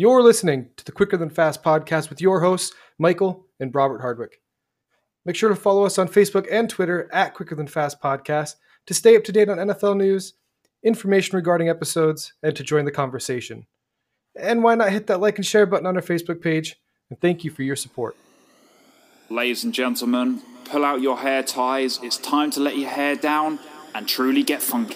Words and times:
You're 0.00 0.22
listening 0.22 0.70
to 0.78 0.84
the 0.86 0.92
Quicker 0.92 1.18
Than 1.18 1.28
Fast 1.28 1.62
podcast 1.62 2.08
with 2.08 2.22
your 2.22 2.40
hosts, 2.40 2.74
Michael 2.98 3.44
and 3.60 3.74
Robert 3.74 4.00
Hardwick. 4.00 4.40
Make 5.26 5.36
sure 5.36 5.50
to 5.50 5.54
follow 5.54 5.84
us 5.84 5.98
on 5.98 6.08
Facebook 6.08 6.46
and 6.50 6.70
Twitter 6.70 7.06
at 7.12 7.34
Quicker 7.34 7.54
Than 7.54 7.66
Fast 7.66 8.00
Podcast 8.00 8.54
to 8.86 8.94
stay 8.94 9.14
up 9.14 9.24
to 9.24 9.32
date 9.32 9.50
on 9.50 9.58
NFL 9.58 9.98
news, 9.98 10.32
information 10.82 11.36
regarding 11.36 11.68
episodes, 11.68 12.32
and 12.42 12.56
to 12.56 12.64
join 12.64 12.86
the 12.86 12.90
conversation. 12.90 13.66
And 14.34 14.62
why 14.62 14.74
not 14.74 14.88
hit 14.88 15.06
that 15.08 15.20
like 15.20 15.36
and 15.36 15.44
share 15.44 15.66
button 15.66 15.86
on 15.86 15.96
our 15.96 16.02
Facebook 16.02 16.40
page? 16.40 16.76
And 17.10 17.20
thank 17.20 17.44
you 17.44 17.50
for 17.50 17.62
your 17.62 17.76
support. 17.76 18.16
Ladies 19.28 19.64
and 19.64 19.74
gentlemen, 19.74 20.40
pull 20.64 20.82
out 20.82 21.02
your 21.02 21.18
hair 21.18 21.42
ties. 21.42 22.00
It's 22.02 22.16
time 22.16 22.50
to 22.52 22.60
let 22.60 22.78
your 22.78 22.88
hair 22.88 23.16
down 23.16 23.58
and 23.94 24.08
truly 24.08 24.44
get 24.44 24.62
funky. 24.62 24.94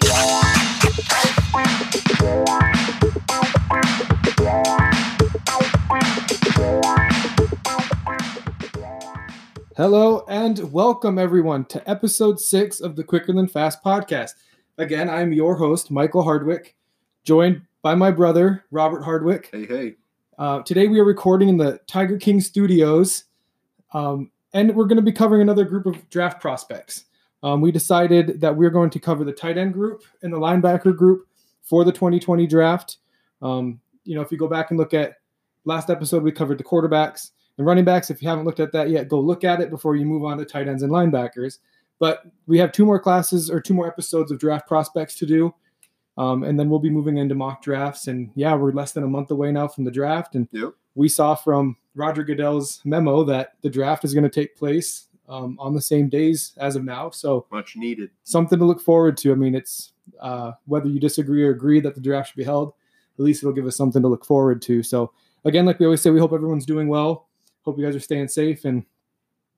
Hello 9.77 10.23
and 10.29 10.71
welcome 10.71 11.19
everyone 11.19 11.65
to 11.65 11.89
episode 11.89 12.39
six 12.39 12.79
of 12.79 12.95
the 12.95 13.03
Quicker 13.03 13.33
Than 13.33 13.45
Fast 13.45 13.83
podcast. 13.83 14.31
Again, 14.77 15.09
I'm 15.09 15.33
your 15.33 15.53
host, 15.53 15.91
Michael 15.91 16.23
Hardwick, 16.23 16.77
joined 17.25 17.61
by 17.81 17.93
my 17.93 18.09
brother, 18.09 18.63
Robert 18.71 19.03
Hardwick. 19.03 19.49
Hey, 19.51 19.65
hey. 19.65 19.95
Uh, 20.39 20.61
today 20.61 20.87
we 20.87 20.97
are 21.01 21.03
recording 21.03 21.49
in 21.49 21.57
the 21.57 21.77
Tiger 21.87 22.17
King 22.17 22.39
studios, 22.39 23.25
um, 23.93 24.31
and 24.53 24.73
we're 24.73 24.85
going 24.85 24.95
to 24.95 25.01
be 25.01 25.11
covering 25.11 25.41
another 25.41 25.65
group 25.65 25.85
of 25.85 26.09
draft 26.09 26.39
prospects. 26.39 27.03
Um, 27.43 27.59
we 27.59 27.69
decided 27.69 28.39
that 28.39 28.55
we're 28.55 28.69
going 28.69 28.91
to 28.91 28.99
cover 28.99 29.25
the 29.25 29.33
tight 29.33 29.57
end 29.57 29.73
group 29.73 30.03
and 30.21 30.31
the 30.31 30.39
linebacker 30.39 30.95
group 30.95 31.27
for 31.63 31.83
the 31.83 31.91
2020 31.91 32.47
draft. 32.47 32.99
Um, 33.41 33.81
you 34.05 34.15
know, 34.15 34.21
if 34.21 34.31
you 34.31 34.37
go 34.37 34.47
back 34.47 34.71
and 34.71 34.79
look 34.79 34.93
at 34.93 35.15
last 35.65 35.89
episode, 35.89 36.23
we 36.23 36.31
covered 36.31 36.59
the 36.59 36.63
quarterbacks 36.63 37.31
and 37.57 37.65
running 37.67 37.85
backs. 37.85 38.09
If 38.09 38.21
you 38.21 38.29
haven't 38.29 38.45
looked 38.45 38.59
at 38.59 38.71
that 38.73 38.89
yet, 38.89 39.07
go 39.09 39.19
look 39.19 39.43
at 39.43 39.61
it 39.61 39.69
before 39.69 39.95
you 39.95 40.05
move 40.05 40.23
on 40.23 40.37
to 40.37 40.45
tight 40.45 40.67
ends 40.67 40.83
and 40.83 40.91
linebackers. 40.91 41.59
But 41.99 42.23
we 42.47 42.57
have 42.59 42.71
two 42.71 42.85
more 42.85 42.99
classes 42.99 43.49
or 43.49 43.61
two 43.61 43.73
more 43.73 43.87
episodes 43.87 44.31
of 44.31 44.39
draft 44.39 44.67
prospects 44.67 45.15
to 45.15 45.25
do. 45.25 45.53
Um, 46.17 46.43
and 46.43 46.59
then 46.59 46.69
we'll 46.69 46.79
be 46.79 46.89
moving 46.89 47.17
into 47.17 47.35
mock 47.35 47.61
drafts. 47.61 48.07
And 48.07 48.29
yeah, 48.35 48.53
we're 48.55 48.71
less 48.71 48.91
than 48.93 49.03
a 49.03 49.07
month 49.07 49.31
away 49.31 49.51
now 49.51 49.67
from 49.67 49.83
the 49.85 49.91
draft. 49.91 50.35
And 50.35 50.47
Yep. 50.51 50.73
we 50.95 51.07
saw 51.09 51.35
from 51.35 51.75
Roger 51.93 52.23
Goodell's 52.23 52.81
memo 52.85 53.23
that 53.25 53.53
the 53.61 53.69
draft 53.69 54.03
is 54.05 54.13
going 54.13 54.23
to 54.23 54.29
take 54.29 54.55
place 54.57 55.07
um, 55.27 55.57
on 55.59 55.73
the 55.73 55.81
same 55.81 56.07
days 56.09 56.53
as 56.57 56.75
of 56.75 56.83
now. 56.83 57.09
So 57.09 57.47
Much 57.51 57.75
needed. 57.75 58.09
something 58.23 58.59
to 58.59 58.65
look 58.65 58.81
forward 58.81 59.17
to. 59.17 59.31
I 59.31 59.35
mean, 59.35 59.55
it's 59.55 59.93
uh, 60.21 60.51
whether 60.65 60.87
you 60.87 60.99
disagree 60.99 61.43
or 61.43 61.51
agree 61.51 61.79
that 61.79 61.95
the 61.95 62.01
draft 62.01 62.29
should 62.29 62.37
be 62.37 62.43
held, 62.43 62.73
at 63.17 63.23
least 63.25 63.41
it'll 63.41 63.53
give 63.53 63.65
us 63.65 63.75
something 63.75 64.01
to 64.01 64.07
look 64.07 64.25
forward 64.25 64.61
to. 64.63 64.83
So 64.83 65.11
again, 65.45 65.65
like 65.65 65.79
we 65.79 65.85
always 65.85 66.01
say, 66.01 66.11
we 66.11 66.19
hope 66.19 66.33
everyone's 66.33 66.65
doing 66.65 66.87
well. 66.89 67.24
Hope 67.65 67.77
you 67.77 67.85
guys 67.85 67.95
are 67.95 67.99
staying 67.99 68.27
safe 68.27 68.65
and 68.65 68.85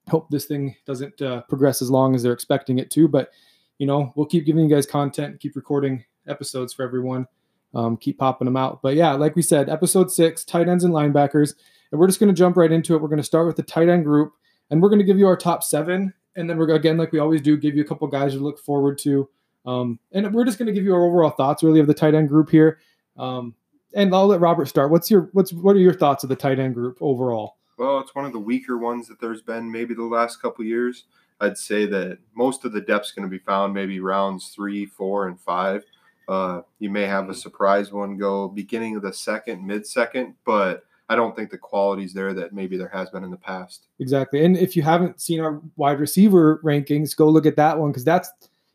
hope 0.09 0.29
this 0.29 0.45
thing 0.45 0.75
doesn't 0.85 1.21
uh, 1.21 1.41
progress 1.43 1.81
as 1.81 1.91
long 1.91 2.15
as 2.15 2.23
they're 2.23 2.33
expecting 2.33 2.79
it 2.79 2.89
to. 2.91 3.07
But 3.07 3.31
you 3.77 3.85
know, 3.85 4.11
we'll 4.15 4.25
keep 4.25 4.45
giving 4.45 4.67
you 4.67 4.75
guys 4.75 4.85
content, 4.85 5.39
keep 5.39 5.55
recording 5.55 6.03
episodes 6.27 6.73
for 6.73 6.83
everyone, 6.83 7.27
um, 7.75 7.97
keep 7.97 8.17
popping 8.17 8.45
them 8.45 8.57
out. 8.57 8.81
But 8.81 8.95
yeah, 8.95 9.11
like 9.13 9.35
we 9.35 9.41
said, 9.41 9.69
episode 9.69 10.11
six, 10.11 10.43
tight 10.43 10.67
ends 10.67 10.83
and 10.83 10.93
linebackers, 10.93 11.53
and 11.91 11.99
we're 11.99 12.07
just 12.07 12.19
going 12.19 12.33
to 12.33 12.37
jump 12.37 12.57
right 12.57 12.71
into 12.71 12.95
it. 12.95 13.01
We're 13.01 13.07
going 13.07 13.17
to 13.17 13.23
start 13.23 13.45
with 13.45 13.55
the 13.55 13.63
tight 13.63 13.89
end 13.89 14.03
group, 14.03 14.33
and 14.69 14.81
we're 14.81 14.89
going 14.89 14.99
to 14.99 15.05
give 15.05 15.19
you 15.19 15.27
our 15.27 15.37
top 15.37 15.63
seven, 15.63 16.13
and 16.35 16.49
then 16.49 16.57
we're 16.57 16.69
again, 16.73 16.97
like 16.97 17.11
we 17.11 17.19
always 17.19 17.41
do, 17.41 17.57
give 17.57 17.75
you 17.75 17.81
a 17.81 17.87
couple 17.87 18.07
guys 18.07 18.33
to 18.33 18.39
look 18.39 18.59
forward 18.59 18.97
to. 18.99 19.29
Um, 19.65 19.99
and 20.13 20.33
we're 20.33 20.45
just 20.45 20.57
going 20.57 20.67
to 20.67 20.73
give 20.73 20.85
you 20.85 20.95
our 20.95 21.03
overall 21.03 21.31
thoughts, 21.31 21.61
really, 21.61 21.81
of 21.81 21.87
the 21.87 21.93
tight 21.93 22.15
end 22.15 22.29
group 22.29 22.49
here. 22.49 22.79
Um, 23.17 23.53
and 23.93 24.13
I'll 24.13 24.27
let 24.27 24.39
Robert 24.39 24.67
start. 24.67 24.91
What's 24.91 25.11
your 25.11 25.29
what's 25.33 25.53
what 25.53 25.75
are 25.75 25.79
your 25.79 25.93
thoughts 25.93 26.23
of 26.23 26.29
the 26.29 26.35
tight 26.35 26.59
end 26.59 26.73
group 26.73 26.97
overall? 27.01 27.57
Well, 27.77 27.99
it's 27.99 28.15
one 28.15 28.25
of 28.25 28.33
the 28.33 28.39
weaker 28.39 28.77
ones 28.77 29.07
that 29.07 29.21
there's 29.21 29.41
been 29.41 29.71
maybe 29.71 29.93
the 29.93 30.03
last 30.03 30.41
couple 30.41 30.65
years. 30.65 31.05
I'd 31.39 31.57
say 31.57 31.85
that 31.85 32.17
most 32.33 32.65
of 32.65 32.71
the 32.71 32.81
depth's 32.81 33.11
going 33.11 33.27
to 33.27 33.31
be 33.31 33.43
found 33.43 33.73
maybe 33.73 33.99
rounds 33.99 34.49
three, 34.49 34.87
four, 34.87 35.27
and 35.27 35.39
five. 35.39 35.83
Uh, 36.27 36.61
you 36.79 36.89
may 36.89 37.03
have 37.03 37.29
a 37.29 37.35
surprise 37.35 37.91
one 37.91 38.17
go 38.17 38.47
beginning 38.47 38.95
of 38.95 39.03
the 39.03 39.13
second, 39.13 39.65
mid 39.65 39.85
second, 39.85 40.33
but 40.45 40.83
I 41.09 41.15
don't 41.15 41.35
think 41.35 41.51
the 41.51 41.57
quality's 41.57 42.13
there 42.13 42.33
that 42.33 42.51
maybe 42.51 42.75
there 42.75 42.89
has 42.89 43.09
been 43.09 43.23
in 43.23 43.31
the 43.31 43.37
past. 43.37 43.87
Exactly. 43.99 44.43
And 44.43 44.57
if 44.57 44.75
you 44.75 44.81
haven't 44.81 45.21
seen 45.21 45.39
our 45.39 45.61
wide 45.77 45.99
receiver 45.99 46.59
rankings, 46.63 47.15
go 47.15 47.29
look 47.29 47.45
at 47.45 47.55
that 47.55 47.77
one 47.77 47.91
because 47.91 48.03
that's, 48.03 48.29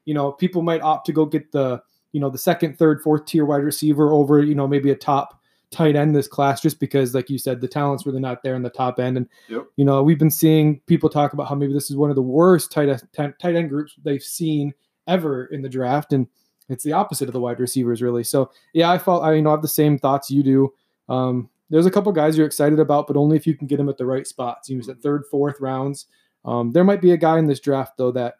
you 0.07 0.15
know, 0.15 0.33
people 0.33 0.63
might 0.63 0.81
opt 0.81 1.07
to 1.07 1.13
go 1.13 1.27
get 1.27 1.53
the, 1.53 1.83
you 2.13 2.21
know, 2.21 2.31
the 2.31 2.39
second, 2.39 2.79
third, 2.79 3.03
fourth 3.03 3.27
tier 3.27 3.45
wide 3.45 3.65
receiver 3.65 4.13
over, 4.13 4.43
you 4.43 4.55
know, 4.55 4.67
maybe 4.67 4.91
a 4.91 4.97
top 4.97 5.42
tight 5.73 5.97
end 5.97 6.15
this 6.15 6.29
class 6.29 6.61
just 6.61 6.79
because, 6.79 7.15
like 7.15 7.29
you 7.31 7.39
said, 7.39 7.61
the 7.61 7.67
talent's 7.69 8.07
really 8.07 8.21
not 8.21 8.43
there 8.43 8.55
in 8.55 8.63
the 8.63 8.71
top 8.71 9.01
end. 9.01 9.17
And, 9.17 9.29
Yep. 9.49 9.67
you 9.77 9.85
know, 9.85 10.03
we've 10.03 10.19
been 10.19 10.31
seeing 10.31 10.81
people 10.87 11.09
talk 11.09 11.33
about 11.33 11.49
how 11.49 11.55
maybe 11.55 11.73
this 11.73 11.91
is 11.91 11.97
one 11.97 12.11
of 12.11 12.17
the 12.17 12.23
worst 12.23 12.71
tight, 12.71 13.03
tight 13.13 13.39
tight 13.39 13.57
end 13.57 13.69
groups 13.71 13.95
they've 14.05 14.23
seen 14.23 14.73
ever 15.07 15.47
in 15.47 15.63
the 15.63 15.69
draft. 15.69 16.13
And 16.13 16.29
it's 16.69 16.85
the 16.85 16.93
opposite 16.93 17.29
of 17.29 17.33
the 17.33 17.41
wide 17.41 17.59
receivers, 17.59 18.03
really. 18.03 18.23
So, 18.23 18.51
yeah, 18.73 18.91
I 18.91 18.99
felt, 18.99 19.25
I, 19.25 19.35
you 19.35 19.43
know, 19.43 19.51
I 19.51 19.55
have 19.55 19.63
the 19.63 19.69
same 19.69 19.99
thoughts 19.99 20.31
you 20.31 20.43
do. 20.43 20.73
Um, 21.09 21.49
there's 21.71 21.87
a 21.87 21.91
couple 21.91 22.13
guys 22.13 22.37
you're 22.37 22.47
excited 22.47 22.79
about, 22.79 23.07
but 23.07 23.17
only 23.17 23.37
if 23.37 23.47
you 23.47 23.57
can 23.57 23.67
get 23.67 23.79
them 23.79 23.89
at 23.89 23.97
the 23.97 24.07
right 24.07 24.27
spots. 24.27 24.69
You 24.69 24.77
know, 24.77 24.91
at 24.91 25.03
third, 25.03 25.25
fourth 25.31 25.61
rounds. 25.61 26.07
Um, 26.45 26.71
there 26.73 26.85
might 26.85 27.01
be 27.01 27.13
a 27.13 27.17
guy 27.17 27.39
in 27.39 27.47
this 27.47 27.61
draft 27.61 27.97
though 27.97 28.13
that 28.13 28.35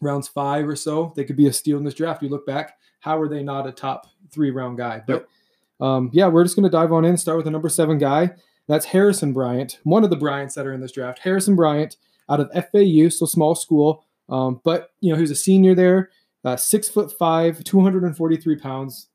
rounds 0.00 0.28
five 0.28 0.66
or 0.68 0.74
so 0.76 1.12
they 1.14 1.24
could 1.24 1.36
be 1.36 1.46
a 1.46 1.52
steal 1.52 1.78
in 1.78 1.84
this 1.84 1.94
draft. 1.94 2.22
You 2.22 2.28
look 2.28 2.46
back, 2.46 2.76
how 3.00 3.18
are 3.20 3.28
they 3.28 3.42
not 3.42 3.66
a 3.66 3.72
top 3.72 4.06
three 4.30 4.50
round 4.50 4.76
guy? 4.76 5.02
But 5.06 5.28
um, 5.82 6.10
yeah, 6.12 6.28
we're 6.28 6.44
just 6.44 6.54
going 6.56 6.64
to 6.64 6.70
dive 6.70 6.92
on 6.92 7.04
in. 7.04 7.16
Start 7.16 7.36
with 7.36 7.44
the 7.44 7.50
number 7.50 7.68
seven 7.68 7.98
guy. 7.98 8.30
That's 8.68 8.86
Harrison 8.86 9.32
Bryant, 9.32 9.80
one 9.82 10.04
of 10.04 10.10
the 10.10 10.16
Bryants 10.16 10.54
that 10.54 10.66
are 10.66 10.72
in 10.72 10.80
this 10.80 10.92
draft. 10.92 11.18
Harrison 11.18 11.56
Bryant 11.56 11.96
out 12.30 12.40
of 12.40 12.50
FAU, 12.52 13.08
so 13.08 13.26
small 13.26 13.56
school, 13.56 14.06
um, 14.28 14.60
but 14.64 14.90
you 15.00 15.10
know 15.10 15.16
he 15.16 15.22
was 15.22 15.32
a 15.32 15.36
senior 15.36 15.74
there. 15.74 16.10
Uh, 16.44 16.56
six 16.56 16.88
foot 16.88 17.12
five, 17.18 17.62
243 17.64 18.56
pounds, 18.56 19.08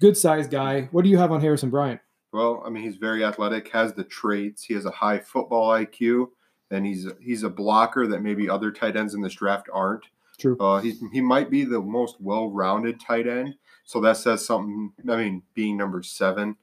good 0.00 0.16
sized 0.16 0.50
guy. 0.50 0.88
What 0.90 1.04
do 1.04 1.10
you 1.10 1.18
have 1.18 1.32
on 1.32 1.40
Harrison 1.40 1.70
Bryant? 1.70 2.00
Well, 2.32 2.62
I 2.64 2.70
mean, 2.70 2.82
he's 2.82 2.96
very 2.96 3.24
athletic, 3.24 3.68
has 3.70 3.92
the 3.92 4.04
traits. 4.04 4.64
He 4.64 4.74
has 4.74 4.86
a 4.86 4.90
high 4.90 5.18
football 5.18 5.70
IQ, 5.70 6.26
and 6.70 6.84
he's 6.84 7.06
he's 7.20 7.44
a 7.44 7.50
blocker 7.50 8.08
that 8.08 8.22
maybe 8.22 8.48
other 8.48 8.72
tight 8.72 8.96
ends 8.96 9.14
in 9.14 9.20
this 9.20 9.34
draft 9.34 9.68
aren't. 9.72 10.04
True. 10.38 10.56
Uh, 10.58 10.80
he's, 10.80 11.02
he 11.12 11.20
might 11.20 11.50
be 11.50 11.64
the 11.64 11.80
most 11.80 12.16
well-rounded 12.18 12.98
tight 12.98 13.28
end, 13.28 13.54
so 13.90 14.00
that 14.00 14.16
says 14.16 14.46
something. 14.46 14.92
I 15.10 15.16
mean, 15.16 15.42
being 15.52 15.76
number 15.76 16.00
seven, 16.04 16.54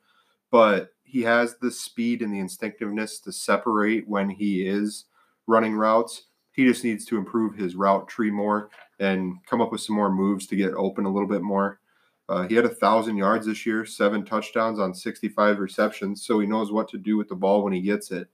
but 0.49 0.93
he 1.03 1.23
has 1.23 1.57
the 1.57 1.69
speed 1.69 2.21
and 2.21 2.33
the 2.33 2.39
instinctiveness 2.39 3.19
to 3.19 3.33
separate 3.33 4.07
when 4.07 4.29
he 4.29 4.65
is 4.65 5.07
running 5.45 5.75
routes. 5.75 6.27
He 6.53 6.63
just 6.63 6.85
needs 6.85 7.03
to 7.07 7.17
improve 7.17 7.53
his 7.53 7.75
route 7.75 8.07
tree 8.07 8.31
more 8.31 8.69
and 9.01 9.45
come 9.45 9.59
up 9.59 9.73
with 9.73 9.81
some 9.81 9.97
more 9.97 10.09
moves 10.09 10.47
to 10.47 10.55
get 10.55 10.73
open 10.75 11.03
a 11.03 11.11
little 11.11 11.27
bit 11.27 11.41
more. 11.41 11.81
Uh, 12.29 12.47
he 12.47 12.55
had 12.55 12.63
a 12.63 12.69
thousand 12.69 13.17
yards 13.17 13.45
this 13.45 13.65
year, 13.65 13.85
seven 13.85 14.23
touchdowns 14.23 14.79
on 14.79 14.93
65 14.93 15.59
receptions, 15.59 16.25
so 16.25 16.39
he 16.39 16.47
knows 16.47 16.71
what 16.71 16.87
to 16.87 16.97
do 16.97 17.17
with 17.17 17.27
the 17.27 17.35
ball 17.35 17.61
when 17.61 17.73
he 17.73 17.81
gets 17.81 18.09
it. 18.09 18.29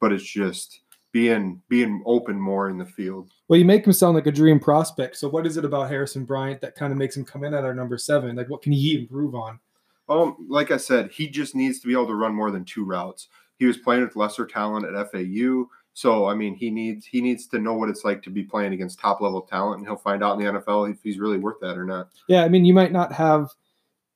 But 0.00 0.10
it's 0.10 0.24
just 0.24 0.80
being 1.12 1.62
being 1.68 2.02
open 2.06 2.38
more 2.38 2.68
in 2.68 2.78
the 2.78 2.84
field. 2.84 3.30
Well, 3.48 3.58
you 3.58 3.64
make 3.64 3.86
him 3.86 3.92
sound 3.92 4.14
like 4.14 4.26
a 4.26 4.32
dream 4.32 4.60
prospect. 4.60 5.16
So, 5.16 5.28
what 5.28 5.46
is 5.46 5.56
it 5.56 5.64
about 5.64 5.88
Harrison 5.88 6.24
Bryant 6.24 6.60
that 6.60 6.74
kind 6.74 6.92
of 6.92 6.98
makes 6.98 7.16
him 7.16 7.24
come 7.24 7.44
in 7.44 7.54
at 7.54 7.64
our 7.64 7.74
number 7.74 7.98
seven? 7.98 8.36
Like, 8.36 8.50
what 8.50 8.62
can 8.62 8.72
he 8.72 8.98
improve 8.98 9.34
on? 9.34 9.58
Um, 10.08 10.46
like 10.48 10.70
I 10.70 10.76
said, 10.76 11.10
he 11.10 11.28
just 11.28 11.54
needs 11.54 11.80
to 11.80 11.86
be 11.86 11.92
able 11.92 12.06
to 12.06 12.14
run 12.14 12.34
more 12.34 12.50
than 12.50 12.64
two 12.64 12.84
routes. 12.84 13.28
He 13.58 13.66
was 13.66 13.76
playing 13.76 14.02
with 14.02 14.16
lesser 14.16 14.46
talent 14.46 14.86
at 14.86 15.10
FAU, 15.10 15.66
so 15.92 16.26
I 16.26 16.34
mean, 16.34 16.54
he 16.54 16.70
needs 16.70 17.06
he 17.06 17.20
needs 17.20 17.46
to 17.48 17.58
know 17.58 17.74
what 17.74 17.88
it's 17.88 18.04
like 18.04 18.22
to 18.22 18.30
be 18.30 18.44
playing 18.44 18.72
against 18.72 19.00
top 19.00 19.20
level 19.20 19.42
talent, 19.42 19.78
and 19.78 19.86
he'll 19.86 19.96
find 19.96 20.22
out 20.22 20.38
in 20.38 20.44
the 20.44 20.60
NFL 20.60 20.90
if 20.92 21.02
he's 21.02 21.18
really 21.18 21.38
worth 21.38 21.58
that 21.60 21.76
or 21.76 21.84
not. 21.84 22.10
Yeah, 22.28 22.44
I 22.44 22.48
mean, 22.48 22.64
you 22.64 22.74
might 22.74 22.92
not 22.92 23.12
have 23.12 23.50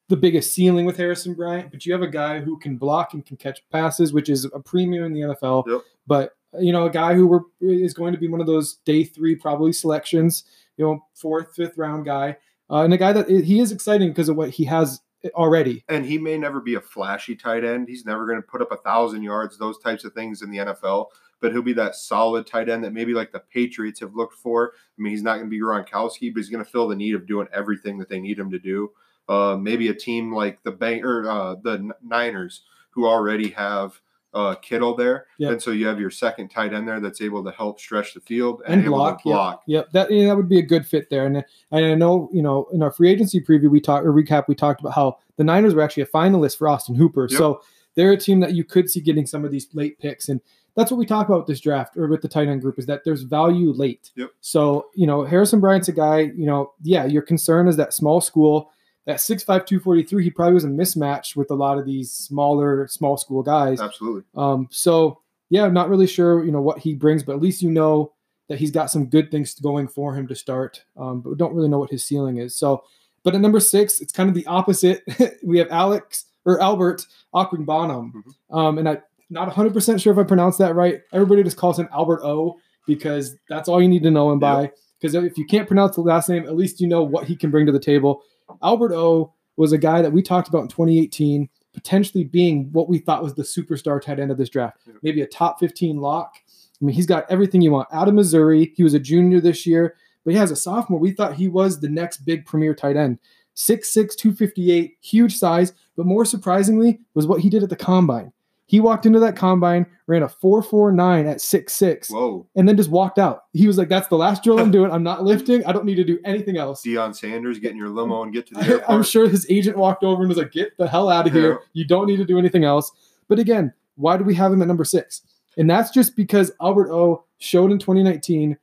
the 0.08 0.16
biggest 0.16 0.54
ceiling 0.54 0.84
with 0.84 0.96
Harrison 0.96 1.34
Bryant, 1.34 1.70
but 1.70 1.86
you 1.86 1.92
have 1.92 2.02
a 2.02 2.08
guy 2.08 2.40
who 2.40 2.58
can 2.58 2.76
block 2.76 3.14
and 3.14 3.24
can 3.24 3.36
catch 3.36 3.62
passes, 3.70 4.12
which 4.12 4.28
is 4.28 4.44
a 4.44 4.60
premium 4.60 5.04
in 5.04 5.12
the 5.12 5.20
NFL. 5.20 5.66
Yep. 5.66 5.80
But 6.06 6.36
you 6.60 6.72
know, 6.72 6.86
a 6.86 6.90
guy 6.90 7.14
who 7.14 7.26
we're, 7.26 7.40
is 7.60 7.94
going 7.94 8.12
to 8.12 8.18
be 8.18 8.28
one 8.28 8.40
of 8.40 8.46
those 8.46 8.74
day 8.84 9.04
three 9.04 9.34
probably 9.34 9.72
selections, 9.72 10.44
you 10.76 10.84
know, 10.84 11.04
fourth, 11.14 11.54
fifth 11.54 11.78
round 11.78 12.04
guy, 12.04 12.36
uh, 12.70 12.82
and 12.82 12.92
a 12.92 12.98
guy 12.98 13.12
that 13.12 13.28
he 13.28 13.60
is 13.60 13.72
exciting 13.72 14.08
because 14.08 14.28
of 14.28 14.36
what 14.36 14.50
he 14.50 14.64
has 14.64 15.00
already. 15.34 15.84
And 15.88 16.04
he 16.04 16.18
may 16.18 16.36
never 16.36 16.60
be 16.60 16.74
a 16.74 16.80
flashy 16.80 17.36
tight 17.36 17.64
end. 17.64 17.88
He's 17.88 18.04
never 18.04 18.26
going 18.26 18.40
to 18.40 18.46
put 18.46 18.62
up 18.62 18.72
a 18.72 18.76
thousand 18.76 19.22
yards, 19.22 19.58
those 19.58 19.78
types 19.78 20.04
of 20.04 20.12
things 20.12 20.42
in 20.42 20.50
the 20.50 20.58
NFL. 20.58 21.06
But 21.40 21.52
he'll 21.52 21.62
be 21.62 21.72
that 21.74 21.96
solid 21.96 22.46
tight 22.46 22.68
end 22.68 22.84
that 22.84 22.92
maybe 22.92 23.14
like 23.14 23.32
the 23.32 23.40
Patriots 23.40 24.00
have 24.00 24.14
looked 24.14 24.36
for. 24.36 24.72
I 24.76 25.02
mean, 25.02 25.12
he's 25.12 25.22
not 25.22 25.36
going 25.36 25.46
to 25.46 25.50
be 25.50 25.60
Gronkowski, 25.60 26.32
but 26.32 26.38
he's 26.38 26.50
going 26.50 26.64
to 26.64 26.70
fill 26.70 26.86
the 26.86 26.96
need 26.96 27.14
of 27.14 27.26
doing 27.26 27.48
everything 27.52 27.98
that 27.98 28.08
they 28.08 28.20
need 28.20 28.38
him 28.38 28.50
to 28.50 28.58
do. 28.58 28.92
Uh, 29.28 29.56
maybe 29.56 29.88
a 29.88 29.94
team 29.94 30.32
like 30.32 30.62
the 30.62 30.70
Bang 30.70 31.04
or 31.04 31.28
uh, 31.28 31.54
the 31.56 31.90
Niners, 32.02 32.62
who 32.90 33.06
already 33.06 33.50
have 33.50 34.00
uh, 34.34 34.54
Kittle 34.56 34.96
there, 34.96 35.26
Yeah. 35.38 35.50
and 35.50 35.62
so 35.62 35.70
you 35.70 35.86
have 35.86 36.00
your 36.00 36.10
second 36.10 36.48
tight 36.48 36.72
end 36.72 36.88
there 36.88 37.00
that's 37.00 37.20
able 37.20 37.44
to 37.44 37.50
help 37.50 37.78
stretch 37.78 38.14
the 38.14 38.20
field 38.20 38.62
and 38.66 38.82
able 38.82 38.96
block. 38.96 39.18
to 39.18 39.22
block. 39.24 39.62
Yep, 39.66 39.84
yep. 39.84 39.92
That 39.92 40.10
yeah, 40.14 40.28
that 40.28 40.36
would 40.36 40.48
be 40.48 40.58
a 40.58 40.62
good 40.62 40.86
fit 40.86 41.10
there. 41.10 41.26
And, 41.26 41.36
and 41.36 41.84
I 41.84 41.94
know 41.94 42.28
you 42.32 42.42
know 42.42 42.66
in 42.72 42.82
our 42.82 42.90
free 42.90 43.10
agency 43.10 43.40
preview 43.40 43.70
we 43.70 43.80
talked 43.80 44.06
or 44.06 44.12
recap 44.12 44.44
we 44.48 44.54
talked 44.54 44.80
about 44.80 44.94
how 44.94 45.18
the 45.36 45.44
Niners 45.44 45.74
were 45.74 45.82
actually 45.82 46.04
a 46.04 46.06
finalist 46.06 46.58
for 46.58 46.68
Austin 46.68 46.94
Hooper. 46.94 47.28
Yep. 47.30 47.38
So 47.38 47.62
they're 47.94 48.12
a 48.12 48.16
team 48.16 48.40
that 48.40 48.54
you 48.54 48.64
could 48.64 48.90
see 48.90 49.00
getting 49.00 49.26
some 49.26 49.44
of 49.44 49.50
these 49.50 49.68
late 49.74 49.98
picks. 49.98 50.28
And 50.28 50.40
that's 50.74 50.90
what 50.90 50.96
we 50.96 51.04
talk 51.04 51.28
about 51.28 51.46
this 51.46 51.60
draft 51.60 51.96
or 51.98 52.06
with 52.06 52.22
the 52.22 52.28
tight 52.28 52.48
end 52.48 52.62
group 52.62 52.78
is 52.78 52.86
that 52.86 53.02
there's 53.04 53.22
value 53.22 53.72
late. 53.72 54.10
Yep. 54.16 54.30
So, 54.40 54.86
you 54.94 55.06
know, 55.06 55.24
Harrison 55.24 55.60
Bryant's 55.60 55.88
a 55.88 55.92
guy, 55.92 56.20
you 56.20 56.46
know, 56.46 56.72
yeah, 56.82 57.04
your 57.04 57.20
concern 57.20 57.68
is 57.68 57.76
that 57.76 57.92
small 57.92 58.22
school, 58.22 58.70
that 59.06 59.16
6'5, 59.16 59.46
243, 59.46 60.24
he 60.24 60.30
probably 60.30 60.54
was 60.54 60.64
a 60.64 60.68
mismatch 60.68 61.34
with 61.34 61.50
a 61.50 61.54
lot 61.54 61.78
of 61.78 61.84
these 61.84 62.12
smaller, 62.12 62.86
small 62.88 63.16
school 63.16 63.42
guys. 63.42 63.80
Absolutely. 63.80 64.22
Um, 64.36 64.68
so 64.70 65.18
yeah, 65.50 65.64
I'm 65.64 65.74
not 65.74 65.88
really 65.90 66.06
sure, 66.06 66.44
you 66.44 66.52
know, 66.52 66.60
what 66.60 66.78
he 66.78 66.94
brings, 66.94 67.22
but 67.22 67.34
at 67.34 67.42
least 67.42 67.62
you 67.62 67.70
know 67.70 68.12
that 68.48 68.58
he's 68.58 68.70
got 68.70 68.90
some 68.90 69.06
good 69.06 69.30
things 69.30 69.58
going 69.60 69.88
for 69.88 70.14
him 70.14 70.26
to 70.28 70.34
start. 70.34 70.82
Um, 70.96 71.20
but 71.20 71.30
we 71.30 71.36
don't 71.36 71.54
really 71.54 71.68
know 71.68 71.78
what 71.78 71.90
his 71.90 72.04
ceiling 72.04 72.38
is. 72.38 72.56
So, 72.56 72.84
but 73.22 73.34
at 73.34 73.40
number 73.40 73.60
six, 73.60 74.00
it's 74.00 74.12
kind 74.12 74.28
of 74.28 74.34
the 74.34 74.46
opposite. 74.46 75.02
we 75.42 75.58
have 75.58 75.68
Alex 75.70 76.26
or 76.44 76.60
Albert 76.60 77.06
Okwuegbunam. 77.34 78.12
Mhm. 78.12 78.56
Um, 78.56 78.78
and 78.78 78.88
I'm 78.88 78.98
not 79.30 79.48
100% 79.48 80.00
sure 80.00 80.12
if 80.12 80.18
I 80.18 80.22
pronounced 80.24 80.58
that 80.58 80.74
right. 80.74 81.00
Everybody 81.12 81.42
just 81.42 81.56
calls 81.56 81.78
him 81.78 81.88
Albert 81.92 82.22
O 82.22 82.58
because 82.86 83.36
that's 83.48 83.68
all 83.68 83.80
you 83.80 83.88
need 83.88 84.02
to 84.02 84.10
know 84.10 84.30
him 84.30 84.38
by. 84.38 84.70
Because 85.00 85.14
if 85.14 85.36
you 85.36 85.44
can't 85.44 85.66
pronounce 85.66 85.96
the 85.96 86.00
last 86.02 86.28
name, 86.28 86.44
at 86.44 86.56
least 86.56 86.80
you 86.80 86.86
know 86.86 87.02
what 87.02 87.26
he 87.26 87.36
can 87.36 87.50
bring 87.50 87.66
to 87.66 87.72
the 87.72 87.80
table. 87.80 88.22
Albert 88.62 88.92
O 88.92 89.32
was 89.56 89.72
a 89.72 89.78
guy 89.78 90.02
that 90.02 90.12
we 90.12 90.22
talked 90.22 90.48
about 90.48 90.62
in 90.62 90.68
2018, 90.68 91.48
potentially 91.74 92.24
being 92.24 92.70
what 92.72 92.88
we 92.88 92.98
thought 92.98 93.22
was 93.22 93.34
the 93.34 93.42
superstar 93.42 94.00
tight 94.00 94.18
end 94.18 94.30
of 94.30 94.38
this 94.38 94.48
draft, 94.48 94.78
maybe 95.02 95.22
a 95.22 95.26
top 95.26 95.58
15 95.60 95.98
lock. 95.98 96.34
I 96.80 96.84
mean, 96.84 96.94
he's 96.94 97.06
got 97.06 97.30
everything 97.30 97.60
you 97.60 97.70
want. 97.70 97.88
Out 97.92 98.08
of 98.08 98.14
Missouri, 98.14 98.72
he 98.76 98.82
was 98.82 98.94
a 98.94 98.98
junior 98.98 99.40
this 99.40 99.66
year, 99.66 99.96
but 100.24 100.34
yeah, 100.34 100.42
as 100.42 100.50
a 100.50 100.56
sophomore, 100.56 100.98
we 100.98 101.12
thought 101.12 101.34
he 101.34 101.48
was 101.48 101.80
the 101.80 101.88
next 101.88 102.18
big 102.18 102.46
premier 102.46 102.74
tight 102.74 102.96
end. 102.96 103.18
6'6, 103.56 104.16
258, 104.16 104.96
huge 105.00 105.36
size, 105.36 105.72
but 105.96 106.06
more 106.06 106.24
surprisingly 106.24 107.00
was 107.14 107.26
what 107.26 107.40
he 107.40 107.50
did 107.50 107.62
at 107.62 107.68
the 107.68 107.76
combine. 107.76 108.32
He 108.66 108.80
walked 108.80 109.04
into 109.04 109.20
that 109.20 109.36
combine, 109.36 109.86
ran 110.06 110.22
a 110.22 110.28
4.49 110.28 111.30
at 111.30 111.38
6'6, 111.38 112.10
Whoa. 112.10 112.46
and 112.56 112.66
then 112.66 112.76
just 112.76 112.90
walked 112.90 113.18
out. 113.18 113.42
He 113.52 113.66
was 113.66 113.76
like, 113.76 113.88
That's 113.88 114.08
the 114.08 114.16
last 114.16 114.42
drill 114.42 114.58
I'm 114.60 114.70
doing. 114.72 114.90
I'm 114.90 115.02
not 115.02 115.24
lifting. 115.24 115.64
I 115.66 115.72
don't 115.72 115.84
need 115.84 115.96
to 115.96 116.04
do 116.04 116.18
anything 116.24 116.56
else. 116.56 116.82
Deion 116.84 117.14
Sanders 117.14 117.58
getting 117.58 117.76
your 117.76 117.90
limo 117.90 118.22
and 118.22 118.32
get 118.32 118.46
to 118.46 118.54
the 118.54 118.60
airport. 118.66 118.90
I'm 118.90 119.02
sure 119.02 119.28
his 119.28 119.46
agent 119.50 119.76
walked 119.76 120.04
over 120.04 120.22
and 120.22 120.28
was 120.28 120.38
like, 120.38 120.52
"Get 120.52 120.76
the 120.78 120.88
hell 120.88 121.08
out 121.10 121.26
of 121.26 121.32
here! 121.32 121.52
Yeah. 121.52 121.58
You 121.74 121.84
don't 121.86 122.06
need 122.06 122.16
to 122.16 122.24
do 122.24 122.38
anything 122.38 122.64
else." 122.64 122.90
But 123.28 123.38
again, 123.38 123.72
why 123.96 124.16
do 124.16 124.24
we 124.24 124.34
have 124.34 124.52
him 124.52 124.62
at 124.62 124.68
number 124.68 124.84
six? 124.84 125.22
And 125.58 125.68
that's 125.68 125.90
just 125.90 126.16
because 126.16 126.50
Albert 126.60 126.90
O 126.90 127.24
showed 127.38 127.72
in 127.72 127.78
2019 127.78 128.56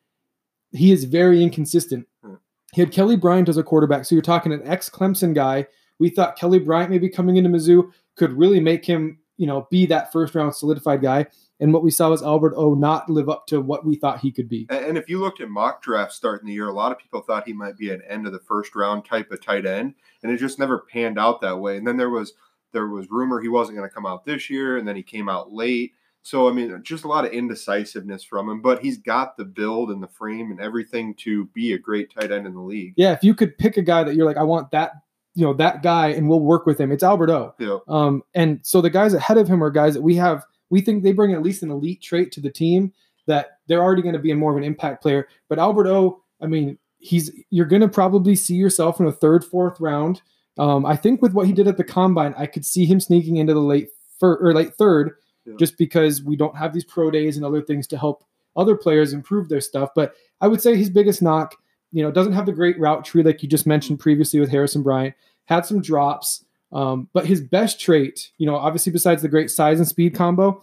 he 0.72 0.92
is 0.92 1.04
very 1.04 1.44
inconsistent. 1.44 2.07
Hmm. 2.24 2.36
He 2.74 2.81
had 2.81 2.92
Kelly 2.92 3.16
Bryant 3.16 3.50
as 3.50 3.57
a 3.57 3.63
quarterback, 3.63 4.06
so 4.06 4.16
you're 4.16 4.22
talking 4.22 4.54
an 4.54 4.62
ex 4.66 4.90
Clemson 4.90 5.34
guy. 5.34 5.68
We 6.00 6.10
thought 6.10 6.38
Kelly 6.38 6.60
Bryant 6.60 6.90
maybe 6.90 7.10
coming 7.10 7.38
into 7.38 7.50
Mizzou 7.50 7.92
could 8.16 8.31
really 8.34 8.60
make 8.60 8.86
him, 8.86 9.19
you 9.39 9.47
know, 9.47 9.68
be 9.71 9.86
that 9.86 10.12
first 10.12 10.36
round 10.36 10.53
solidified 10.53 11.01
guy. 11.01 11.25
And 11.62 11.74
what 11.74 11.83
we 11.83 11.91
saw 11.91 12.09
was 12.09 12.21
Albert 12.21 12.53
O 12.57 12.74
not 12.74 13.09
live 13.09 13.30
up 13.30 13.47
to 13.47 13.62
what 13.62 13.86
we 13.86 13.95
thought 13.95 14.19
he 14.19 14.31
could 14.31 14.50
be. 14.50 14.68
And 14.69 14.97
if 14.97 15.09
you 15.09 15.19
looked 15.19 15.39
at 15.39 15.50
mock 15.50 15.81
drafts 15.81 16.15
starting 16.15 16.47
the 16.47 16.53
year, 16.53 16.68
a 16.68 16.74
lot 16.74 16.91
of 16.91 17.00
people 17.00 17.21
thought 17.21 17.47
he 17.47 17.53
might 17.53 17.77
be 17.77 17.89
an 17.89 18.01
end 18.07 18.27
of 18.27 18.33
the 18.33 18.39
first 18.39 18.75
round 18.75 19.06
type 19.06 19.31
of 19.31 19.41
tight 19.41 19.65
end, 19.65 19.95
and 20.21 20.31
it 20.31 20.38
just 20.38 20.59
never 20.59 20.86
panned 20.91 21.18
out 21.18 21.39
that 21.41 21.57
way. 21.57 21.77
And 21.77 21.88
then 21.88 21.95
there 21.95 22.09
was 22.09 22.33
there 22.74 22.88
was 22.88 23.09
rumor 23.09 23.41
he 23.41 23.47
wasn't 23.47 23.77
going 23.77 23.89
to 23.89 23.94
come 23.94 24.06
out 24.06 24.25
this 24.25 24.50
year, 24.50 24.77
and 24.77 24.86
then 24.86 24.97
he 24.97 25.03
came 25.03 25.30
out 25.30 25.53
late. 25.53 25.94
So 26.21 26.50
I 26.50 26.51
mean, 26.51 26.77
just 26.83 27.06
a 27.06 27.07
lot 27.07 27.25
of 27.25 27.31
indecisiveness 27.31 28.25
from 28.25 28.50
him. 28.50 28.62
But 28.62 28.81
he's 28.81 28.97
got 28.97 29.38
the 29.38 29.45
build 29.45 29.89
and 29.89 30.03
the 30.03 30.07
frame 30.09 30.51
and 30.51 30.59
everything 30.59 31.15
to 31.19 31.45
be 31.47 31.74
a 31.74 31.77
great 31.77 32.13
tight 32.13 32.33
end 32.33 32.45
in 32.45 32.53
the 32.53 32.62
league. 32.62 32.94
Yeah, 32.97 33.13
if 33.13 33.24
you 33.24 33.33
could 33.33 33.57
pick 33.57 33.77
a 33.77 33.81
guy 33.81 34.03
that 34.03 34.15
you're 34.15 34.27
like, 34.27 34.38
I 34.38 34.44
want 34.44 34.71
that, 34.71 34.95
you 35.35 35.45
know, 35.45 35.53
that 35.53 35.83
guy, 35.83 36.07
and 36.09 36.27
we'll 36.27 36.39
work 36.39 36.65
with 36.65 36.79
him. 36.79 36.91
It's 36.91 37.03
Albert 37.03 37.29
O. 37.29 37.53
Yeah. 37.59 37.77
Um, 37.87 38.23
and 38.33 38.59
so 38.63 38.81
the 38.81 38.89
guys 38.89 39.13
ahead 39.13 39.37
of 39.37 39.47
him 39.47 39.63
are 39.63 39.69
guys 39.69 39.93
that 39.93 40.01
we 40.01 40.15
have. 40.15 40.43
We 40.69 40.81
think 40.81 41.03
they 41.03 41.13
bring 41.13 41.33
at 41.33 41.41
least 41.41 41.63
an 41.63 41.71
elite 41.71 42.01
trait 42.01 42.31
to 42.33 42.41
the 42.41 42.49
team 42.51 42.93
that 43.27 43.59
they're 43.67 43.81
already 43.83 44.01
going 44.01 44.13
to 44.13 44.19
be 44.19 44.31
a 44.31 44.35
more 44.35 44.51
of 44.51 44.57
an 44.57 44.63
impact 44.63 45.01
player. 45.01 45.27
But 45.47 45.59
Albert 45.59 45.87
O, 45.87 46.21
I 46.41 46.47
mean, 46.47 46.77
he's 46.97 47.31
you're 47.49 47.65
going 47.65 47.81
to 47.81 47.87
probably 47.87 48.35
see 48.35 48.55
yourself 48.55 48.99
in 48.99 49.05
a 49.05 49.11
third, 49.11 49.45
fourth 49.45 49.79
round. 49.79 50.21
Um, 50.57 50.85
I 50.85 50.95
think 50.95 51.21
with 51.21 51.33
what 51.33 51.47
he 51.47 51.53
did 51.53 51.67
at 51.67 51.77
the 51.77 51.83
combine, 51.83 52.33
I 52.37 52.45
could 52.45 52.65
see 52.65 52.85
him 52.85 52.99
sneaking 52.99 53.37
into 53.37 53.53
the 53.53 53.61
late 53.61 53.89
fir- 54.19 54.37
or 54.41 54.53
late 54.53 54.73
third, 54.75 55.11
Yeah. 55.45 55.53
just 55.57 55.77
because 55.77 56.21
we 56.23 56.35
don't 56.35 56.57
have 56.57 56.73
these 56.73 56.83
pro 56.83 57.09
days 57.11 57.37
and 57.37 57.45
other 57.45 57.61
things 57.61 57.87
to 57.87 57.97
help 57.97 58.23
other 58.57 58.75
players 58.75 59.13
improve 59.13 59.47
their 59.47 59.61
stuff. 59.61 59.91
But 59.95 60.13
I 60.41 60.47
would 60.47 60.61
say 60.61 60.75
his 60.75 60.89
biggest 60.89 61.21
knock, 61.21 61.55
you 61.91 62.03
know, 62.03 62.12
doesn't 62.12 62.33
have 62.33 62.45
the 62.45 62.51
great 62.51 62.80
route 62.80 63.06
tree 63.06 63.24
like 63.24 63.41
you 63.41 63.50
just 63.50 63.68
mentioned 63.68 64.00
previously 64.00 64.39
with 64.39 64.50
Harrison 64.50 64.83
Bryant. 64.83 65.15
Had 65.45 65.65
some 65.65 65.81
drops, 65.81 66.45
um, 66.71 67.09
but 67.13 67.25
his 67.25 67.41
best 67.41 67.80
trait, 67.80 68.31
you 68.38 68.45
know, 68.45 68.56
obviously 68.56 68.91
besides 68.91 69.21
the 69.21 69.27
great 69.27 69.50
size 69.50 69.80
and 69.80 69.88
speed 69.88 70.13
combo, 70.13 70.62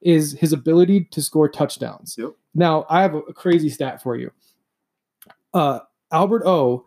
is 0.00 0.32
his 0.32 0.52
ability 0.52 1.04
to 1.10 1.20
score 1.20 1.48
touchdowns. 1.48 2.14
Yep. 2.16 2.30
Now, 2.54 2.86
I 2.88 3.02
have 3.02 3.14
a, 3.14 3.18
a 3.18 3.34
crazy 3.34 3.68
stat 3.68 4.02
for 4.02 4.16
you. 4.16 4.30
Uh, 5.52 5.80
Albert 6.12 6.44
O, 6.46 6.86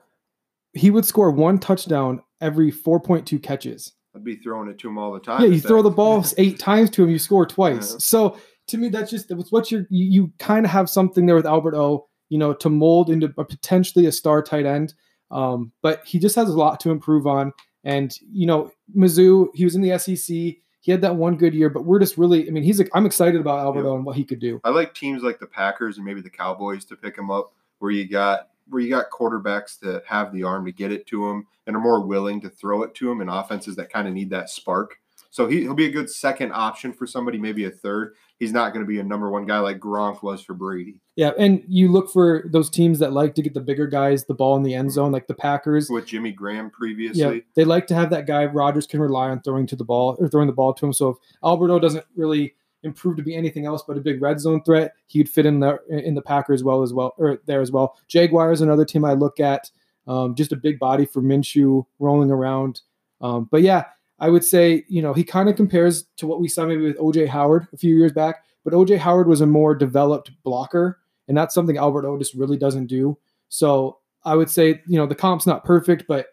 he 0.73 0.89
would 0.91 1.05
score 1.05 1.31
one 1.31 1.59
touchdown 1.59 2.21
every 2.39 2.71
4.2 2.71 3.41
catches. 3.43 3.93
I'd 4.15 4.23
be 4.23 4.35
throwing 4.35 4.69
it 4.69 4.77
to 4.79 4.89
him 4.89 4.97
all 4.97 5.13
the 5.13 5.19
time. 5.19 5.41
Yeah, 5.41 5.49
you 5.49 5.61
throw 5.61 5.81
the 5.81 5.89
ball 5.89 6.25
eight 6.37 6.59
times 6.59 6.89
to 6.91 7.03
him, 7.03 7.09
you 7.09 7.19
score 7.19 7.45
twice. 7.45 7.93
Yeah. 7.93 7.97
So 7.99 8.37
to 8.67 8.77
me, 8.77 8.89
that's 8.89 9.11
just 9.11 9.31
what 9.49 9.71
you're 9.71 9.85
you, 9.89 10.05
you 10.05 10.33
kind 10.39 10.65
of 10.65 10.71
have 10.71 10.89
something 10.89 11.25
there 11.25 11.35
with 11.35 11.45
Albert 11.45 11.75
O, 11.75 12.07
you 12.31 12.37
know, 12.37 12.53
to 12.53 12.69
mold 12.69 13.09
into 13.09 13.31
a, 13.37 13.43
potentially 13.43 14.05
a 14.05 14.11
star 14.11 14.41
tight 14.41 14.65
end. 14.65 14.93
Um, 15.31 15.73
but 15.81 16.01
he 16.05 16.17
just 16.17 16.35
has 16.37 16.47
a 16.47 16.57
lot 16.57 16.79
to 16.79 16.89
improve 16.89 17.27
on. 17.27 17.51
And 17.83 18.17
you 18.31 18.47
know, 18.47 18.71
Mizzou, 18.95 19.49
he 19.53 19.65
was 19.65 19.75
in 19.75 19.81
the 19.81 19.99
SEC. 19.99 20.27
He 20.29 20.91
had 20.91 21.01
that 21.01 21.17
one 21.17 21.35
good 21.35 21.53
year, 21.53 21.69
but 21.69 21.83
we're 21.83 21.99
just 21.99 22.17
really, 22.17 22.47
I 22.47 22.51
mean, 22.51 22.63
he's. 22.63 22.81
I'm 22.93 23.05
excited 23.05 23.39
about 23.39 23.59
Albert 23.59 23.85
O 23.85 23.91
Yeah. 23.91 23.95
And 23.97 24.05
what 24.05 24.15
he 24.15 24.23
could 24.23 24.39
do. 24.39 24.61
I 24.63 24.69
like 24.69 24.95
teams 24.95 25.23
like 25.23 25.39
the 25.39 25.45
Packers 25.45 25.97
and 25.97 26.05
maybe 26.05 26.21
the 26.21 26.29
Cowboys 26.29 26.85
to 26.85 26.95
pick 26.95 27.17
him 27.17 27.29
up, 27.29 27.53
where 27.79 27.91
you 27.91 28.07
got 28.07 28.47
where 28.69 28.81
you 28.81 28.89
got 28.89 29.11
quarterbacks 29.11 29.77
that 29.81 30.03
have 30.07 30.31
the 30.31 30.43
arm 30.43 30.65
to 30.65 30.71
get 30.71 30.93
it 30.93 31.05
to 31.07 31.27
him 31.27 31.45
and 31.67 31.75
are 31.75 31.81
more 31.81 31.99
willing 31.99 32.39
to 32.41 32.49
throw 32.49 32.83
it 32.83 32.95
to 32.95 33.11
him, 33.11 33.19
and 33.19 33.29
offenses 33.29 33.75
that 33.75 33.91
kind 33.91 34.07
of 34.07 34.13
need 34.13 34.29
that 34.29 34.49
spark. 34.49 34.95
So 35.31 35.47
he, 35.47 35.61
he'll 35.61 35.73
be 35.73 35.85
a 35.85 35.91
good 35.91 36.09
second 36.09 36.51
option 36.51 36.91
for 36.91 37.07
somebody, 37.07 37.37
maybe 37.37 37.63
a 37.63 37.71
third. 37.71 38.15
He's 38.37 38.51
not 38.51 38.73
going 38.73 38.85
to 38.85 38.87
be 38.87 38.99
a 38.99 39.03
number 39.03 39.29
one 39.29 39.45
guy 39.45 39.59
like 39.59 39.79
Gronk 39.79 40.21
was 40.21 40.41
for 40.41 40.53
Brady, 40.53 40.99
Yeah, 41.15 41.31
and 41.39 41.63
you 41.67 41.89
look 41.89 42.11
for 42.11 42.49
those 42.51 42.69
teams 42.69 42.99
that 42.99 43.13
like 43.13 43.33
to 43.35 43.41
get 43.41 43.53
the 43.53 43.61
bigger 43.61 43.87
guys 43.87 44.25
the 44.25 44.33
ball 44.33 44.57
in 44.57 44.63
the 44.63 44.73
end 44.73 44.91
zone, 44.91 45.11
like 45.11 45.27
the 45.27 45.33
Packers. 45.33 45.89
with 45.89 46.05
Jimmy 46.05 46.33
Graham 46.33 46.69
previously. 46.69 47.21
Yeah, 47.21 47.41
they 47.55 47.63
like 47.63 47.87
to 47.87 47.95
have 47.95 48.09
that 48.09 48.27
guy 48.27 48.45
Rodgers 48.45 48.85
can 48.85 48.99
rely 48.99 49.29
on 49.29 49.41
throwing 49.41 49.67
to 49.67 49.75
the 49.75 49.85
ball 49.85 50.17
or 50.19 50.27
throwing 50.27 50.47
the 50.47 50.53
ball 50.53 50.73
to 50.73 50.85
him. 50.85 50.91
So 50.93 51.09
if 51.09 51.17
Albert 51.43 51.71
O 51.71 51.79
doesn't 51.79 52.05
really 52.15 52.55
improve 52.83 53.15
to 53.15 53.23
be 53.23 53.35
anything 53.35 53.65
else 53.65 53.83
but 53.87 53.97
a 53.97 54.01
big 54.01 54.21
red 54.21 54.39
zone 54.39 54.61
threat, 54.63 54.93
he'd 55.07 55.29
fit 55.29 55.45
in 55.45 55.59
there 55.59 55.79
in 55.89 56.15
the 56.15 56.21
Packers 56.21 56.63
well 56.63 56.81
as 56.81 56.93
well 56.93 57.13
or 57.17 57.39
there 57.45 57.61
as 57.61 57.71
well. 57.71 57.95
Jaguars 58.07 58.59
another 58.59 58.85
team 58.85 59.05
I 59.05 59.13
look 59.13 59.39
at. 59.39 59.69
Um, 60.07 60.35
just 60.35 60.51
a 60.51 60.57
big 60.57 60.79
body 60.79 61.05
for 61.05 61.21
Minshew 61.21 61.85
rolling 61.99 62.31
around. 62.31 62.81
Um, 63.21 63.47
but 63.51 63.61
yeah, 63.61 63.85
I 64.21 64.29
would 64.29 64.45
say 64.45 64.85
you 64.87 65.01
know 65.01 65.13
he 65.13 65.25
kind 65.25 65.49
of 65.49 65.57
compares 65.57 66.05
to 66.17 66.27
what 66.27 66.39
we 66.39 66.47
saw 66.47 66.65
maybe 66.65 66.83
with 66.83 66.97
OJ 66.97 67.27
Howard 67.27 67.67
a 67.73 67.77
few 67.77 67.95
years 67.97 68.13
back. 68.13 68.45
But 68.63 68.73
OJ 68.73 68.99
Howard 68.99 69.27
was 69.27 69.41
a 69.41 69.47
more 69.47 69.75
developed 69.75 70.31
blocker, 70.43 70.99
and 71.27 71.35
that's 71.35 71.53
something 71.53 71.77
Albert 71.77 72.05
O 72.05 72.17
just 72.17 72.35
really 72.35 72.57
doesn't 72.57 72.87
do. 72.87 73.17
So 73.49 73.97
I 74.23 74.35
would 74.35 74.49
say 74.49 74.81
you 74.87 74.97
know 74.97 75.05
the 75.05 75.15
comp's 75.15 75.45
not 75.45 75.65
perfect, 75.65 76.05
but 76.07 76.27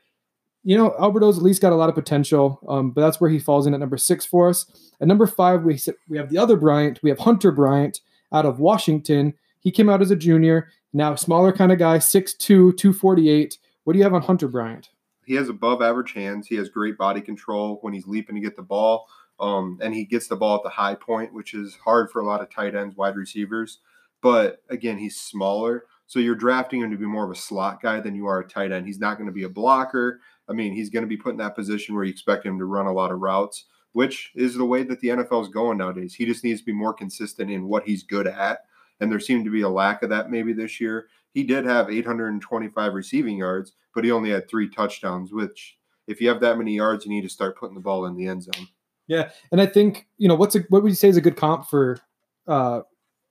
you 0.65 0.77
know, 0.77 0.95
Albert 0.99 1.23
O's 1.23 1.39
at 1.39 1.43
least 1.43 1.63
got 1.63 1.73
a 1.73 1.77
lot 1.77 1.89
of 1.89 1.95
potential, 1.95 2.61
um, 2.69 2.91
but 2.91 3.01
that's 3.01 3.21
where 3.21 3.31
he 3.31 3.39
falls 3.39 3.67
in 3.67 3.75
at 3.75 3.81
number 3.81 3.97
six 3.97 4.27
for 4.27 4.49
us. 4.49 4.67
At 5.01 5.09
number 5.09 5.27
five, 5.27 5.63
we 5.63 5.81
we 6.09 6.19
have 6.19 6.29
the 6.29 6.39
other 6.39 6.57
Bryant. 6.57 7.01
We 7.03 7.11
have 7.11 7.19
Hunter 7.19 7.51
Bryant 7.51 8.01
out 8.33 8.45
of 8.45 8.61
Washington. 8.61 9.33
He 9.61 9.71
came 9.71 9.89
out 9.89 10.03
as 10.03 10.11
a 10.11 10.17
junior, 10.17 10.69
now 10.93 11.15
smaller 11.15 11.53
kind 11.53 11.73
of 11.73 11.79
guy, 11.79 11.99
6'2", 11.99 12.39
248. 12.39 13.59
What 13.85 13.93
do 13.93 13.99
you 13.99 14.03
have 14.05 14.15
on 14.15 14.23
Hunter 14.23 14.49
Bryant? 14.49 14.91
He 15.29 15.35
has 15.35 15.51
above 15.51 15.83
average 15.83 16.15
hands. 16.15 16.47
He 16.47 16.57
has 16.57 16.71
great 16.71 16.97
body 16.97 17.21
control 17.21 17.79
when 17.83 17.93
he's 17.93 18.07
leaping 18.07 18.35
to 18.35 18.41
get 18.41 18.57
the 18.57 18.63
ball. 18.63 19.07
Um, 19.39 19.79
and 19.83 19.95
he 19.95 20.07
gets 20.07 20.27
the 20.27 20.37
ball 20.37 20.57
at 20.57 20.63
the 20.63 20.71
high 20.71 20.95
point, 20.95 21.35
which 21.35 21.53
is 21.53 21.77
hard 21.77 22.11
for 22.11 22.21
a 22.21 22.27
lot 22.27 22.41
of 22.41 22.51
tight 22.51 22.75
ends, 22.75 22.97
wide 22.97 23.15
receivers. 23.15 23.81
But 24.23 24.63
again, 24.71 24.97
he's 24.97 25.21
smaller. 25.21 25.85
So 26.07 26.19
you're 26.19 26.35
drafting 26.35 26.81
him 26.81 26.91
to 26.91 26.97
be 26.97 27.05
more 27.05 27.27
of 27.27 27.31
a 27.31 27.39
slot 27.39 27.83
guy 27.83 28.01
than 28.01 28.15
you 28.15 28.27
are 28.27 28.41
a 28.41 28.49
tight 28.49 28.73
end. 28.73 28.87
He's 28.87 28.99
not 28.99 29.19
going 29.19 29.27
to 29.27 29.33
be 29.33 29.43
a 29.43 29.51
blocker. 29.51 30.21
I 30.49 30.55
mean, 30.55 30.73
he's 30.73 30.89
going 30.89 31.03
to 31.03 31.09
be 31.09 31.19
put 31.19 31.33
in 31.33 31.37
that 31.37 31.55
position 31.55 31.95
where 31.95 32.05
you 32.05 32.11
expect 32.11 32.47
him 32.47 32.59
to 32.59 32.65
run 32.65 32.87
a 32.87 32.93
lot 32.93 33.13
of 33.13 33.21
routes, 33.21 33.67
which 33.93 34.33
is 34.35 34.55
the 34.55 34.65
way 34.65 34.83
that 34.83 35.01
the 35.01 35.09
NFL 35.09 35.43
is 35.43 35.51
going 35.51 35.77
nowadays. 35.77 36.15
He 36.15 36.25
just 36.25 36.43
needs 36.43 36.61
to 36.61 36.67
be 36.67 36.73
more 36.73 36.95
consistent 36.95 37.51
in 37.51 37.69
what 37.69 37.85
he's 37.85 38.03
good 38.03 38.27
at. 38.27 38.61
And 39.01 39.11
there 39.11 39.21
seemed 39.21 39.45
to 39.45 39.51
be 39.51 39.63
a 39.63 39.69
lack 39.69 40.03
of 40.03 40.11
that 40.11 40.31
maybe 40.31 40.53
this 40.53 40.81
year. 40.81 41.07
He 41.35 41.45
did 41.45 41.65
have 41.67 41.91
825 41.91 42.95
receiving 42.95 43.37
yards, 43.37 43.73
but 43.95 44.05
he 44.05 44.11
only 44.11 44.31
had 44.31 44.49
three 44.49 44.69
touchdowns, 44.69 45.33
which 45.33 45.77
if 46.07 46.21
you 46.21 46.29
have 46.29 46.41
that 46.41 46.59
many 46.59 46.75
yards, 46.75 47.05
you 47.05 47.11
need 47.13 47.23
to 47.23 47.29
start 47.29 47.57
putting 47.59 47.75
the 47.75 47.81
ball 47.81 48.07
in 48.07 48.17
the 48.17 48.27
end 48.27 48.43
zone. 48.43 48.67
Yeah, 49.07 49.31
and 49.53 49.61
I 49.61 49.67
think 49.67 50.07
you 50.19 50.29
know 50.29 50.35
what's 50.35 50.55
a, 50.57 50.61
what 50.69 50.83
would 50.83 50.91
you 50.91 50.95
say 50.97 51.09
is 51.09 51.17
a 51.17 51.21
good 51.23 51.37
comp 51.37 51.67
for 51.67 51.99
uh, 52.47 52.81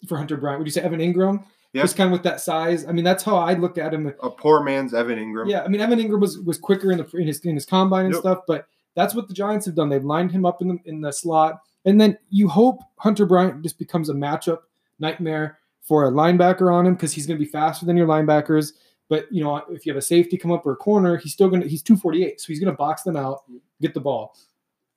for 0.08 0.18
Hunter 0.18 0.38
Bryant? 0.38 0.60
Would 0.60 0.68
you 0.68 0.72
say 0.72 0.82
Evan 0.82 1.00
Engram? 1.00 1.44
Yeah. 1.74 1.82
Just 1.84 1.98
kind 1.98 2.08
of 2.08 2.14
with 2.14 2.24
that 2.24 2.40
size. 2.42 2.86
I 2.88 2.92
mean, 2.94 3.04
that's 3.04 3.24
how 3.24 3.36
I 3.36 3.54
look 3.54 3.78
at 3.78 3.94
him. 3.94 4.12
A 4.24 4.30
poor 4.30 4.64
man's 4.64 4.94
Evan 4.94 5.20
Engram. 5.20 5.50
Yeah, 5.50 5.64
I 5.64 5.68
mean 5.68 5.82
Evan 5.82 6.00
Engram 6.00 6.22
was 6.22 6.40
was 6.40 6.58
quicker 6.58 6.92
in 6.92 6.98
the 6.98 7.08
in 7.14 7.28
his 7.28 7.40
in 7.42 7.56
his 7.56 7.66
combine 7.66 8.06
and 8.06 8.14
Yep. 8.14 8.22
stuff, 8.22 8.40
but 8.48 8.68
that's 8.96 9.14
what 9.14 9.28
the 9.28 9.34
Giants 9.34 9.66
have 9.66 9.76
done. 9.76 9.90
They've 9.90 10.04
lined 10.04 10.32
him 10.32 10.46
up 10.46 10.62
in 10.62 10.70
the 10.70 10.78
in 10.86 11.02
the 11.02 11.12
slot, 11.12 11.60
and 11.86 12.00
then 12.02 12.18
you 12.30 12.48
hope 12.48 12.80
Hunter 12.98 13.26
Bryant 13.26 13.62
just 13.62 13.78
becomes 13.78 14.10
a 14.10 14.14
matchup 14.14 14.60
nightmare 15.00 15.60
for 15.82 16.08
a 16.08 16.12
linebacker 16.12 16.74
on 16.74 16.86
him 16.86 16.96
because 16.96 17.14
he's 17.14 17.26
going 17.26 17.40
to 17.40 17.46
be 17.46 17.50
faster 17.50 17.86
than 17.86 17.98
your 17.98 18.08
linebackers. 18.08 18.74
But 19.10 19.32
you 19.32 19.44
know, 19.44 19.58
if 19.70 19.86
you 19.86 19.92
have 19.92 19.98
a 19.98 20.02
safety 20.02 20.38
come 20.38 20.52
up 20.52 20.66
or 20.66 20.74
a 20.74 20.78
corner, 20.78 21.18
he's 21.18 21.34
still 21.34 21.50
going 21.50 21.62
to 21.62 21.68
he's 21.68 21.82
248, 21.82 22.42
so 22.42 22.48
he's 22.48 22.60
going 22.60 22.72
to 22.72 22.78
box 22.78 23.04
them 23.04 23.16
out, 23.16 23.44
get 23.82 23.94
the 23.94 24.02
ball. 24.02 24.36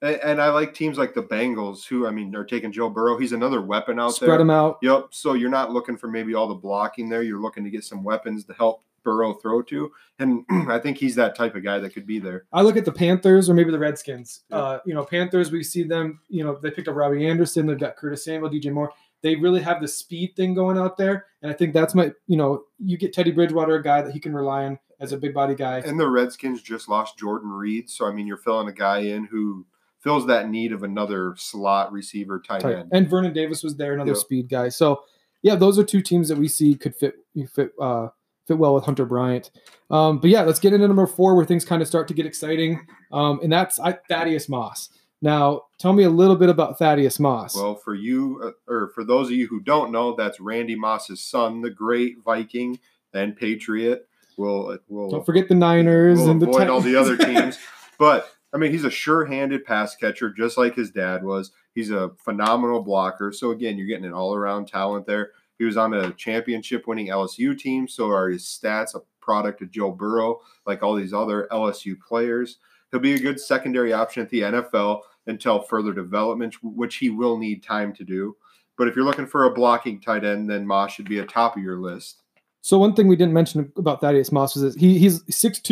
And, 0.02 0.16
and 0.16 0.42
I 0.42 0.50
like 0.50 0.74
teams 0.74 0.98
like 0.98 1.14
the 1.14 1.22
Bengals, 1.22 1.86
who 1.86 2.06
I 2.06 2.10
mean 2.10 2.34
are 2.34 2.44
taking 2.44 2.72
Joe 2.72 2.88
Burrow. 2.88 3.18
He's 3.18 3.32
another 3.32 3.60
weapon 3.60 4.00
out 4.00 4.14
Spread 4.14 4.28
there. 4.28 4.36
Spread 4.36 4.40
him 4.40 4.50
out. 4.50 4.78
Yep. 4.82 5.08
So 5.10 5.34
you're 5.34 5.50
not 5.50 5.72
looking 5.72 5.96
for 5.96 6.08
maybe 6.08 6.34
all 6.34 6.48
the 6.48 6.54
blocking 6.54 7.08
there. 7.08 7.22
You're 7.22 7.40
looking 7.40 7.64
to 7.64 7.70
get 7.70 7.84
some 7.84 8.02
weapons 8.02 8.44
to 8.46 8.52
help 8.54 8.82
Burrow 9.02 9.34
throw 9.34 9.62
to. 9.62 9.92
And 10.18 10.44
I 10.68 10.78
think 10.78 10.98
he's 10.98 11.14
that 11.16 11.36
type 11.36 11.54
of 11.54 11.62
guy 11.62 11.78
that 11.78 11.90
could 11.90 12.06
be 12.06 12.18
there. 12.18 12.46
I 12.52 12.62
look 12.62 12.76
at 12.76 12.84
the 12.84 12.92
Panthers 12.92 13.48
or 13.48 13.54
maybe 13.54 13.70
the 13.70 13.78
Redskins. 13.78 14.42
Yeah. 14.50 14.56
Uh, 14.56 14.78
you 14.86 14.94
know, 14.94 15.04
Panthers, 15.04 15.50
we 15.50 15.62
see 15.62 15.82
them, 15.82 16.20
you 16.28 16.44
know, 16.44 16.58
they 16.60 16.70
picked 16.70 16.88
up 16.88 16.96
Robbie 16.96 17.26
Anderson, 17.26 17.66
they've 17.66 17.78
got 17.78 17.96
Curtis 17.96 18.24
Samuel, 18.24 18.50
DJ 18.50 18.72
Moore. 18.72 18.92
They 19.22 19.36
really 19.36 19.60
have 19.60 19.80
the 19.80 19.88
speed 19.88 20.34
thing 20.36 20.54
going 20.54 20.78
out 20.78 20.96
there. 20.96 21.26
And 21.42 21.50
I 21.50 21.54
think 21.54 21.74
that's 21.74 21.94
my, 21.94 22.12
you 22.26 22.36
know, 22.36 22.64
you 22.78 22.96
get 22.96 23.12
Teddy 23.12 23.30
Bridgewater, 23.30 23.74
a 23.76 23.82
guy 23.82 24.02
that 24.02 24.12
he 24.12 24.20
can 24.20 24.34
rely 24.34 24.64
on 24.64 24.78
as 24.98 25.12
a 25.12 25.16
big 25.16 25.34
body 25.34 25.54
guy. 25.54 25.78
And 25.78 25.98
the 25.98 26.08
Redskins 26.08 26.62
just 26.62 26.88
lost 26.88 27.18
Jordan 27.18 27.50
Reed. 27.50 27.90
So 27.90 28.06
I 28.06 28.12
mean 28.12 28.26
you're 28.26 28.36
filling 28.36 28.68
a 28.68 28.72
guy 28.72 28.98
in 28.98 29.24
who 29.24 29.66
fills 29.98 30.26
that 30.26 30.48
need 30.48 30.72
of 30.72 30.82
another 30.82 31.34
slot 31.36 31.92
receiver 31.92 32.40
tight 32.40 32.62
Tight. 32.62 32.76
end. 32.76 32.90
And 32.92 33.08
Vernon 33.08 33.32
Davis 33.32 33.62
was 33.62 33.76
there, 33.76 33.94
another 33.94 34.12
Yep. 34.12 34.18
speed 34.18 34.48
guy. 34.48 34.68
So 34.68 35.02
yeah, 35.42 35.54
those 35.54 35.78
are 35.78 35.84
two 35.84 36.02
teams 36.02 36.28
that 36.28 36.38
we 36.38 36.48
see 36.48 36.74
could 36.74 36.94
fit 36.94 37.14
fit 37.52 37.72
uh 37.80 38.08
fit 38.46 38.58
well 38.58 38.74
with 38.74 38.84
Hunter 38.84 39.06
Bryant. 39.06 39.50
Um, 39.90 40.18
but 40.18 40.28
yeah, 40.30 40.42
let's 40.42 40.58
get 40.58 40.72
into 40.72 40.86
number 40.88 41.06
four 41.06 41.34
where 41.36 41.44
things 41.44 41.64
kind 41.64 41.80
of 41.82 41.88
start 41.88 42.08
to 42.08 42.14
get 42.14 42.26
exciting. 42.26 42.86
Um, 43.12 43.40
and 43.42 43.52
that's 43.52 43.78
I, 43.78 43.92
Thaddeus 44.08 44.48
Moss. 44.48 44.90
Now, 45.22 45.62
tell 45.78 45.92
me 45.92 46.04
a 46.04 46.10
little 46.10 46.36
bit 46.36 46.48
about 46.48 46.78
Thaddeus 46.78 47.20
Moss. 47.20 47.54
Well, 47.54 47.74
for 47.74 47.94
you, 47.94 48.40
uh, 48.42 48.72
or 48.72 48.88
for 48.94 49.04
those 49.04 49.26
of 49.26 49.32
you 49.32 49.46
who 49.46 49.60
don't 49.60 49.92
know, 49.92 50.14
that's 50.14 50.40
Randy 50.40 50.74
Moss's 50.74 51.20
son, 51.20 51.60
the 51.60 51.70
great 51.70 52.16
Viking 52.24 52.78
and 53.12 53.36
Patriot. 53.36 54.08
We'll, 54.38 54.78
we'll, 54.88 55.10
Don't 55.10 55.26
forget 55.26 55.48
the 55.48 55.54
Niners 55.54 56.20
we'll 56.20 56.30
and 56.30 56.40
the 56.40 56.48
avoid 56.48 56.68
all 56.68 56.80
the 56.80 56.96
other 56.96 57.16
teams. 57.16 57.58
But 57.98 58.30
I 58.54 58.56
mean, 58.56 58.72
he's 58.72 58.86
a 58.86 58.90
sure-handed 58.90 59.66
pass 59.66 59.94
catcher, 59.94 60.30
just 60.30 60.56
like 60.56 60.74
his 60.74 60.90
dad 60.90 61.22
was. 61.22 61.50
He's 61.74 61.90
a 61.90 62.12
phenomenal 62.24 62.82
blocker. 62.82 63.30
So 63.30 63.50
again, 63.50 63.76
you're 63.76 63.86
getting 63.86 64.06
an 64.06 64.14
all-around 64.14 64.68
talent 64.68 65.06
there. 65.06 65.32
He 65.58 65.66
was 65.66 65.76
on 65.76 65.92
a 65.92 66.10
championship-winning 66.14 67.08
LSU 67.08 67.58
team, 67.58 67.86
so 67.86 68.08
are 68.10 68.30
his 68.30 68.44
stats 68.44 68.94
a 68.94 69.00
product 69.20 69.60
of 69.60 69.70
Joe 69.70 69.90
Burrow, 69.90 70.40
like 70.64 70.82
all 70.82 70.94
these 70.94 71.12
other 71.12 71.46
LSU 71.52 72.00
players. 72.00 72.56
He'll 72.90 73.00
be 73.00 73.14
a 73.14 73.20
good 73.20 73.40
secondary 73.40 73.92
option 73.92 74.22
at 74.22 74.30
the 74.30 74.42
NFL 74.42 75.00
until 75.26 75.60
further 75.60 75.92
development, 75.92 76.56
which 76.62 76.96
he 76.96 77.10
will 77.10 77.38
need 77.38 77.62
time 77.62 77.92
to 77.94 78.04
do. 78.04 78.36
But 78.76 78.88
if 78.88 78.96
you're 78.96 79.04
looking 79.04 79.26
for 79.26 79.44
a 79.44 79.52
blocking 79.52 80.00
tight 80.00 80.24
end, 80.24 80.48
then 80.48 80.66
Moss 80.66 80.92
should 80.92 81.08
be 81.08 81.18
a 81.18 81.26
top 81.26 81.56
of 81.56 81.62
your 81.62 81.78
list. 81.78 82.22
So 82.62 82.78
one 82.78 82.94
thing 82.94 83.08
we 83.08 83.16
didn't 83.16 83.34
mention 83.34 83.72
about 83.76 84.00
Thaddeus 84.00 84.32
Moss 84.32 84.56
is 84.56 84.62
that 84.62 84.80
he 84.80 84.98
he's 84.98 85.22
6'2", 85.24 85.62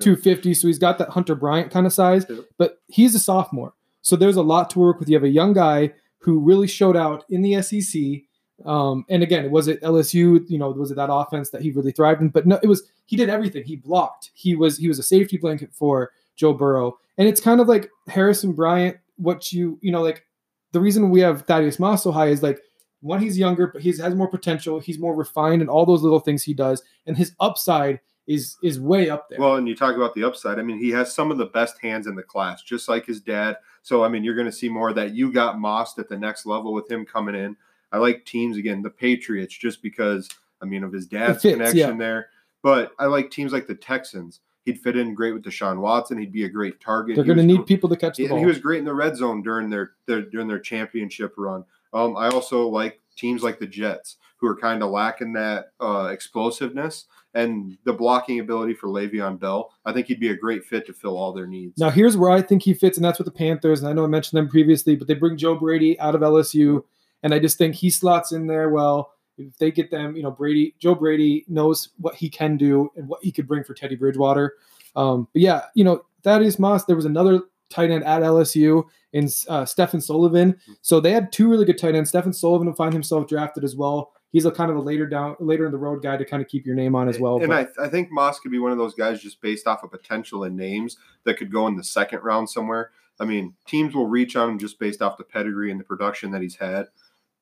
250, 0.00 0.54
so 0.54 0.66
he's 0.66 0.78
got 0.78 0.98
that 0.98 1.10
Hunter 1.10 1.34
Bryant 1.34 1.70
kind 1.70 1.86
of 1.86 1.92
size, 1.92 2.26
but 2.58 2.80
he's 2.88 3.14
a 3.14 3.18
sophomore. 3.18 3.74
So 4.02 4.16
there's 4.16 4.36
a 4.36 4.42
lot 4.42 4.70
to 4.70 4.78
work 4.78 4.98
with. 4.98 5.08
You 5.08 5.16
have 5.16 5.24
a 5.24 5.28
young 5.28 5.52
guy 5.52 5.92
who 6.18 6.40
really 6.40 6.66
showed 6.66 6.96
out 6.96 7.24
in 7.28 7.42
the 7.42 7.62
SEC. 7.62 8.22
Um, 8.66 9.04
and 9.08 9.22
again, 9.22 9.50
was 9.50 9.68
it 9.68 9.80
LSU? 9.82 10.44
You 10.48 10.58
know, 10.58 10.70
was 10.70 10.90
it 10.90 10.96
that 10.96 11.12
offense 11.12 11.50
that 11.50 11.62
he 11.62 11.70
really 11.70 11.92
thrived 11.92 12.20
in? 12.20 12.28
But 12.28 12.46
no, 12.46 12.58
it 12.62 12.66
was 12.66 12.82
he 13.06 13.16
did 13.16 13.28
everything. 13.28 13.64
He 13.64 13.76
blocked. 13.76 14.30
He 14.34 14.54
was 14.54 14.78
he 14.78 14.88
was 14.88 14.98
a 14.98 15.02
safety 15.02 15.36
blanket 15.36 15.72
for 15.72 16.12
Joe 16.36 16.54
Burrow. 16.54 16.98
And 17.18 17.28
it's 17.28 17.40
kind 17.40 17.60
of 17.60 17.68
like 17.68 17.90
Harrison 18.08 18.52
Bryant. 18.52 18.96
What 19.16 19.52
you 19.52 19.78
you 19.82 19.92
know 19.92 20.02
like 20.02 20.26
the 20.72 20.80
reason 20.80 21.10
we 21.10 21.20
have 21.20 21.42
Thaddeus 21.42 21.78
Moss 21.78 22.02
so 22.02 22.12
high 22.12 22.28
is 22.28 22.42
like 22.42 22.60
one 23.00 23.20
he's 23.20 23.38
younger, 23.38 23.66
but 23.66 23.82
he 23.82 23.90
has 23.90 24.14
more 24.14 24.28
potential. 24.28 24.80
He's 24.80 24.98
more 24.98 25.14
refined 25.14 25.60
in 25.60 25.68
all 25.68 25.84
those 25.84 26.02
little 26.02 26.20
things 26.20 26.42
he 26.42 26.54
does, 26.54 26.82
and 27.06 27.16
his 27.16 27.34
upside 27.40 28.00
is 28.26 28.56
is 28.62 28.80
way 28.80 29.10
up 29.10 29.28
there. 29.28 29.40
Well, 29.40 29.56
and 29.56 29.68
you 29.68 29.74
talk 29.74 29.96
about 29.96 30.14
the 30.14 30.24
upside. 30.24 30.58
I 30.58 30.62
mean, 30.62 30.78
he 30.78 30.90
has 30.90 31.14
some 31.14 31.30
of 31.30 31.38
the 31.38 31.46
best 31.46 31.80
hands 31.80 32.06
in 32.06 32.14
the 32.14 32.22
class, 32.22 32.62
just 32.62 32.88
like 32.88 33.04
his 33.04 33.20
dad. 33.20 33.56
So, 33.82 34.04
I 34.04 34.08
mean, 34.08 34.22
you're 34.22 34.36
going 34.36 34.46
to 34.46 34.52
see 34.52 34.68
more 34.68 34.90
of 34.90 34.94
that. 34.94 35.14
You 35.14 35.32
got 35.32 35.58
Moss 35.58 35.98
at 35.98 36.08
the 36.08 36.16
next 36.16 36.46
level 36.46 36.72
with 36.72 36.90
him 36.90 37.04
coming 37.04 37.34
in. 37.34 37.56
I 37.90 37.98
like 37.98 38.24
teams 38.24 38.56
again, 38.56 38.82
the 38.82 38.90
Patriots, 38.90 39.56
just 39.56 39.82
because 39.82 40.28
I 40.62 40.64
mean 40.64 40.84
of 40.84 40.92
his 40.92 41.06
dad's 41.06 41.42
fits, 41.42 41.54
connection 41.54 41.78
yeah. 41.78 41.96
there. 41.96 42.28
But 42.62 42.92
I 42.98 43.06
like 43.06 43.30
teams 43.30 43.52
like 43.52 43.66
the 43.66 43.74
Texans. 43.74 44.40
He'd 44.64 44.80
fit 44.80 44.96
in 44.96 45.14
great 45.14 45.34
with 45.34 45.42
Deshaun 45.42 45.78
Watson. 45.78 46.18
He'd 46.18 46.32
be 46.32 46.44
a 46.44 46.48
great 46.48 46.80
target. 46.80 47.16
They're 47.16 47.24
going 47.24 47.38
to 47.38 47.44
need 47.44 47.58
gr- 47.58 47.64
people 47.64 47.88
to 47.88 47.96
catch 47.96 48.16
the 48.16 48.24
and 48.24 48.30
ball. 48.30 48.38
he 48.38 48.46
was 48.46 48.58
great 48.58 48.78
in 48.78 48.84
the 48.84 48.94
red 48.94 49.16
zone 49.16 49.42
during 49.42 49.70
their, 49.70 49.92
their 50.06 50.22
during 50.22 50.46
their 50.46 50.60
championship 50.60 51.34
run. 51.36 51.64
Um, 51.92 52.16
I 52.16 52.28
also 52.28 52.68
like 52.68 53.00
teams 53.16 53.42
like 53.42 53.58
the 53.58 53.66
Jets, 53.66 54.16
who 54.36 54.46
are 54.46 54.56
kind 54.56 54.82
of 54.82 54.90
lacking 54.90 55.32
that 55.34 55.72
uh, 55.80 56.08
explosiveness 56.12 57.06
and 57.34 57.76
the 57.84 57.92
blocking 57.92 58.40
ability 58.40 58.74
for 58.74 58.88
Le'Veon 58.88 59.38
Bell. 59.38 59.72
I 59.84 59.92
think 59.92 60.06
he'd 60.06 60.20
be 60.20 60.30
a 60.30 60.36
great 60.36 60.64
fit 60.64 60.86
to 60.86 60.92
fill 60.92 61.16
all 61.16 61.32
their 61.32 61.46
needs. 61.46 61.78
Now, 61.78 61.90
here's 61.90 62.16
where 62.16 62.30
I 62.30 62.42
think 62.42 62.62
he 62.62 62.74
fits, 62.74 62.98
and 62.98 63.04
that's 63.04 63.18
with 63.18 63.26
the 63.26 63.32
Panthers. 63.32 63.80
And 63.80 63.88
I 63.88 63.92
know 63.92 64.04
I 64.04 64.08
mentioned 64.08 64.38
them 64.38 64.48
previously, 64.48 64.96
but 64.96 65.08
they 65.08 65.14
bring 65.14 65.36
Joe 65.36 65.54
Brady 65.54 65.98
out 65.98 66.14
of 66.14 66.20
LSU, 66.20 66.84
and 67.22 67.32
I 67.32 67.38
just 67.38 67.58
think 67.58 67.74
he 67.74 67.90
slots 67.90 68.32
in 68.32 68.46
there 68.46 68.68
well. 68.68 69.12
If 69.38 69.56
they 69.58 69.70
get 69.70 69.90
them, 69.90 70.16
you 70.16 70.22
know, 70.22 70.30
Brady, 70.30 70.74
Joe 70.78 70.94
Brady 70.94 71.44
knows 71.48 71.90
what 71.98 72.14
he 72.14 72.28
can 72.28 72.56
do 72.56 72.90
and 72.96 73.08
what 73.08 73.22
he 73.22 73.32
could 73.32 73.48
bring 73.48 73.64
for 73.64 73.74
Teddy 73.74 73.96
Bridgewater. 73.96 74.54
Um, 74.94 75.28
but 75.32 75.42
yeah, 75.42 75.62
you 75.74 75.84
know, 75.84 76.04
Thaddeus 76.22 76.58
Moss, 76.58 76.84
there 76.84 76.96
was 76.96 77.04
another 77.04 77.40
tight 77.70 77.90
end 77.90 78.04
at 78.04 78.22
LSU 78.22 78.84
in 79.12 79.28
uh, 79.48 79.64
Stephen 79.64 80.00
Sullivan. 80.00 80.56
So 80.82 81.00
they 81.00 81.12
had 81.12 81.32
two 81.32 81.48
really 81.48 81.64
good 81.64 81.78
tight 81.78 81.94
ends. 81.94 82.10
Stephen 82.10 82.32
Sullivan 82.32 82.66
will 82.66 82.74
find 82.74 82.92
himself 82.92 83.26
drafted 83.26 83.64
as 83.64 83.74
well. 83.74 84.12
He's 84.30 84.46
a 84.46 84.50
kind 84.50 84.70
of 84.70 84.76
a 84.76 84.80
later 84.80 85.06
down, 85.06 85.36
later 85.40 85.66
in 85.66 85.72
the 85.72 85.78
road 85.78 86.02
guy 86.02 86.16
to 86.16 86.24
kind 86.24 86.42
of 86.42 86.48
keep 86.48 86.64
your 86.64 86.74
name 86.74 86.94
on 86.94 87.08
as 87.08 87.18
well. 87.18 87.36
And 87.38 87.48
but- 87.48 87.72
I, 87.78 87.84
I 87.84 87.88
think 87.88 88.10
Moss 88.10 88.38
could 88.38 88.50
be 88.50 88.58
one 88.58 88.72
of 88.72 88.78
those 88.78 88.94
guys 88.94 89.20
just 89.20 89.40
based 89.40 89.66
off 89.66 89.82
of 89.82 89.90
potential 89.90 90.44
and 90.44 90.56
names 90.56 90.96
that 91.24 91.36
could 91.36 91.52
go 91.52 91.66
in 91.66 91.76
the 91.76 91.84
second 91.84 92.20
round 92.20 92.48
somewhere. 92.48 92.92
I 93.20 93.26
mean, 93.26 93.54
teams 93.66 93.94
will 93.94 94.06
reach 94.06 94.36
on 94.36 94.48
him 94.48 94.58
just 94.58 94.78
based 94.78 95.02
off 95.02 95.18
the 95.18 95.24
pedigree 95.24 95.70
and 95.70 95.78
the 95.78 95.84
production 95.84 96.30
that 96.30 96.40
he's 96.40 96.56
had. 96.56 96.86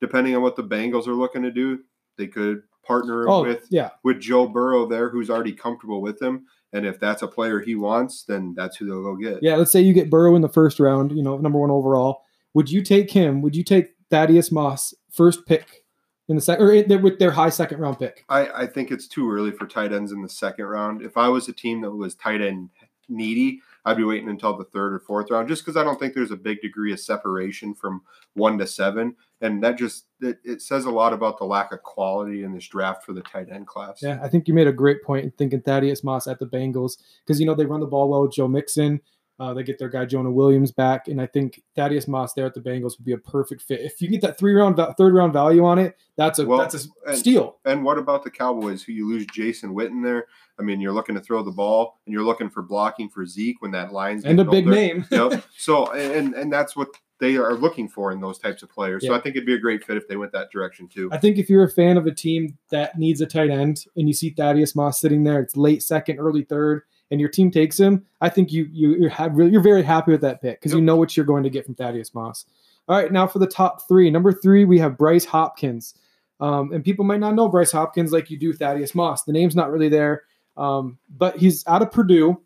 Depending 0.00 0.34
on 0.34 0.42
what 0.42 0.56
the 0.56 0.64
Bengals 0.64 1.06
are 1.06 1.14
looking 1.14 1.42
to 1.42 1.50
do, 1.50 1.80
they 2.16 2.26
could 2.26 2.62
partner 2.82 3.28
oh, 3.28 3.42
with 3.42 3.66
yeah. 3.70 3.90
with 4.02 4.20
Joe 4.20 4.46
Burrow 4.48 4.86
there, 4.86 5.10
who's 5.10 5.30
already 5.30 5.52
comfortable 5.52 6.00
with 6.00 6.20
him. 6.20 6.46
And 6.72 6.86
if 6.86 7.00
that's 7.00 7.22
a 7.22 7.28
player 7.28 7.60
he 7.60 7.74
wants, 7.74 8.24
then 8.24 8.54
that's 8.56 8.76
who 8.76 8.86
they'll 8.86 9.02
go 9.02 9.16
get. 9.16 9.42
Yeah, 9.42 9.56
let's 9.56 9.72
say 9.72 9.80
you 9.80 9.92
get 9.92 10.10
Burrow 10.10 10.36
in 10.36 10.42
the 10.42 10.48
first 10.48 10.78
round, 10.78 11.12
you 11.12 11.22
know, 11.22 11.36
number 11.36 11.58
one 11.58 11.70
overall. 11.70 12.22
Would 12.54 12.70
you 12.70 12.82
take 12.82 13.10
him? 13.10 13.42
Would 13.42 13.56
you 13.56 13.64
take 13.64 13.94
Thaddeus 14.10 14.52
Moss 14.52 14.94
first 15.10 15.46
pick 15.46 15.84
in 16.28 16.36
the 16.36 16.42
second, 16.42 16.64
or 16.64 16.98
with 16.98 17.18
their 17.18 17.30
high 17.30 17.48
second 17.48 17.80
round 17.80 17.98
pick? 17.98 18.24
I, 18.28 18.62
I 18.62 18.66
think 18.66 18.90
it's 18.90 19.08
too 19.08 19.30
early 19.30 19.50
for 19.50 19.66
tight 19.66 19.92
ends 19.92 20.12
in 20.12 20.22
the 20.22 20.28
second 20.28 20.66
round. 20.66 21.02
If 21.02 21.16
I 21.16 21.28
was 21.28 21.48
a 21.48 21.52
team 21.52 21.80
that 21.82 21.90
was 21.90 22.14
tight 22.14 22.40
end 22.40 22.70
needy, 23.08 23.60
I'd 23.84 23.96
be 23.96 24.04
waiting 24.04 24.28
until 24.28 24.56
the 24.56 24.64
third 24.64 24.92
or 24.92 24.98
fourth 24.98 25.30
round, 25.30 25.48
just 25.48 25.64
because 25.64 25.76
I 25.76 25.84
don't 25.84 25.98
think 25.98 26.14
there's 26.14 26.30
a 26.30 26.36
big 26.36 26.60
degree 26.60 26.92
of 26.92 27.00
separation 27.00 27.74
from 27.74 28.02
one 28.34 28.58
to 28.58 28.66
seven, 28.66 29.16
and 29.40 29.62
that 29.64 29.78
just 29.78 30.06
it, 30.20 30.38
it 30.44 30.62
says 30.62 30.84
a 30.84 30.90
lot 30.90 31.12
about 31.12 31.38
the 31.38 31.44
lack 31.44 31.72
of 31.72 31.82
quality 31.82 32.42
in 32.42 32.52
this 32.52 32.68
draft 32.68 33.04
for 33.04 33.12
the 33.12 33.22
tight 33.22 33.48
end 33.50 33.66
class. 33.66 34.02
Yeah, 34.02 34.18
I 34.22 34.28
think 34.28 34.48
you 34.48 34.54
made 34.54 34.66
a 34.66 34.72
great 34.72 35.02
point 35.02 35.24
in 35.24 35.30
thinking 35.32 35.62
Thaddeus 35.62 36.04
Moss 36.04 36.26
at 36.26 36.38
the 36.38 36.46
Bengals 36.46 36.98
because 37.24 37.40
you 37.40 37.46
know 37.46 37.54
they 37.54 37.66
run 37.66 37.80
the 37.80 37.86
ball 37.86 38.08
well 38.08 38.22
with 38.22 38.32
Joe 38.32 38.48
Mixon. 38.48 39.00
Uh, 39.40 39.54
they 39.54 39.62
get 39.62 39.78
their 39.78 39.88
guy 39.88 40.04
Jonah 40.04 40.30
Williams 40.30 40.70
back, 40.70 41.08
and 41.08 41.18
I 41.18 41.24
think 41.24 41.62
Thaddeus 41.74 42.06
Moss 42.06 42.34
there 42.34 42.44
at 42.44 42.52
the 42.52 42.60
Bengals 42.60 42.98
would 42.98 43.06
be 43.06 43.12
a 43.14 43.18
perfect 43.18 43.62
fit. 43.62 43.80
If 43.80 44.02
you 44.02 44.08
get 44.10 44.20
that 44.20 44.36
three 44.36 44.52
round, 44.52 44.76
third 44.98 45.14
round 45.14 45.32
value 45.32 45.64
on 45.64 45.78
it, 45.78 45.96
that's 46.16 46.38
a 46.38 46.44
Well, 46.44 46.58
that's 46.58 46.74
a 46.74 46.88
and- 47.08 47.16
steal. 47.16 47.56
And 47.64 47.82
what 47.82 47.96
about 47.96 48.22
the 48.22 48.30
Cowboys, 48.30 48.82
who 48.82 48.92
you 48.92 49.08
lose 49.08 49.24
Jason 49.32 49.74
Witten 49.74 50.04
there? 50.04 50.26
I 50.58 50.62
mean, 50.62 50.78
you're 50.78 50.92
looking 50.92 51.14
to 51.14 51.22
throw 51.22 51.42
the 51.42 51.50
ball, 51.50 51.98
and 52.04 52.12
you're 52.12 52.22
looking 52.22 52.50
for 52.50 52.60
blocking 52.62 53.08
for 53.08 53.24
Zeke 53.24 53.62
when 53.62 53.70
that 53.70 53.94
line's 53.94 54.26
And 54.26 54.38
a 54.40 54.44
big 54.44 54.66
name. 54.66 55.06
yep. 55.10 55.42
So 55.56 55.90
and 55.92 56.34
and 56.34 56.52
that's 56.52 56.76
what 56.76 56.88
they 57.18 57.36
are 57.36 57.54
looking 57.54 57.88
for 57.88 58.12
in 58.12 58.20
those 58.20 58.38
types 58.38 58.62
of 58.62 58.68
players. 58.70 59.06
So 59.06 59.14
I 59.14 59.20
think 59.20 59.36
it'd 59.36 59.46
be 59.46 59.54
a 59.54 59.58
great 59.58 59.84
fit 59.84 59.96
if 59.96 60.06
they 60.06 60.16
went 60.16 60.32
that 60.32 60.50
direction 60.50 60.86
too. 60.88 61.08
I 61.12 61.16
think 61.18 61.38
if 61.38 61.48
you're 61.48 61.64
a 61.64 61.70
fan 61.70 61.96
of 61.96 62.06
a 62.06 62.14
team 62.14 62.58
that 62.70 62.98
needs 62.98 63.20
a 63.22 63.26
tight 63.26 63.50
end 63.50 63.84
and 63.96 64.06
you 64.08 64.12
see 64.14 64.30
Thaddeus 64.30 64.74
Moss 64.74 65.00
sitting 65.00 65.24
there, 65.24 65.40
it's 65.40 65.54
late 65.56 65.82
second, 65.82 66.18
early 66.18 66.44
third, 66.44 66.82
and 67.10 67.20
your 67.20 67.28
team 67.28 67.50
takes 67.50 67.78
him, 67.78 68.04
I 68.20 68.28
think 68.28 68.52
you 68.52 68.68
you 68.72 68.96
you're, 68.96 69.30
really, 69.30 69.50
you're 69.50 69.60
very 69.60 69.82
happy 69.82 70.12
with 70.12 70.20
that 70.22 70.40
pick 70.40 70.60
because 70.60 70.72
you 70.72 70.80
know 70.80 70.96
what 70.96 71.16
you're 71.16 71.26
going 71.26 71.42
to 71.42 71.50
get 71.50 71.64
from 71.66 71.74
Thaddeus 71.74 72.14
Moss. 72.14 72.46
All 72.88 72.96
right, 72.96 73.12
now 73.12 73.26
for 73.26 73.38
the 73.38 73.46
top 73.46 73.86
three. 73.86 74.10
Number 74.10 74.32
three, 74.32 74.64
we 74.64 74.78
have 74.78 74.98
Bryce 74.98 75.24
Hopkins, 75.24 75.94
um, 76.40 76.72
and 76.72 76.84
people 76.84 77.04
might 77.04 77.20
not 77.20 77.34
know 77.34 77.48
Bryce 77.48 77.72
Hopkins 77.72 78.12
like 78.12 78.30
you 78.30 78.38
do 78.38 78.52
Thaddeus 78.52 78.94
Moss. 78.94 79.24
The 79.24 79.32
name's 79.32 79.56
not 79.56 79.70
really 79.70 79.88
there, 79.88 80.22
um, 80.56 80.98
but 81.16 81.36
he's 81.36 81.66
out 81.66 81.82
of 81.82 81.90
Purdue, 81.90 82.40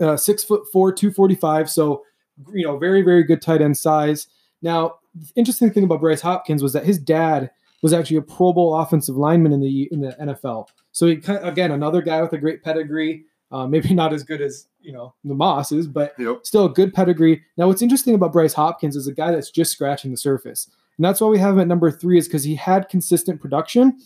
uh, 0.00 0.16
six 0.16 0.44
foot 0.44 0.64
four, 0.72 0.92
two 0.92 1.10
forty 1.10 1.34
five. 1.34 1.70
So 1.70 2.04
you 2.52 2.66
know, 2.66 2.78
very 2.78 3.02
very 3.02 3.22
good 3.22 3.42
tight 3.42 3.62
end 3.62 3.76
size. 3.76 4.28
Now, 4.62 4.94
the 5.14 5.30
interesting 5.36 5.70
thing 5.70 5.84
about 5.84 6.00
Bryce 6.00 6.22
Hopkins 6.22 6.62
was 6.62 6.72
that 6.72 6.84
his 6.84 6.98
dad 6.98 7.50
was 7.82 7.92
actually 7.92 8.16
a 8.16 8.22
Pro 8.22 8.50
Bowl 8.50 8.74
offensive 8.74 9.14
lineman 9.14 9.52
in 9.52 9.60
the 9.60 9.88
in 9.92 10.00
the 10.00 10.16
NFL. 10.18 10.68
So 10.92 11.06
he 11.06 11.16
kind 11.16 11.46
again 11.46 11.70
another 11.70 12.00
guy 12.00 12.22
with 12.22 12.32
a 12.32 12.38
great 12.38 12.62
pedigree. 12.62 13.24
Uh, 13.54 13.66
maybe 13.68 13.94
not 14.02 14.12
as 14.12 14.22
good 14.24 14.40
as 14.42 14.66
you 14.80 14.90
know 14.92 15.14
the 15.24 15.34
Mosses, 15.34 15.86
but 15.86 16.12
Yep. 16.18 16.40
still 16.44 16.64
a 16.66 16.70
good 16.70 16.92
pedigree. 16.92 17.40
Now, 17.56 17.68
what's 17.68 17.82
interesting 17.82 18.14
about 18.14 18.32
Bryce 18.32 18.52
Hopkins 18.54 18.96
is 18.96 19.06
a 19.06 19.12
guy 19.12 19.30
that's 19.30 19.50
just 19.50 19.70
scratching 19.72 20.10
the 20.10 20.16
surface, 20.16 20.68
and 20.98 21.04
that's 21.04 21.20
why 21.20 21.28
we 21.28 21.38
have 21.38 21.54
him 21.54 21.60
at 21.60 21.68
number 21.68 21.90
three 21.90 22.18
is 22.18 22.26
because 22.26 22.42
he 22.44 22.56
had 22.56 22.88
consistent 22.88 23.40
production 23.40 23.98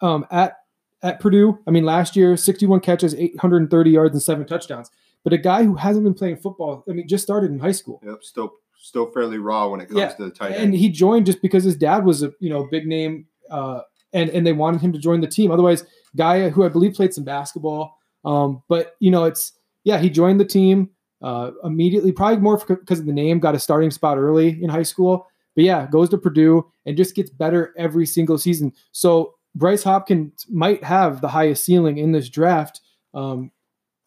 um, 0.00 0.26
at 0.30 0.56
at 1.02 1.20
Purdue. 1.20 1.58
I 1.66 1.70
mean, 1.70 1.84
last 1.84 2.16
year, 2.16 2.36
61 2.36 2.80
catches, 2.80 3.14
830 3.14 3.90
yards, 3.90 4.14
and 4.14 4.22
seven 4.22 4.46
touchdowns. 4.46 4.90
But 5.24 5.32
a 5.32 5.38
guy 5.38 5.64
who 5.64 5.74
hasn't 5.76 6.04
been 6.04 6.14
playing 6.14 6.36
football, 6.38 6.82
I 6.88 6.92
mean, 6.92 7.06
just 7.08 7.22
started 7.24 7.50
in 7.50 7.58
high 7.58 7.72
school. 7.72 8.00
Yep. 8.04 8.18
Still 8.22 8.52
still 8.82 9.10
fairly 9.12 9.38
raw 9.38 9.68
when 9.68 9.80
it 9.80 9.86
comes 9.86 9.98
Yeah, 9.98 10.08
to 10.08 10.24
the 10.24 10.30
tight 10.30 10.52
end. 10.52 10.62
and 10.64 10.74
he 10.74 10.88
joined 10.88 11.26
just 11.26 11.42
because 11.42 11.62
his 11.64 11.76
dad 11.76 12.02
was 12.04 12.22
a 12.22 12.32
you 12.40 12.48
know 12.48 12.66
big 12.70 12.86
name 12.86 13.26
uh 13.50 13.80
and 14.14 14.30
and 14.30 14.46
they 14.46 14.54
wanted 14.54 14.80
him 14.80 14.90
to 14.90 14.98
join 14.98 15.20
the 15.20 15.26
team 15.26 15.50
otherwise 15.50 15.84
guy 16.16 16.48
who 16.48 16.64
i 16.64 16.68
believe 16.70 16.94
played 16.94 17.12
some 17.12 17.22
basketball 17.22 17.99
um 18.24 18.62
but 18.68 18.96
you 19.00 19.10
know 19.10 19.24
it's 19.24 19.52
yeah 19.84 19.98
he 19.98 20.10
joined 20.10 20.40
the 20.40 20.44
team 20.44 20.90
uh 21.22 21.50
immediately 21.64 22.12
probably 22.12 22.38
more 22.38 22.58
because 22.66 23.00
of 23.00 23.06
the 23.06 23.12
name 23.12 23.38
got 23.38 23.54
a 23.54 23.58
starting 23.58 23.90
spot 23.90 24.18
early 24.18 24.62
in 24.62 24.70
high 24.70 24.82
school 24.82 25.26
but 25.54 25.64
yeah 25.64 25.86
goes 25.86 26.08
to 26.08 26.18
purdue 26.18 26.64
and 26.86 26.96
just 26.96 27.14
gets 27.14 27.30
better 27.30 27.74
every 27.76 28.06
single 28.06 28.38
season 28.38 28.72
so 28.92 29.34
bryce 29.54 29.82
hopkins 29.82 30.46
might 30.48 30.82
have 30.84 31.20
the 31.20 31.28
highest 31.28 31.64
ceiling 31.64 31.98
in 31.98 32.12
this 32.12 32.28
draft 32.28 32.80
um 33.14 33.50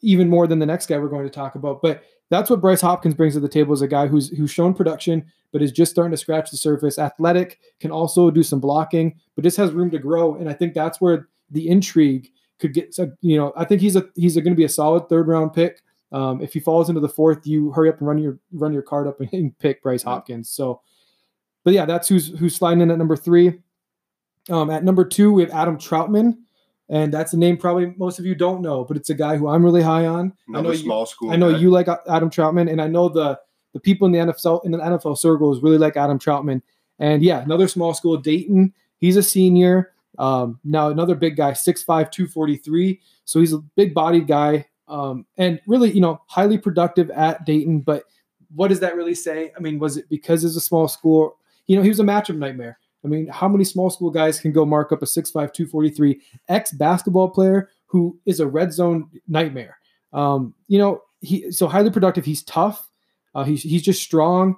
even 0.01 0.29
more 0.29 0.48
than 0.48 0.60
the 0.60 0.65
next 0.65 0.88
guy 0.88 0.98
we're 0.98 1.08
going 1.08 1.25
to 1.25 1.29
talk 1.29 1.55
about 1.55 1.82
but 1.82 2.03
that's 2.34 2.50
what 2.50 2.62
Bryce 2.62 2.82
Hopkins 2.82 3.13
brings 3.13 3.36
to 3.36 3.39
the 3.39 3.48
table 3.48 3.74
as 3.74 3.84
a 3.84 3.88
guy 3.88 4.08
who's 4.08 4.29
who's 4.29 4.50
shown 4.50 4.74
production, 4.74 5.24
but 5.51 5.62
is 5.62 5.72
just 5.72 5.91
starting 5.91 6.10
to 6.12 6.17
scratch 6.17 6.50
the 6.50 6.58
surface. 6.58 6.98
Athletic, 6.98 7.60
can 7.79 7.91
also 7.91 8.32
do 8.32 8.41
some 8.41 8.60
blocking, 8.60 9.20
but 9.36 9.43
just 9.43 9.58
has 9.58 9.72
room 9.72 9.91
to 9.91 10.00
grow. 10.00 10.36
And 10.36 10.50
I 10.50 10.53
think 10.53 10.74
that's 10.74 11.00
where 11.00 11.29
the 11.51 11.67
intrigue 11.70 12.29
could 12.63 12.74
get. 12.74 12.98
You 13.22 13.38
know, 13.38 13.53
I 13.55 13.65
think 13.65 13.82
he's 13.82 13.96
a 13.96 14.08
he's 14.15 14.36
going 14.36 14.46
to 14.46 14.55
be 14.55 14.63
a 14.63 14.70
solid 14.70 15.08
third 15.10 15.27
round 15.27 15.53
pick. 15.53 15.82
Um, 16.12 16.41
if 16.41 16.53
he 16.53 16.60
falls 16.60 16.89
into 16.89 17.01
the 17.01 17.10
fourth, 17.10 17.46
you 17.46 17.72
hurry 17.72 17.89
up 17.89 18.00
and 18.00 18.08
run 18.08 18.17
your 18.17 18.39
run 18.51 18.74
your 18.74 18.82
card 18.82 19.08
up 19.08 19.20
and 19.34 19.58
pick 19.60 19.84
Bryce 19.84 20.03
Hopkins. 20.03 20.50
So, 20.50 20.82
but 21.63 21.74
yeah, 21.74 21.86
that's 21.86 22.08
who's 22.08 22.38
who's 22.39 22.55
sliding 22.55 22.82
in 22.82 22.91
at 22.91 22.98
number 22.98 23.15
three. 23.15 23.60
Um, 24.50 24.70
at 24.70 24.84
number 24.84 25.05
two, 25.05 25.32
we 25.32 25.41
have 25.43 25.51
Adam 25.51 25.77
Trautman, 25.77 26.38
and 26.89 27.13
that's 27.13 27.34
a 27.34 27.38
name 27.38 27.58
probably 27.58 27.93
most 27.98 28.20
of 28.20 28.25
you 28.25 28.36
don't 28.36 28.62
know, 28.62 28.84
but 28.84 28.98
it's 28.98 29.10
a 29.10 29.13
guy 29.15 29.38
who 29.38 29.48
I'm 29.48 29.63
really 29.63 29.82
high 29.82 30.05
on. 30.05 30.34
I 30.50 30.51
know 30.51 30.60
Another 30.60 30.75
you- 30.75 30.84
small 30.84 31.05
school. 31.05 31.32
I 31.32 31.36
know 31.36 31.51
guy. 31.51 31.58
you 31.60 31.70
like 31.72 31.88
Adam 32.10 32.29
Trautman, 32.29 32.70
and 32.72 32.82
I 32.82 32.88
know 32.88 33.10
the 33.10 33.39
the 33.74 33.79
people 33.79 34.05
in 34.05 34.12
the 34.12 34.20
NFL 34.20 34.65
in 34.65 34.72
the 34.72 34.77
NFL 34.77 35.17
circles 35.17 35.62
really 35.63 35.77
like 35.77 35.98
Adam 35.98 36.20
Trautman. 36.20 36.62
And 37.00 37.24
yeah, 37.24 37.41
another 37.41 37.67
small 37.67 37.93
school, 37.93 38.17
Dayton. 38.17 38.74
He's 39.00 39.17
a 39.17 39.24
senior. 39.24 39.92
Um, 40.20 40.60
now 40.63 40.89
another 40.89 41.15
big 41.15 41.36
guy, 41.36 41.51
6'5", 41.51 41.86
243. 42.12 43.00
So 43.25 43.39
he's 43.39 43.53
a 43.53 43.60
big 43.60 43.93
bodied 43.93 44.27
guy. 44.27 44.67
Um, 44.88 45.25
and 45.38 45.60
really, 45.65 45.91
you 45.91 46.01
know, 46.01 46.22
highly 46.27 46.58
productive 46.58 47.10
at 47.12 47.46
Dayton. 47.46 47.79
But 47.79 48.03
what 48.53 48.67
does 48.67 48.79
that 48.82 48.96
really 48.96 49.15
say? 49.15 49.51
I 49.58 49.60
mean, 49.60 49.79
was 49.79 49.98
it 49.98 50.08
because 50.10 50.43
it's 50.43 50.55
a 50.55 50.62
small 50.62 50.88
school? 50.88 51.38
You 51.67 51.75
know, 51.77 51.82
he 51.82 51.89
was 51.89 52.00
a 52.00 52.03
matchup 52.03 52.38
nightmare. 52.38 52.77
I 53.03 53.08
mean, 53.08 53.27
how 53.27 53.48
many 53.48 53.63
small 53.63 53.89
school 53.89 54.12
guys 54.12 54.39
can 54.39 54.51
go 54.51 54.65
mark 54.65 54.91
up 54.91 55.01
a 55.01 55.05
6'5", 55.05 55.34
243 55.34 56.22
ex 56.50 56.72
basketball 56.72 57.29
player 57.29 57.70
who 57.86 58.17
is 58.25 58.39
a 58.39 58.48
red 58.48 58.72
zone 58.72 59.10
nightmare? 59.27 59.77
Um, 60.13 60.53
you 60.67 60.77
know, 60.77 61.01
he 61.22 61.51
so 61.51 61.67
highly 61.67 61.89
productive. 61.89 62.24
He's 62.25 62.43
tough. 62.43 62.89
Uh, 63.34 63.43
he's 63.43 63.63
he's 63.63 63.82
just 63.82 64.03
strong, 64.03 64.55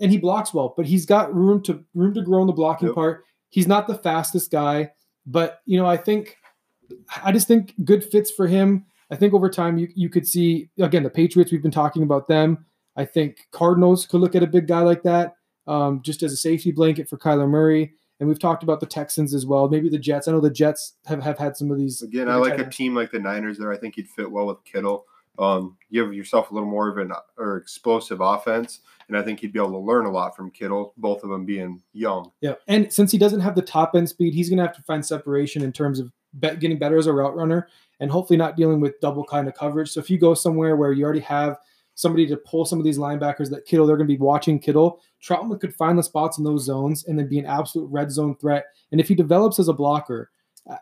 and 0.00 0.10
he 0.10 0.18
blocks 0.18 0.52
well. 0.52 0.74
But 0.76 0.86
he's 0.86 1.06
got 1.06 1.34
room 1.34 1.62
to 1.62 1.82
room 1.94 2.12
to 2.14 2.22
grow 2.22 2.42
in 2.42 2.46
the 2.48 2.52
blocking 2.52 2.88
Yep. 2.88 2.94
part. 2.96 3.24
He's 3.50 3.66
not 3.66 3.86
the 3.86 3.96
fastest 3.96 4.50
guy, 4.50 4.92
but 5.26 5.60
you 5.66 5.78
know, 5.78 5.86
I 5.86 5.96
think 5.96 6.36
I 7.22 7.32
just 7.32 7.46
think 7.46 7.74
good 7.84 8.04
fits 8.04 8.30
for 8.30 8.46
him. 8.46 8.86
I 9.10 9.16
think 9.16 9.34
over 9.34 9.50
time 9.50 9.76
you 9.76 9.88
you 9.94 10.08
could 10.08 10.26
see 10.26 10.70
again 10.78 11.02
the 11.02 11.10
Patriots. 11.10 11.52
We've 11.52 11.62
been 11.62 11.70
talking 11.70 12.02
about 12.02 12.28
them. 12.28 12.64
I 12.96 13.04
think 13.04 13.48
Cardinals 13.52 14.06
could 14.06 14.20
look 14.20 14.34
at 14.34 14.42
a 14.42 14.46
big 14.46 14.66
guy 14.66 14.80
like 14.80 15.02
that, 15.04 15.34
um, 15.66 16.02
just 16.02 16.22
as 16.22 16.32
a 16.32 16.36
safety 16.36 16.72
blanket 16.72 17.08
for 17.08 17.18
Kyler 17.18 17.48
Murray. 17.48 17.92
And 18.18 18.28
we've 18.28 18.38
talked 18.38 18.62
about 18.62 18.80
the 18.80 18.86
Texans 18.86 19.32
as 19.32 19.46
well. 19.46 19.68
Maybe 19.68 19.88
the 19.88 19.98
Jets. 19.98 20.28
I 20.28 20.32
know 20.32 20.40
the 20.40 20.50
Jets 20.50 20.94
have, 21.06 21.22
have 21.22 21.38
had 21.38 21.56
some 21.56 21.70
of 21.70 21.78
these. 21.78 22.02
Again, 22.02 22.28
I 22.28 22.36
like 22.36 22.58
a 22.58 22.68
team 22.68 22.94
like 22.94 23.10
the 23.10 23.18
Niners 23.18 23.56
there. 23.56 23.72
I 23.72 23.78
think 23.78 23.94
he'd 23.94 24.08
fit 24.08 24.30
well 24.30 24.46
with 24.46 24.62
Kittle. 24.64 25.06
Um, 25.38 25.76
give 25.90 26.12
yourself 26.12 26.50
a 26.50 26.54
little 26.54 26.68
more 26.68 26.88
of 26.88 26.98
an 26.98 27.12
or 27.38 27.56
explosive 27.56 28.20
offense, 28.20 28.80
and 29.08 29.16
I 29.16 29.22
think 29.22 29.40
he'd 29.40 29.52
be 29.52 29.58
able 29.58 29.70
to 29.70 29.78
learn 29.78 30.06
a 30.06 30.10
lot 30.10 30.36
from 30.36 30.50
Kittle. 30.50 30.92
Both 30.98 31.24
of 31.24 31.30
them 31.30 31.46
being 31.46 31.82
young. 31.92 32.30
Yeah, 32.40 32.54
and 32.68 32.92
since 32.92 33.10
he 33.10 33.18
doesn't 33.18 33.40
have 33.40 33.54
the 33.54 33.62
top 33.62 33.92
end 33.94 34.08
speed, 34.08 34.34
he's 34.34 34.48
going 34.48 34.58
to 34.58 34.66
have 34.66 34.76
to 34.76 34.82
find 34.82 35.04
separation 35.04 35.62
in 35.62 35.72
terms 35.72 35.98
of 35.98 36.12
getting 36.38 36.78
better 36.78 36.98
as 36.98 37.06
a 37.06 37.12
route 37.12 37.34
runner, 37.34 37.68
and 38.00 38.10
hopefully 38.10 38.36
not 38.36 38.56
dealing 38.56 38.80
with 38.80 39.00
double 39.00 39.24
kind 39.24 39.48
of 39.48 39.54
coverage. 39.54 39.90
So 39.90 40.00
if 40.00 40.10
you 40.10 40.18
go 40.18 40.34
somewhere 40.34 40.76
where 40.76 40.92
you 40.92 41.04
already 41.04 41.20
have 41.20 41.58
somebody 41.94 42.26
to 42.26 42.36
pull 42.36 42.64
some 42.64 42.78
of 42.78 42.84
these 42.84 42.98
linebackers 42.98 43.50
that 43.50 43.66
Kittle, 43.66 43.86
they're 43.86 43.96
going 43.96 44.08
to 44.08 44.14
be 44.14 44.18
watching 44.18 44.58
Kittle. 44.58 45.00
Trautman 45.22 45.60
could 45.60 45.74
find 45.74 45.98
the 45.98 46.02
spots 46.02 46.38
in 46.38 46.44
those 46.44 46.64
zones 46.64 47.04
and 47.04 47.18
then 47.18 47.28
be 47.28 47.38
an 47.38 47.46
absolute 47.46 47.90
red 47.90 48.10
zone 48.10 48.36
threat. 48.36 48.66
And 48.90 49.00
if 49.00 49.08
he 49.08 49.14
develops 49.14 49.58
as 49.58 49.68
a 49.68 49.74
blocker, 49.74 50.30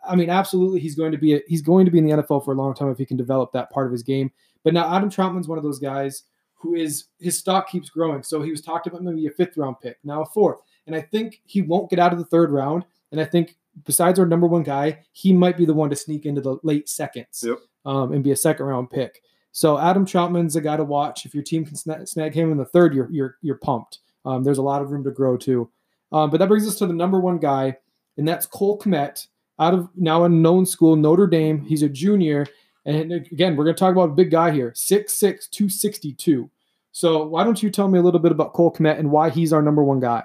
I- 0.07 0.17
mean, 0.17 0.31
absolutely, 0.31 0.81
he's 0.81 0.95
going 0.95 1.13
to 1.13 1.19
be 1.19 1.35
a, 1.35 1.41
he's 1.47 1.63
going 1.63 1.85
to 1.85 1.91
be 1.91 1.99
in 1.99 2.05
the 2.07 2.17
NFL 2.23 2.45
for 2.45 2.53
a 2.53 2.57
long 2.57 2.75
time 2.75 2.91
if 2.91 2.99
he 2.99 3.07
can 3.07 3.17
develop 3.17 3.53
that 3.53 3.71
part 3.71 3.87
of 3.87 3.93
his 3.93 4.03
game. 4.03 4.31
But 4.65 4.75
now 4.75 4.95
Adam 4.95 5.11
Trautman's 5.11 5.49
one 5.49 5.59
of 5.59 5.65
those 5.65 5.79
guys 5.79 6.25
who 6.55 6.75
is 6.75 7.05
his 7.21 7.39
stock 7.39 7.69
keeps 7.69 7.89
growing. 7.89 8.23
So 8.23 8.43
he 8.43 8.51
was 8.51 8.61
talked 8.61 8.87
about 8.87 9.03
maybe 9.03 9.27
a 9.27 9.31
fifth 9.31 9.57
round 9.57 9.77
pick, 9.81 9.99
now 10.05 10.23
a 10.23 10.27
fourth. 10.27 10.59
And 10.87 10.97
I 10.97 11.01
think 11.01 11.41
he 11.47 11.63
won't 11.63 11.89
get 11.91 11.99
out 12.01 12.13
of 12.13 12.19
the 12.19 12.25
third 12.25 12.51
round. 12.51 12.85
And 13.13 13.21
I 13.21 13.25
think 13.25 13.57
besides 13.85 14.19
our 14.19 14.27
number 14.27 14.47
one 14.47 14.65
guy, 14.65 15.01
he 15.13 15.33
might 15.33 15.57
be 15.57 15.65
the 15.65 15.75
one 15.75 15.89
to 15.91 15.97
sneak 15.97 16.27
into 16.27 16.41
the 16.41 16.57
late 16.65 16.89
seconds 16.89 17.45
Yep. 17.47 17.59
um, 17.87 18.13
and 18.13 18.25
be 18.25 18.33
a 18.33 18.37
second 18.37 18.67
round 18.67 18.91
pick. 18.91 19.23
So 19.53 19.79
Adam 19.79 20.05
Trautman's 20.05 20.57
a 20.57 20.61
guy 20.61 20.77
to 20.77 20.85
watch. 20.85 21.25
If 21.25 21.35
your 21.35 21.45
team 21.45 21.65
can 21.65 21.77
snag, 21.77 22.07
snag 22.09 22.35
him 22.35 22.51
in 22.51 22.59
the 22.59 22.65
third, 22.65 22.95
you're 22.95 23.09
you're 23.11 23.37
you're 23.41 23.57
pumped. 23.57 23.99
Um, 24.25 24.43
there's 24.45 24.59
a 24.59 24.63
lot 24.63 24.83
of 24.83 24.91
room 24.91 25.05
to 25.05 25.11
grow 25.11 25.37
too. 25.37 25.71
Um, 26.13 26.31
but 26.31 26.39
that 26.39 26.49
brings 26.49 26.67
us 26.67 26.77
to 26.79 26.87
the 26.87 26.93
number 26.93 27.21
one 27.21 27.39
guy, 27.39 27.77
and 28.17 28.27
that's 28.27 28.47
Cole 28.47 28.79
Kmet 28.79 29.27
out 29.59 29.75
of 29.75 29.89
now 29.97 30.25
a 30.25 30.29
known 30.29 30.67
school, 30.67 30.97
Notre 30.97 31.27
Dame. 31.27 31.61
He's 31.65 31.83
a 31.83 31.89
junior. 31.89 32.47
And 32.85 33.13
again, 33.13 33.57
we're 33.57 33.65
going 33.65 33.77
to 33.77 33.81
talk 33.81 33.93
about 33.93 34.11
a 34.11 34.15
big 34.15 34.31
guy 34.31 34.51
here 34.51 34.73
6'6, 34.73 35.51
262. 35.51 36.51
So 36.93 37.27
why 37.27 37.45
don't 37.45 37.63
you 37.63 37.71
tell 37.71 37.89
me 37.89 37.99
a 37.99 38.03
little 38.03 38.21
bit 38.21 38.33
about 38.33 38.55
Cole 38.55 38.73
Kmet 38.73 38.99
and 38.99 39.11
why 39.11 39.31
he's 39.31 39.53
our 39.53 39.63
number 39.63 39.85
one 39.85 40.01
guy? 40.01 40.25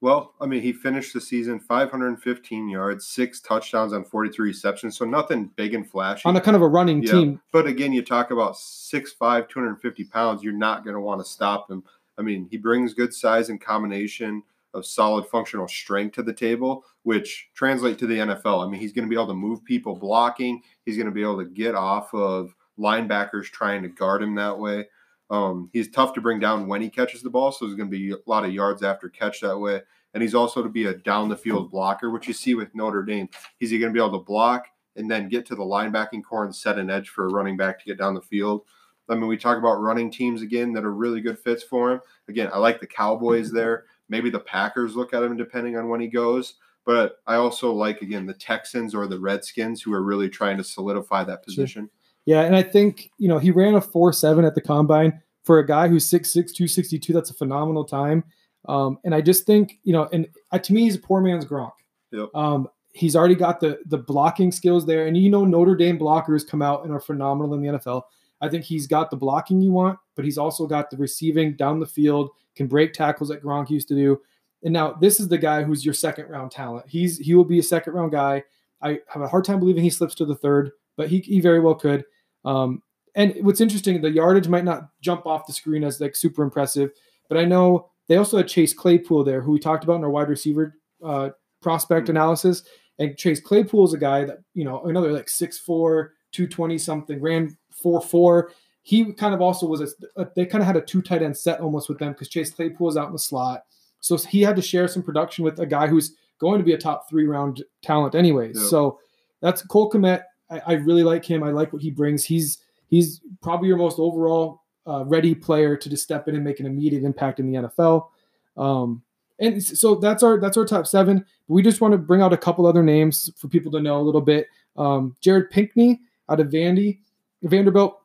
Well, 0.00 0.34
I 0.38 0.44
mean, 0.44 0.60
he 0.60 0.74
finished 0.74 1.14
the 1.14 1.20
season 1.20 1.58
515 1.58 2.68
yards, 2.68 3.06
six 3.06 3.40
touchdowns 3.40 3.94
on 3.94 4.04
43 4.04 4.48
receptions. 4.50 4.98
So 4.98 5.06
nothing 5.06 5.50
big 5.56 5.72
and 5.72 5.88
flashy. 5.88 6.28
On 6.28 6.36
a 6.36 6.40
kind 6.42 6.54
of 6.54 6.60
a 6.62 6.68
running 6.68 7.02
Yeah. 7.02 7.12
team. 7.12 7.40
But 7.52 7.66
again, 7.66 7.94
you 7.94 8.02
talk 8.02 8.30
about 8.30 8.56
6'5, 8.56 9.48
250 9.48 10.04
pounds, 10.04 10.42
you're 10.42 10.52
not 10.52 10.84
going 10.84 10.94
to 10.94 11.00
want 11.00 11.22
to 11.22 11.24
stop 11.24 11.70
him. 11.70 11.82
I 12.18 12.22
mean, 12.22 12.46
he 12.50 12.58
brings 12.58 12.92
good 12.92 13.14
size 13.14 13.48
and 13.48 13.58
combination 13.58 14.42
of 14.74 14.84
solid 14.84 15.26
functional 15.26 15.68
strength 15.68 16.14
to 16.16 16.22
the 16.22 16.32
table, 16.32 16.84
which 17.04 17.48
translate 17.54 17.98
to 17.98 18.06
the 18.06 18.18
NFL. 18.18 18.66
I 18.66 18.70
mean, 18.70 18.80
he's 18.80 18.92
going 18.92 19.06
to 19.06 19.08
be 19.08 19.16
able 19.16 19.28
to 19.28 19.34
move 19.34 19.64
people 19.64 19.94
blocking. 19.94 20.62
He's 20.84 20.96
going 20.96 21.06
to 21.06 21.12
be 21.12 21.22
able 21.22 21.38
to 21.38 21.44
get 21.44 21.74
off 21.74 22.12
of 22.12 22.54
linebackers 22.78 23.44
trying 23.44 23.82
to 23.82 23.88
guard 23.88 24.22
him 24.22 24.34
that 24.34 24.58
way. 24.58 24.86
Um, 25.30 25.70
he's 25.72 25.90
tough 25.90 26.12
to 26.14 26.20
bring 26.20 26.38
down 26.38 26.66
when 26.66 26.82
he 26.82 26.90
catches 26.90 27.22
the 27.22 27.30
ball, 27.30 27.50
so 27.50 27.64
there's 27.64 27.76
going 27.76 27.90
to 27.90 27.96
be 27.96 28.12
a 28.12 28.16
lot 28.26 28.44
of 28.44 28.52
yards 28.52 28.82
after 28.82 29.08
catch 29.08 29.40
that 29.40 29.58
way. 29.58 29.80
And 30.12 30.22
he's 30.22 30.34
also 30.34 30.62
to 30.62 30.68
be 30.68 30.84
a 30.86 30.94
down 30.94 31.28
the 31.28 31.36
field 31.36 31.70
blocker, 31.70 32.10
which 32.10 32.28
you 32.28 32.34
see 32.34 32.54
with 32.54 32.74
Notre 32.74 33.02
Dame. 33.02 33.28
He's 33.58 33.70
going 33.70 33.82
to 33.82 33.90
be 33.90 33.98
able 33.98 34.18
to 34.18 34.24
block 34.24 34.66
and 34.96 35.10
then 35.10 35.28
get 35.28 35.46
to 35.46 35.54
the 35.54 35.62
linebacking 35.62 36.22
core 36.22 36.44
and 36.44 36.54
set 36.54 36.78
an 36.78 36.90
edge 36.90 37.08
for 37.08 37.26
a 37.26 37.32
running 37.32 37.56
back 37.56 37.78
to 37.78 37.84
get 37.84 37.98
down 37.98 38.14
the 38.14 38.20
field. 38.20 38.62
I 39.08 39.14
mean, 39.14 39.26
we 39.26 39.36
talk 39.36 39.58
about 39.58 39.80
running 39.80 40.10
teams 40.10 40.40
again 40.40 40.72
that 40.72 40.84
are 40.84 40.94
really 40.94 41.20
good 41.20 41.38
fits 41.38 41.62
for 41.62 41.92
him. 41.92 42.00
Again, 42.28 42.48
I 42.52 42.58
like 42.58 42.80
the 42.80 42.86
Cowboys 42.86 43.50
there. 43.50 43.84
Maybe 44.08 44.30
the 44.30 44.40
Packers 44.40 44.96
look 44.96 45.14
at 45.14 45.22
him 45.22 45.36
depending 45.36 45.76
on 45.76 45.88
when 45.88 46.00
he 46.00 46.08
goes. 46.08 46.54
But 46.84 47.20
I 47.26 47.36
also 47.36 47.72
like, 47.72 48.02
again, 48.02 48.26
the 48.26 48.34
Texans 48.34 48.94
or 48.94 49.06
the 49.06 49.18
Redskins 49.18 49.80
who 49.80 49.92
are 49.94 50.02
really 50.02 50.28
trying 50.28 50.58
to 50.58 50.64
solidify 50.64 51.24
that 51.24 51.42
position. 51.42 51.88
Yeah, 52.26 52.42
and 52.42 52.54
I 52.54 52.62
think, 52.62 53.10
you 53.18 53.28
know, 53.28 53.38
he 53.38 53.50
ran 53.50 53.74
a 53.74 53.80
4-7 53.80 54.46
at 54.46 54.54
the 54.54 54.60
combine 54.60 55.20
for 55.44 55.58
a 55.58 55.66
guy 55.66 55.88
who's 55.88 56.08
6'6, 56.10 56.32
262. 56.32 57.12
That's 57.12 57.30
a 57.30 57.34
phenomenal 57.34 57.84
time. 57.84 58.24
Um, 58.66 58.98
and 59.04 59.14
I 59.14 59.20
just 59.20 59.46
think, 59.46 59.78
you 59.82 59.92
know, 59.92 60.08
and 60.12 60.26
uh, 60.52 60.58
to 60.58 60.72
me, 60.72 60.82
he's 60.82 60.96
a 60.96 61.00
poor 61.00 61.20
man's 61.20 61.44
Gronk. 61.44 61.72
Yep. 62.12 62.28
Um, 62.34 62.68
he's 62.94 63.16
already 63.16 63.34
got 63.34 63.60
the 63.60 63.80
the 63.86 63.98
blocking 63.98 64.50
skills 64.50 64.86
there. 64.86 65.06
And 65.06 65.16
you 65.16 65.28
know, 65.28 65.44
Notre 65.44 65.76
Dame 65.76 65.98
blockers 65.98 66.46
come 66.46 66.62
out 66.62 66.84
and 66.84 66.92
are 66.92 67.00
phenomenal 67.00 67.54
in 67.54 67.60
the 67.60 67.78
NFL. 67.78 68.02
I 68.40 68.48
think 68.48 68.64
he's 68.64 68.86
got 68.86 69.10
the 69.10 69.16
blocking 69.16 69.60
you 69.60 69.70
want, 69.70 69.98
but 70.16 70.24
he's 70.24 70.38
also 70.38 70.66
got 70.66 70.90
the 70.90 70.96
receiving 70.96 71.56
down 71.56 71.80
the 71.80 71.86
field, 71.86 72.30
can 72.54 72.66
break 72.66 72.92
tackles 72.92 73.30
like 73.30 73.42
Gronk 73.42 73.70
used 73.70 73.88
to 73.88 73.94
do. 73.94 74.20
And 74.62 74.72
now 74.72 74.92
this 74.92 75.20
is 75.20 75.28
the 75.28 75.38
guy 75.38 75.62
who's 75.62 75.84
your 75.84 75.94
second 75.94 76.28
round 76.28 76.50
talent. 76.50 76.86
He's 76.88 77.18
he 77.18 77.34
will 77.34 77.44
be 77.44 77.58
a 77.58 77.62
second 77.62 77.92
round 77.92 78.12
guy. 78.12 78.42
I 78.82 79.00
have 79.08 79.22
a 79.22 79.28
hard 79.28 79.44
time 79.44 79.58
believing 79.58 79.82
he 79.82 79.90
slips 79.90 80.14
to 80.16 80.24
the 80.24 80.34
third, 80.34 80.70
but 80.96 81.08
he, 81.08 81.20
he 81.20 81.40
very 81.40 81.60
well 81.60 81.74
could. 81.74 82.04
Um, 82.44 82.82
and 83.14 83.34
what's 83.42 83.60
interesting, 83.60 84.00
the 84.00 84.10
yardage 84.10 84.48
might 84.48 84.64
not 84.64 84.88
jump 85.00 85.26
off 85.26 85.46
the 85.46 85.52
screen 85.52 85.84
as 85.84 86.00
like 86.00 86.16
super 86.16 86.42
impressive, 86.42 86.90
but 87.28 87.38
I 87.38 87.44
know 87.44 87.90
they 88.08 88.16
also 88.16 88.36
had 88.36 88.48
Chase 88.48 88.74
Claypool 88.74 89.24
there, 89.24 89.40
who 89.40 89.52
we 89.52 89.58
talked 89.58 89.84
about 89.84 89.96
in 89.96 90.04
our 90.04 90.10
wide 90.10 90.28
receiver 90.28 90.74
uh, 91.02 91.30
prospect 91.62 92.08
analysis. 92.08 92.64
And 92.98 93.16
Chase 93.16 93.40
Claypool 93.40 93.86
is 93.86 93.94
a 93.94 93.98
guy 93.98 94.24
that, 94.24 94.38
you 94.52 94.64
know, 94.64 94.82
another 94.84 95.12
like 95.12 95.26
6'4, 95.26 96.08
220 96.32 96.78
something, 96.78 97.20
ran 97.20 97.56
4 97.72 98.00
4. 98.00 98.52
He 98.84 99.12
kind 99.14 99.34
of 99.34 99.40
also 99.40 99.66
was 99.66 99.80
a, 99.80 99.88
a 100.20 100.28
they 100.36 100.46
kind 100.46 100.62
of 100.62 100.66
had 100.66 100.76
a 100.76 100.80
two 100.80 101.02
tight 101.02 101.22
end 101.22 101.36
set 101.36 101.60
almost 101.60 101.88
with 101.88 101.98
them 101.98 102.12
because 102.12 102.28
Chase 102.28 102.50
Claypool 102.50 102.86
was 102.86 102.96
out 102.96 103.06
in 103.06 103.12
the 103.12 103.18
slot. 103.18 103.64
So 104.00 104.16
he 104.18 104.42
had 104.42 104.54
to 104.56 104.62
share 104.62 104.86
some 104.86 105.02
production 105.02 105.44
with 105.44 105.58
a 105.58 105.66
guy 105.66 105.86
who's 105.86 106.14
going 106.38 106.58
to 106.58 106.64
be 106.64 106.74
a 106.74 106.78
top 106.78 107.08
three 107.08 107.26
round 107.26 107.64
talent 107.82 108.14
anyways. 108.14 108.56
Yeah. 108.60 108.68
So 108.68 108.98
that's 109.40 109.62
Cole 109.62 109.90
Kmet. 109.90 110.22
I, 110.50 110.60
I 110.66 110.72
really 110.74 111.02
like 111.02 111.24
him. 111.24 111.42
I 111.42 111.50
like 111.50 111.72
what 111.72 111.80
he 111.80 111.90
brings. 111.90 112.24
He's 112.24 112.58
he's 112.88 113.22
probably 113.42 113.68
your 113.68 113.78
most 113.78 113.98
overall 113.98 114.62
uh, 114.86 115.04
ready 115.06 115.34
player 115.34 115.76
to 115.76 115.88
just 115.88 116.02
step 116.02 116.28
in 116.28 116.34
and 116.34 116.44
make 116.44 116.60
an 116.60 116.66
immediate 116.66 117.04
impact 117.04 117.40
in 117.40 117.50
the 117.50 117.68
NFL. 117.68 118.08
Um, 118.56 119.02
and 119.38 119.62
so 119.62 119.96
that's 119.96 120.22
our 120.22 120.38
that's 120.38 120.56
our 120.56 120.64
top 120.64 120.86
seven. 120.86 121.24
We 121.48 121.62
just 121.62 121.80
want 121.80 121.92
to 121.92 121.98
bring 121.98 122.22
out 122.22 122.32
a 122.32 122.36
couple 122.38 122.66
other 122.66 122.82
names 122.82 123.30
for 123.36 123.48
people 123.48 123.72
to 123.72 123.80
know 123.80 124.00
a 124.00 124.02
little 124.02 124.20
bit. 124.20 124.46
Um, 124.76 125.16
Jared 125.20 125.50
Pinkney 125.50 126.00
out 126.28 126.40
of 126.40 126.48
Vandy, 126.48 127.00
Vanderbilt, 127.42 128.00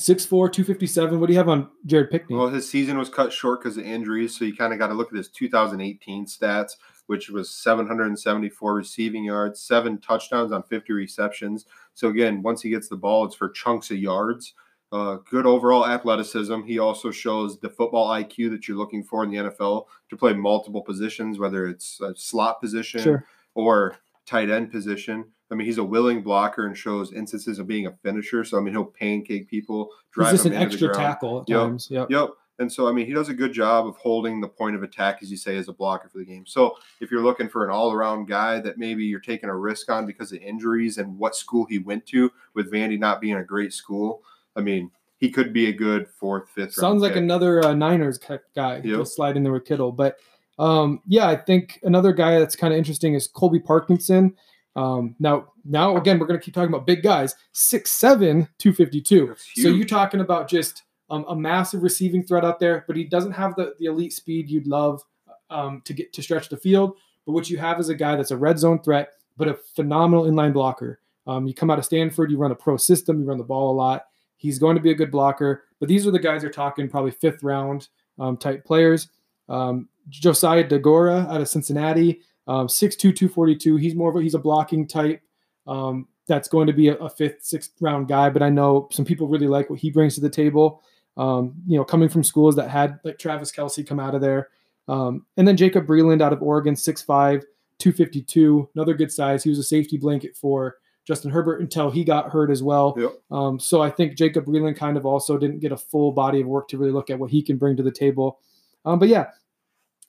6'4", 0.00 0.28
257. 0.52 1.18
What 1.18 1.26
do 1.26 1.32
you 1.32 1.38
have 1.38 1.48
on 1.48 1.68
Jared 1.84 2.10
Pinkney? 2.10 2.36
Well, 2.36 2.48
his 2.48 2.68
season 2.70 2.96
was 2.98 3.08
cut 3.08 3.32
short 3.32 3.60
because 3.62 3.76
of 3.76 3.84
injuries, 3.84 4.38
so 4.38 4.44
you 4.44 4.54
kind 4.54 4.72
of 4.72 4.78
got 4.78 4.88
to 4.88 4.94
look 4.94 5.10
at 5.10 5.16
his 5.16 5.28
2018 5.28 6.24
stats, 6.26 6.72
which 7.06 7.30
was 7.30 7.50
774 7.50 8.74
receiving 8.74 9.24
yards, 9.24 9.60
seven 9.60 9.98
touchdowns 9.98 10.52
on 10.52 10.62
50 10.62 10.92
receptions. 10.92 11.66
So 11.94 12.08
again, 12.08 12.42
once 12.42 12.62
he 12.62 12.70
gets 12.70 12.88
the 12.88 12.96
ball, 12.96 13.24
it's 13.24 13.34
for 13.34 13.48
chunks 13.50 13.90
of 13.90 13.98
yards. 13.98 14.54
Uh, 14.92 15.16
good 15.28 15.44
overall 15.46 15.84
athleticism. 15.86 16.62
He 16.62 16.78
also 16.78 17.10
shows 17.10 17.58
the 17.58 17.68
football 17.68 18.08
IQ 18.08 18.50
that 18.50 18.68
you're 18.68 18.76
looking 18.78 19.02
for 19.02 19.24
in 19.24 19.30
the 19.30 19.36
NFL 19.50 19.86
to 20.10 20.16
play 20.16 20.32
multiple 20.32 20.80
positions, 20.80 21.38
whether 21.38 21.66
it's 21.66 22.00
a 22.00 22.14
slot 22.16 22.60
position 22.60 23.00
Sure. 23.02 23.24
or 23.54 23.96
tight 24.26 24.48
end 24.48 24.70
position. 24.70 25.26
I 25.50 25.54
mean, 25.54 25.66
he's 25.66 25.78
a 25.78 25.84
willing 25.84 26.22
blocker 26.22 26.66
and 26.66 26.76
shows 26.76 27.12
instances 27.12 27.58
of 27.58 27.66
being 27.66 27.86
a 27.86 27.92
finisher. 28.02 28.44
So 28.44 28.58
I 28.58 28.60
mean, 28.60 28.74
he'll 28.74 28.84
pancake 28.84 29.48
people, 29.48 29.86
He's 29.86 30.12
drive 30.12 30.30
just 30.32 30.44
them 30.44 30.52
an 30.52 30.62
extra 30.62 30.92
tackle 30.94 31.40
at 31.42 31.48
Yep. 31.48 31.58
times. 31.60 31.88
Yep. 31.90 32.10
Yep. 32.10 32.30
And 32.60 32.72
so, 32.72 32.88
I 32.88 32.92
mean, 32.92 33.06
he 33.06 33.12
does 33.12 33.28
a 33.28 33.34
good 33.34 33.52
job 33.52 33.86
of 33.86 33.96
holding 33.98 34.40
the 34.40 34.48
point 34.48 34.74
of 34.74 34.82
attack, 34.82 35.20
as 35.22 35.30
you 35.30 35.36
say, 35.36 35.56
as 35.56 35.68
a 35.68 35.72
blocker 35.72 36.08
for 36.08 36.18
the 36.18 36.24
game. 36.24 36.44
So, 36.44 36.74
if 37.00 37.08
you're 37.08 37.22
looking 37.22 37.48
for 37.48 37.64
an 37.64 37.70
all 37.70 37.92
around 37.92 38.26
guy 38.26 38.58
that 38.58 38.78
maybe 38.78 39.04
you're 39.04 39.20
taking 39.20 39.48
a 39.48 39.56
risk 39.56 39.88
on 39.92 40.06
because 40.06 40.32
of 40.32 40.40
injuries 40.40 40.98
and 40.98 41.16
what 41.16 41.36
school 41.36 41.66
he 41.66 41.78
went 41.78 42.04
to, 42.06 42.32
with 42.54 42.72
Vandy 42.72 42.98
not 42.98 43.20
being 43.20 43.36
a 43.36 43.44
great 43.44 43.72
school, 43.72 44.24
I 44.56 44.60
mean, 44.62 44.90
he 45.18 45.30
could 45.30 45.52
be 45.52 45.66
a 45.68 45.72
good 45.72 46.08
fourth, 46.08 46.48
fifth. 46.50 46.72
Sounds 46.74 47.00
like 47.00 47.12
pick. 47.12 47.22
another 47.22 47.64
uh, 47.64 47.74
Niners 47.74 48.18
guy 48.18 48.80
Yep. 48.82 48.82
to 48.82 49.06
slide 49.06 49.36
in 49.36 49.44
there 49.44 49.52
with 49.52 49.64
Kittle. 49.64 49.92
But 49.92 50.16
um, 50.58 51.00
yeah, 51.06 51.28
I 51.28 51.36
think 51.36 51.78
another 51.84 52.12
guy 52.12 52.40
that's 52.40 52.56
kind 52.56 52.74
of 52.74 52.78
interesting 52.78 53.14
is 53.14 53.28
Colby 53.28 53.60
Parkinson. 53.60 54.34
Um, 54.78 55.16
now, 55.18 55.52
now 55.64 55.96
again, 55.96 56.20
we're 56.20 56.26
going 56.26 56.38
to 56.38 56.44
keep 56.44 56.54
talking 56.54 56.72
about 56.72 56.86
big 56.86 57.02
guys. 57.02 57.34
6'7", 57.52 58.48
252. 58.58 59.34
So 59.56 59.68
you're 59.68 59.84
talking 59.84 60.20
about 60.20 60.48
just 60.48 60.84
um, 61.10 61.24
a 61.28 61.34
massive 61.34 61.82
receiving 61.82 62.22
threat 62.22 62.44
out 62.44 62.60
there, 62.60 62.84
but 62.86 62.96
he 62.96 63.02
doesn't 63.02 63.32
have 63.32 63.56
the, 63.56 63.74
the 63.80 63.86
elite 63.86 64.12
speed 64.12 64.48
you'd 64.48 64.68
love 64.68 65.02
um, 65.50 65.82
to 65.84 65.92
get 65.92 66.12
to 66.12 66.22
stretch 66.22 66.48
the 66.48 66.56
field. 66.56 66.96
But 67.26 67.32
what 67.32 67.50
you 67.50 67.58
have 67.58 67.80
is 67.80 67.88
a 67.88 67.94
guy 67.94 68.14
that's 68.14 68.30
a 68.30 68.36
red 68.36 68.58
zone 68.58 68.80
threat, 68.80 69.14
but 69.36 69.48
a 69.48 69.54
phenomenal 69.54 70.24
inline 70.24 70.52
blocker. 70.52 71.00
Um, 71.26 71.46
you 71.46 71.54
come 71.54 71.70
out 71.70 71.78
of 71.78 71.84
Stanford, 71.84 72.30
you 72.30 72.38
run 72.38 72.52
a 72.52 72.56
pro 72.56 72.76
system, 72.76 73.18
you 73.18 73.26
run 73.26 73.38
the 73.38 73.44
ball 73.44 73.72
a 73.72 73.76
lot. 73.76 74.06
He's 74.36 74.60
going 74.60 74.76
to 74.76 74.82
be 74.82 74.92
a 74.92 74.94
good 74.94 75.10
blocker. 75.10 75.64
But 75.80 75.88
these 75.88 76.06
are 76.06 76.12
the 76.12 76.20
guys 76.20 76.42
you're 76.42 76.52
talking 76.52 76.88
probably 76.88 77.10
fifth 77.10 77.42
round 77.42 77.88
um, 78.18 78.36
type 78.36 78.64
players. 78.64 79.08
Um, 79.48 79.88
Josiah 80.08 80.66
Deguara 80.66 81.28
out 81.28 81.40
of 81.40 81.48
Cincinnati, 81.48 82.22
um, 82.48 82.66
6'2", 82.66 82.98
242. 82.98 83.76
He's 83.76 83.94
more 83.94 84.10
of 84.10 84.16
a, 84.16 84.22
he's 84.22 84.34
a 84.34 84.38
blocking 84.38 84.88
type. 84.88 85.22
Um, 85.66 86.08
that's 86.26 86.48
going 86.48 86.66
to 86.66 86.72
be 86.72 86.88
a, 86.88 86.94
a 86.96 87.08
fifth, 87.08 87.44
sixth 87.44 87.72
round 87.80 88.08
guy. 88.08 88.30
But 88.30 88.42
I 88.42 88.48
know 88.48 88.88
some 88.90 89.04
people 89.04 89.28
really 89.28 89.46
like 89.46 89.70
what 89.70 89.78
he 89.78 89.90
brings 89.90 90.14
to 90.16 90.20
the 90.20 90.30
table. 90.30 90.82
Um, 91.16 91.54
you 91.66 91.76
know, 91.76 91.84
coming 91.84 92.08
from 92.08 92.24
schools 92.24 92.56
that 92.56 92.70
had 92.70 92.98
like 93.04 93.18
Travis 93.18 93.52
Kelce 93.52 93.86
come 93.86 94.00
out 94.00 94.14
of 94.14 94.20
there. 94.20 94.48
Um, 94.88 95.26
and 95.36 95.46
then 95.46 95.56
Jacob 95.56 95.86
Breeland 95.86 96.22
out 96.22 96.32
of 96.32 96.42
Oregon, 96.42 96.74
6'5", 96.74 97.42
252, 97.78 98.70
another 98.74 98.94
good 98.94 99.12
size. 99.12 99.44
He 99.44 99.50
was 99.50 99.58
a 99.58 99.64
safety 99.64 99.96
blanket 99.96 100.36
for 100.36 100.76
Justin 101.08 101.30
Herbert 101.30 101.60
until 101.60 101.90
he 101.90 102.04
got 102.04 102.30
hurt 102.30 102.50
as 102.50 102.62
well. 102.62 102.94
Yep. 102.98 103.12
Um, 103.30 103.58
so 103.58 103.82
I 103.82 103.90
think 103.90 104.16
Jacob 104.16 104.44
Breeland 104.44 104.76
kind 104.76 104.96
of 104.96 105.06
also 105.06 105.38
didn't 105.38 105.60
get 105.60 105.72
a 105.72 105.76
full 105.76 106.12
body 106.12 106.42
of 106.42 106.46
work 106.46 106.68
to 106.68 106.78
really 106.78 106.92
look 106.92 107.10
at 107.10 107.18
what 107.18 107.30
he 107.30 107.42
can 107.42 107.56
bring 107.56 107.76
to 107.76 107.82
the 107.82 107.90
table. 107.90 108.40
Um, 108.84 108.98
but 108.98 109.08
yeah, 109.08 109.26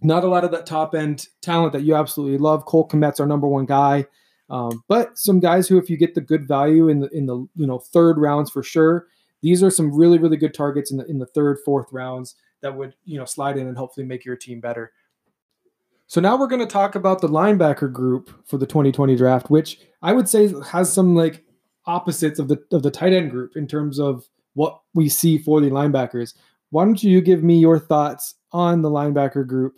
not 0.02 0.24
a 0.24 0.28
lot 0.28 0.44
of 0.44 0.52
that 0.52 0.66
top 0.66 0.96
end 0.96 1.28
talent 1.42 1.74
that 1.74 1.84
you 1.84 1.96
absolutely 1.96 2.38
love. 2.38 2.66
Cole 2.66 2.88
Kmet's 2.88 3.20
our 3.20 3.26
number 3.26 3.48
one 3.48 3.66
guy. 3.66 4.06
Um, 4.50 4.84
but 4.88 5.18
some 5.18 5.40
guys 5.40 5.68
who, 5.68 5.78
if 5.78 5.90
you 5.90 5.98
get 5.98 6.16
the 6.16 6.22
good 6.22 6.48
value 6.48 6.88
in 6.88 7.02
the 7.02 7.10
in 7.10 7.26
the 7.26 7.36
you 7.56 7.68
know 7.68 7.80
third 7.80 8.18
rounds 8.18 8.50
for 8.50 8.64
sure, 8.64 9.08
these 9.42 9.62
are 9.62 9.70
some 9.70 9.96
really 9.96 10.18
really 10.18 10.38
good 10.38 10.54
targets 10.54 10.92
in 10.92 10.98
the 10.98 11.06
in 11.06 11.20
the 11.20 11.26
third 11.28 11.60
fourth 11.64 11.88
rounds 11.92 12.36
that 12.62 12.76
would 12.76 12.96
you 13.06 13.18
know 13.18 13.26
slide 13.26 13.58
in 13.58 13.68
and 13.68 13.78
hopefully 13.78 14.06
make 14.06 14.26
your 14.26 14.36
team 14.36 14.60
better. 14.60 14.92
So 16.08 16.20
now 16.20 16.40
we're 16.40 16.48
going 16.48 16.62
to 16.62 16.66
talk 16.66 16.96
about 16.96 17.22
the 17.22 17.30
linebacker 17.30 17.92
group 17.94 18.32
for 18.48 18.58
the 18.58 18.66
2020 18.66 19.16
draft, 19.16 19.52
which 19.52 19.80
I 20.02 20.14
would 20.14 20.28
say 20.28 20.52
has 20.72 20.92
some 20.92 21.16
like 21.16 21.44
opposites 21.86 22.40
of 22.40 22.48
the 22.48 22.60
of 22.72 22.82
the 22.82 22.90
tight 22.92 23.14
end 23.14 23.30
group 23.30 23.56
in 23.56 23.68
terms 23.68 24.00
of 24.00 24.28
what 24.54 24.82
we 24.96 25.10
see 25.10 25.38
for 25.38 25.62
the 25.62 25.70
linebackers. 25.70 26.34
Why 26.72 26.86
don't 26.86 27.04
you 27.04 27.22
give 27.22 27.44
me 27.44 27.60
your 27.60 27.78
thoughts 27.78 28.36
on 28.52 28.82
the 28.82 28.90
linebacker 28.90 29.46
group 29.46 29.78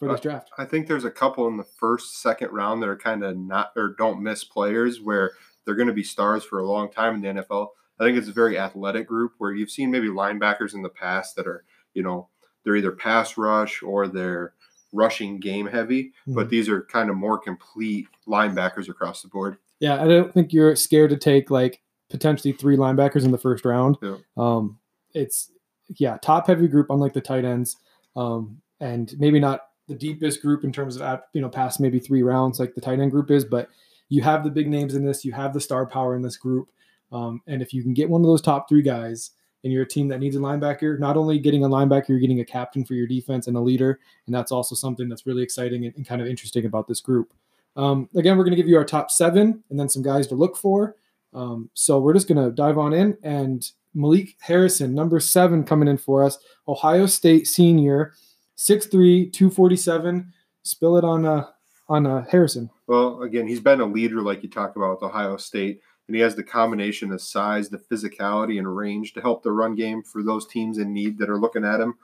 for 0.00 0.08
this 0.12 0.20
draft? 0.20 0.50
I 0.58 0.64
think 0.64 0.86
there's 0.88 1.04
a 1.04 1.10
couple 1.10 1.46
in 1.46 1.56
the 1.56 1.64
first, 1.64 2.20
second 2.20 2.50
round 2.50 2.82
that 2.82 2.88
are 2.88 2.96
kind 2.96 3.22
of 3.22 3.36
not 3.36 3.72
or 3.76 3.94
don't 3.96 4.22
miss 4.22 4.42
players 4.42 5.00
where 5.00 5.32
they're 5.64 5.74
going 5.76 5.88
to 5.88 5.94
be 5.94 6.02
stars 6.02 6.42
for 6.42 6.58
a 6.58 6.66
long 6.66 6.90
time 6.90 7.14
in 7.14 7.20
the 7.36 7.42
NFL. 7.42 7.68
I 8.00 8.04
think 8.04 8.16
it's 8.18 8.28
a 8.28 8.32
very 8.32 8.58
athletic 8.58 9.06
group 9.06 9.32
where 9.38 9.52
you've 9.52 9.70
seen 9.70 9.90
maybe 9.90 10.08
linebackers 10.08 10.74
in 10.74 10.82
the 10.82 10.88
past 10.88 11.36
that 11.36 11.46
are, 11.46 11.64
you 11.94 12.02
know, 12.02 12.28
they're 12.64 12.76
either 12.76 12.92
pass 12.92 13.36
rush 13.38 13.82
or 13.82 14.08
they're 14.08 14.54
rushing 14.92 15.38
game 15.38 15.66
heavy, 15.66 16.12
but 16.26 16.46
Mhm. 16.46 16.50
these 16.50 16.68
are 16.68 16.82
kind 16.82 17.10
of 17.10 17.16
more 17.16 17.38
complete 17.38 18.08
linebackers 18.26 18.88
across 18.88 19.22
the 19.22 19.28
board. 19.28 19.56
Yeah, 19.78 20.02
I 20.02 20.08
don't 20.08 20.32
think 20.32 20.52
you're 20.52 20.74
scared 20.76 21.10
to 21.10 21.16
take 21.16 21.50
like 21.50 21.80
potentially 22.08 22.52
three 22.52 22.76
linebackers 22.76 23.24
in 23.24 23.30
the 23.30 23.38
first 23.38 23.64
round. 23.64 23.98
Yeah. 24.02 24.16
Um, 24.36 24.78
it's 25.14 25.52
yeah, 25.96 26.16
top 26.22 26.46
heavy 26.46 26.68
group, 26.68 26.86
unlike 26.90 27.12
the 27.12 27.20
tight 27.20 27.44
ends, 27.44 27.76
um, 28.16 28.60
and 28.80 29.14
maybe 29.18 29.38
not 29.40 29.69
the 29.90 29.96
deepest 29.96 30.40
group 30.40 30.64
in 30.64 30.72
terms 30.72 30.98
of 30.98 31.20
you 31.32 31.42
know 31.42 31.48
past 31.48 31.80
maybe 31.80 31.98
three 31.98 32.22
rounds 32.22 32.58
like 32.58 32.74
the 32.74 32.80
tight 32.80 33.00
end 33.00 33.10
group 33.10 33.30
is, 33.30 33.44
but 33.44 33.68
you 34.08 34.22
have 34.22 34.44
the 34.44 34.50
big 34.50 34.68
names 34.68 34.94
in 34.94 35.04
this, 35.04 35.24
you 35.24 35.32
have 35.32 35.52
the 35.52 35.60
star 35.60 35.84
power 35.84 36.16
in 36.16 36.22
this 36.22 36.36
group, 36.36 36.70
um, 37.12 37.42
and 37.46 37.60
if 37.60 37.74
you 37.74 37.82
can 37.82 37.92
get 37.92 38.08
one 38.08 38.22
of 38.22 38.26
those 38.26 38.42
top 38.42 38.68
three 38.68 38.82
guys. 38.82 39.32
And 39.62 39.70
you're 39.70 39.82
a 39.82 39.86
team 39.86 40.08
that 40.08 40.20
needs 40.20 40.36
a 40.36 40.38
linebacker. 40.38 40.98
Not 40.98 41.18
only 41.18 41.38
getting 41.38 41.64
a 41.64 41.68
linebacker, 41.68 42.08
you're 42.08 42.18
getting 42.18 42.40
a 42.40 42.44
captain 42.46 42.82
for 42.82 42.94
your 42.94 43.06
defense 43.06 43.46
and 43.46 43.58
a 43.58 43.60
leader, 43.60 44.00
and 44.24 44.34
that's 44.34 44.52
also 44.52 44.74
something 44.74 45.06
that's 45.06 45.26
really 45.26 45.42
exciting 45.42 45.84
and, 45.84 45.94
and 45.96 46.06
kind 46.06 46.22
of 46.22 46.28
interesting 46.28 46.64
about 46.64 46.88
this 46.88 47.02
group. 47.02 47.34
Um, 47.76 48.08
again, 48.16 48.38
we're 48.38 48.44
going 48.44 48.52
to 48.52 48.56
give 48.56 48.68
you 48.68 48.78
our 48.78 48.86
top 48.86 49.10
seven 49.10 49.62
and 49.68 49.78
then 49.78 49.90
some 49.90 50.02
guys 50.02 50.26
to 50.28 50.34
look 50.34 50.56
for. 50.56 50.96
Um, 51.34 51.68
so 51.74 52.00
we're 52.00 52.14
just 52.14 52.26
going 52.26 52.42
to 52.42 52.54
dive 52.54 52.78
on 52.78 52.94
in. 52.94 53.18
And 53.22 53.70
Malik 53.94 54.36
Harrison, 54.40 54.94
number 54.94 55.20
seven, 55.20 55.64
coming 55.64 55.88
in 55.88 55.98
for 55.98 56.24
us, 56.24 56.38
Ohio 56.66 57.06
State 57.06 57.46
senior, 57.46 58.14
6'3, 58.60 59.32
247. 59.32 60.32
Spill 60.62 60.98
it 60.98 61.04
on 61.04 61.24
uh, 61.24 61.46
on 61.88 62.06
uh, 62.06 62.26
Harrison. 62.30 62.68
Well, 62.86 63.22
again, 63.22 63.48
he's 63.48 63.60
been 63.60 63.80
a 63.80 63.86
leader, 63.86 64.20
like 64.20 64.42
you 64.42 64.50
talked 64.50 64.76
about 64.76 65.00
with 65.00 65.10
Ohio 65.10 65.38
State, 65.38 65.80
and 66.06 66.14
he 66.14 66.20
has 66.20 66.36
the 66.36 66.42
combination 66.42 67.10
of 67.10 67.22
size, 67.22 67.70
the 67.70 67.78
physicality, 67.78 68.58
and 68.58 68.76
range 68.76 69.14
to 69.14 69.22
help 69.22 69.42
the 69.42 69.50
run 69.50 69.74
game 69.74 70.02
for 70.02 70.22
those 70.22 70.46
teams 70.46 70.76
in 70.76 70.92
need 70.92 71.18
that 71.18 71.30
are 71.30 71.40
looking 71.40 71.64
at 71.64 71.80
him. 71.80 71.94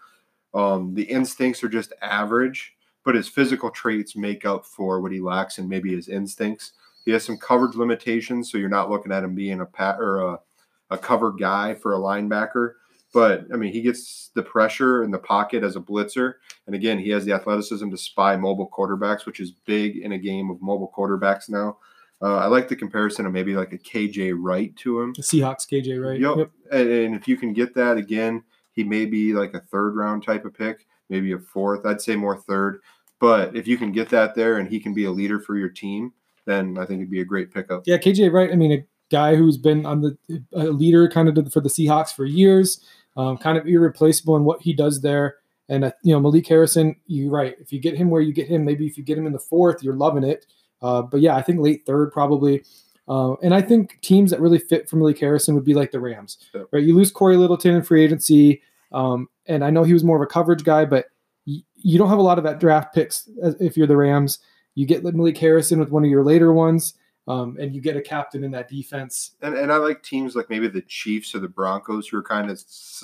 Um, 0.55 0.95
the 0.95 1.03
instincts 1.03 1.63
are 1.63 1.69
just 1.69 1.93
average, 2.01 2.75
but 3.05 3.15
his 3.15 3.29
physical 3.29 3.71
traits 3.71 4.17
make 4.17 4.47
up 4.47 4.65
for 4.65 5.03
what 5.03 5.13
he 5.13 5.21
lacks 5.21 5.59
and 5.59 5.69
maybe 5.69 5.95
his 5.95 6.09
instincts. 6.09 6.73
He 7.05 7.13
has 7.13 7.23
some 7.23 7.37
coverage 7.37 7.77
limitations, 7.77 8.51
so 8.51 8.57
you're 8.57 8.71
not 8.71 8.91
looking 8.91 9.13
at 9.13 9.25
him 9.25 9.35
being 9.35 9.61
a 9.61 9.67
pat 9.67 10.01
or 10.01 10.21
a, 10.21 10.41
a 10.89 10.97
cover 10.97 11.33
guy 11.33 11.75
for 11.75 11.95
a 11.95 11.99
linebacker. 11.99 12.73
But 13.13 13.47
I 13.53 13.57
mean, 13.57 13.73
he 13.73 13.81
gets 13.81 14.31
the 14.35 14.43
pressure 14.43 15.03
in 15.03 15.11
the 15.11 15.19
pocket 15.19 15.63
as 15.63 15.77
a 15.77 15.81
blitzer, 15.81 16.35
and 16.67 16.75
again, 16.75 16.99
he 16.99 17.11
has 17.11 17.25
the 17.25 17.33
athleticism 17.33 17.91
to 17.91 17.97
spy 17.97 18.37
mobile 18.37 18.69
quarterbacks, 18.69 19.25
which 19.25 19.41
is 19.41 19.53
big 19.53 19.97
in 19.97 20.13
a 20.13 20.19
game 20.19 20.51
of 20.51 20.61
mobile 20.61 20.93
quarterbacks 20.97 21.49
now. 21.49 21.79
Uh, 22.23 22.37
I 22.37 22.47
like 22.47 22.69
the 22.69 22.77
comparison 22.77 23.27
of 23.27 23.33
maybe 23.33 23.55
like 23.55 23.73
a 23.73 23.79
KJ 23.79 24.35
Wright 24.39 24.75
to 24.77 25.01
him. 25.01 25.13
The 25.15 25.23
Seahawks, 25.23 25.69
KJ, 25.71 26.03
right? 26.03 26.19
Yep. 26.19 26.51
And, 26.73 26.89
and 26.89 27.15
if 27.15 27.29
you 27.29 27.37
can 27.37 27.53
get 27.53 27.75
that 27.75 27.99
again, 27.99 28.43
he 28.73 28.85
may 28.85 29.05
be 29.05 29.35
like 29.35 29.55
a 29.55 29.61
third 29.61 29.97
round 29.97 30.25
type 30.25 30.45
of 30.45 30.55
pick, 30.55 30.87
maybe 31.11 31.33
a 31.33 31.39
fourth. 31.39 31.85
I'd 31.85 32.01
say 32.01 32.17
more 32.17 32.39
third. 32.39 32.81
But 33.19 33.57
if 33.57 33.67
you 33.67 33.77
can 33.79 33.93
get 33.93 34.09
that 34.11 34.35
there 34.35 34.59
and 34.59 34.69
he 34.69 34.81
can 34.81 34.95
be 34.95 35.05
a 35.05 35.11
leader 35.11 35.41
for 35.41 35.57
your 35.57 35.69
team, 35.69 36.13
then 36.47 36.79
I 36.79 36.87
think 36.87 37.01
it'd 37.01 37.11
be 37.11 37.21
a 37.21 37.25
great 37.25 37.53
pickup. 37.53 37.83
Yeah, 37.87 37.99
KJ 37.99 38.33
Wright. 38.33 38.51
I 38.53 38.57
mean, 38.57 38.73
a 38.73 38.85
guy 39.11 39.37
who's 39.37 39.57
been 39.57 39.87
on 39.87 40.01
the 40.01 40.17
a 40.53 40.65
leader 40.67 41.09
kind 41.09 41.29
of 41.29 41.53
for 41.53 41.61
the 41.61 41.69
Seahawks 41.69 42.15
for 42.15 42.25
years, 42.25 42.81
um, 43.17 43.39
kind 43.39 43.57
of 43.59 43.67
irreplaceable 43.67 44.37
in 44.37 44.45
what 44.45 44.63
he 44.63 44.73
does 44.73 45.01
there. 45.01 45.37
And 45.69 45.85
uh, 45.85 45.93
you 46.03 46.13
know, 46.13 46.21
Malik 46.21 46.47
Harrison, 46.47 46.97
you're 47.07 47.31
right. 47.31 47.57
If 47.61 47.73
you 47.73 47.81
get 47.81 47.97
him 47.97 48.11
where 48.11 48.23
you 48.23 48.33
get 48.33 48.49
him, 48.49 48.65
maybe 48.65 48.87
if 48.87 48.97
you 48.97 49.03
get 49.05 49.19
him 49.19 49.27
in 49.27 49.33
the 49.33 49.39
fourth, 49.39 49.83
you're 49.83 49.95
loving 49.97 50.25
it. 50.25 50.47
Uh, 50.83 51.03
but 51.03 51.21
yeah, 51.21 51.35
I 51.37 51.43
think 51.43 51.61
late 51.61 51.85
third 51.87 52.13
probably. 52.13 52.63
Uh, 53.09 53.35
and 53.43 53.55
I 53.55 53.63
think 53.63 54.01
teams 54.01 54.31
that 54.33 54.41
really 54.41 54.59
fit 54.59 54.89
for 54.89 54.97
Malik 54.97 55.19
Harrison 55.21 55.55
would 55.55 55.65
be 55.65 55.75
like 55.75 55.93
the 55.93 56.01
Rams, 56.01 56.39
right? 56.73 56.83
You 56.83 56.95
lose 56.97 57.11
Cory 57.13 57.37
Littleton 57.37 57.75
in 57.77 57.83
free 57.83 58.03
agency, 58.05 58.63
um, 58.93 59.29
and 59.47 59.65
I 59.65 59.71
know 59.71 59.85
he 59.85 59.93
was 59.93 60.03
more 60.03 60.17
of 60.17 60.23
a 60.23 60.27
coverage 60.27 60.65
guy, 60.65 60.85
but 60.85 61.07
y- 61.47 61.63
you 61.77 61.99
don't 61.99 62.09
have 62.09 62.19
a 62.19 62.23
lot 62.23 62.39
of 62.39 62.43
that 62.45 62.59
draft 62.59 62.93
picks 62.95 63.29
as- 63.43 63.55
if 63.61 63.77
you're 63.77 63.87
the 63.87 63.97
Rams. 63.97 64.41
You 64.75 64.87
get 64.87 65.05
Malik 65.05 65.39
Harrison 65.39 65.79
with 65.79 65.91
one 65.91 66.05
of 66.05 66.11
your 66.11 66.25
later 66.25 66.53
ones, 66.53 66.95
um, 67.29 67.57
and 67.61 67.75
you 67.75 67.81
get 67.81 67.97
a 67.97 68.03
captain 68.03 68.45
in 68.45 68.51
that 68.53 68.69
defense. 68.69 69.33
And 69.43 69.55
and 69.55 69.73
I 69.73 69.77
like 69.77 70.03
teams 70.03 70.37
like 70.37 70.51
maybe 70.51 70.69
the 70.69 70.83
Chiefs 70.83 71.35
or 71.35 71.41
the 71.41 71.49
Broncos 71.49 72.09
who 72.09 72.19
are 72.19 72.23
kind 72.23 72.51
of 72.51 72.61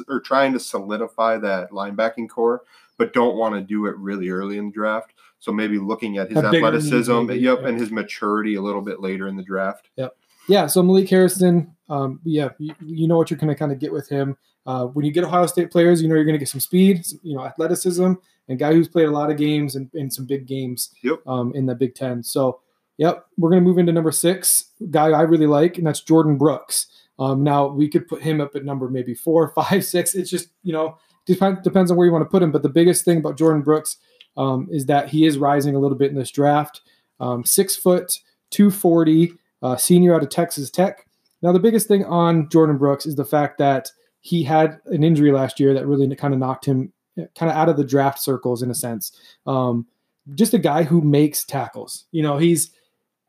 are 0.09 0.21
trying 0.21 0.53
to 0.53 0.61
solidify 0.61 1.39
that 1.39 1.71
linebacking 1.71 2.29
core, 2.29 2.63
but 2.99 3.13
don't 3.13 3.37
want 3.37 3.55
to 3.55 3.61
do 3.61 3.87
it 3.87 3.97
really 3.97 4.29
early 4.31 4.59
in 4.59 4.67
the 4.67 4.73
draft. 4.73 5.13
So 5.39 5.51
maybe 5.51 5.79
looking 5.79 6.19
at 6.19 6.29
his 6.29 6.39
athleticism, 6.39 7.27
maybe, 7.27 7.41
yep, 7.41 7.59
yeah. 7.63 7.69
and 7.69 7.81
his 7.81 7.91
maturity 7.91 8.55
a 8.55 8.63
little 8.63 8.81
bit 8.81 9.01
later 9.01 9.27
in 9.27 9.37
the 9.37 9.43
draft. 9.43 9.89
Yep. 9.97 10.17
Yeah, 10.49 10.67
so 10.67 10.83
Malik 10.83 11.09
Harrison, 11.09 11.75
um, 11.89 12.21
yeah, 12.25 12.51
you, 12.59 12.75
you 12.85 13.09
know 13.09 13.17
what 13.17 13.31
you're 13.31 13.39
going 13.39 13.49
to 13.49 13.55
kind 13.55 13.73
of 13.73 13.79
get 13.79 13.93
with 13.93 14.09
him. 14.09 14.37
Uh, 14.67 14.87
when 14.87 15.05
you 15.05 15.13
get 15.13 15.25
Ohio 15.25 15.47
State 15.47 15.71
players, 15.71 16.01
you 16.01 16.09
know 16.09 16.15
you're 16.15 16.25
going 16.25 16.35
to 16.35 16.39
get 16.39 16.49
some 16.49 16.61
speed, 16.61 17.05
some, 17.05 17.19
you 17.23 17.35
know, 17.35 17.45
athleticism, 17.45 18.13
and 18.49 18.59
guy 18.59 18.73
who's 18.73 18.89
played 18.89 19.09
a 19.09 19.11
lot 19.11 19.31
of 19.31 19.37
games 19.37 19.77
and 19.77 19.91
in 19.95 20.11
some 20.11 20.25
big 20.25 20.47
games 20.47 20.95
Yep. 21.03 21.27
um, 21.27 21.53
in 21.55 21.67
the 21.67 21.75
Big 21.75 21.95
Ten. 21.95 22.23
So, 22.23 22.61
yep, 23.03 23.27
we're 23.37 23.51
going 23.51 23.61
to 23.61 23.69
move 23.69 23.79
into 23.79 23.91
number 23.91 24.13
six, 24.13 24.71
guy 24.91 25.07
I 25.07 25.23
really 25.23 25.49
like, 25.49 25.77
and 25.77 25.85
that's 25.85 26.01
Jordan 26.01 26.39
Brooks. 26.39 26.87
Um, 27.19 27.43
now 27.43 27.67
we 27.67 27.89
could 27.89 28.07
put 28.07 28.23
him 28.23 28.41
up 28.41 28.55
at 28.55 28.65
number 28.65 28.89
maybe 28.89 29.13
four, 29.13 29.49
five, 29.57 29.85
six. 29.85 30.15
It's 30.15 30.31
just 30.31 30.51
you 30.63 30.73
know 30.73 30.97
depend, 31.27 31.63
depends 31.65 31.91
on 31.91 31.97
where 31.97 32.07
you 32.07 32.13
want 32.13 32.25
to 32.25 32.31
put 32.31 32.45
him. 32.45 32.53
But 32.53 32.63
the 32.63 32.69
biggest 32.69 33.05
thing 33.05 33.19
about 33.19 33.37
Jordan 33.37 33.63
Brooks 33.63 33.97
um, 34.37 34.69
is 34.71 34.87
that 34.87 35.09
he 35.09 35.27
is 35.27 35.37
rising 35.37 35.75
a 35.75 35.81
little 35.81 35.99
bit 35.99 36.13
in 36.13 36.17
this 36.17 36.31
draft. 36.31 36.81
Um, 37.19 37.45
six 37.45 37.75
foot, 37.75 38.21
two 38.51 38.71
forty, 38.71 39.33
uh, 39.63 39.77
senior 39.77 40.15
out 40.15 40.23
of 40.23 40.31
Texas 40.31 40.71
Tech. 40.71 41.09
Now 41.43 41.51
the 41.51 41.59
biggest 41.59 41.89
thing 41.89 42.05
on 42.05 42.49
Jordan 42.51 42.79
Brooks 42.79 43.05
is 43.05 43.17
the 43.17 43.25
fact 43.25 43.59
that 43.59 43.91
he 44.21 44.45
had 44.45 44.79
an 44.87 45.03
injury 45.03 45.33
last 45.33 45.59
year 45.59 45.75
that 45.75 45.89
really 45.89 46.15
kind 46.15 46.35
of 46.35 46.39
knocked 46.39 46.67
him 46.67 46.93
kind 47.17 47.51
of 47.51 47.57
out 47.57 47.69
of 47.69 47.77
the 47.77 47.85
draft 47.85 48.21
circles 48.21 48.63
in 48.63 48.71
a 48.71 48.77
sense. 48.77 49.11
Um, 49.45 49.89
just 50.35 50.55
a 50.55 50.59
guy 50.59 50.85
who 50.85 51.01
makes 51.01 51.45
tackles. 51.45 52.05
You 52.13 52.23
know, 52.23 52.39
he's 52.39 52.71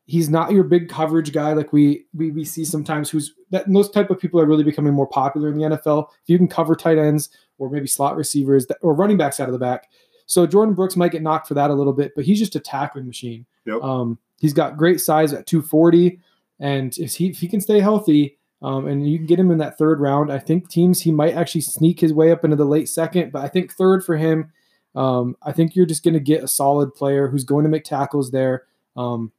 he's 0.06 0.28
not 0.28 0.52
your 0.52 0.64
big 0.64 0.88
coverage 0.88 1.32
guy 1.32 1.52
like 1.52 1.72
we 1.72 2.04
we, 2.14 2.30
we 2.30 2.44
see 2.44 2.64
sometimes 2.64 3.10
who's 3.10 3.34
that 3.50 3.64
those 3.72 3.90
type 3.90 4.10
of 4.10 4.18
people 4.18 4.40
are 4.40 4.46
really 4.46 4.64
becoming 4.64 4.92
more 4.92 5.06
popular 5.06 5.48
in 5.48 5.56
the 5.56 5.64
NFL. 5.64 6.08
If 6.22 6.28
you 6.28 6.38
can 6.38 6.48
cover 6.48 6.74
tight 6.74 6.98
ends 6.98 7.30
or 7.58 7.70
maybe 7.70 7.86
slot 7.86 8.16
receivers 8.16 8.66
that, 8.66 8.78
or 8.82 8.94
running 8.94 9.16
backs 9.16 9.40
out 9.40 9.48
of 9.48 9.52
the 9.52 9.58
back. 9.58 9.88
So 10.26 10.46
Jordan 10.46 10.74
Brooks 10.74 10.96
might 10.96 11.12
get 11.12 11.22
knocked 11.22 11.48
for 11.48 11.54
that 11.54 11.70
a 11.70 11.74
little 11.74 11.92
bit, 11.92 12.12
but 12.16 12.24
he's 12.24 12.38
just 12.38 12.56
a 12.56 12.60
tackling 12.60 13.06
machine. 13.06 13.46
Yep. 13.66 13.82
Um, 13.82 14.18
he's 14.40 14.54
got 14.54 14.76
great 14.76 15.00
size 15.00 15.32
at 15.32 15.46
240, 15.46 16.18
and 16.60 16.96
if 16.98 17.14
he, 17.14 17.28
if 17.28 17.38
he 17.38 17.48
can 17.48 17.60
stay 17.60 17.80
healthy, 17.80 18.38
um, 18.62 18.86
and 18.86 19.06
you 19.06 19.18
can 19.18 19.26
get 19.26 19.38
him 19.38 19.50
in 19.50 19.58
that 19.58 19.76
third 19.76 20.00
round, 20.00 20.32
I 20.32 20.38
think 20.38 20.70
teams 20.70 21.02
he 21.02 21.12
might 21.12 21.34
actually 21.34 21.60
sneak 21.60 22.00
his 22.00 22.14
way 22.14 22.32
up 22.32 22.44
into 22.44 22.56
the 22.56 22.64
late 22.64 22.88
second. 22.88 23.30
But 23.30 23.44
I 23.44 23.48
think 23.48 23.74
third 23.74 24.02
for 24.02 24.16
him, 24.16 24.52
um, 24.94 25.36
I 25.42 25.52
think 25.52 25.76
you're 25.76 25.84
just 25.84 26.02
going 26.02 26.14
to 26.14 26.20
get 26.20 26.42
a 26.42 26.48
solid 26.48 26.94
player 26.94 27.28
who's 27.28 27.44
going 27.44 27.64
to 27.64 27.68
make 27.70 27.84
tackles 27.84 28.30
there. 28.30 28.62
Um, 28.96 29.32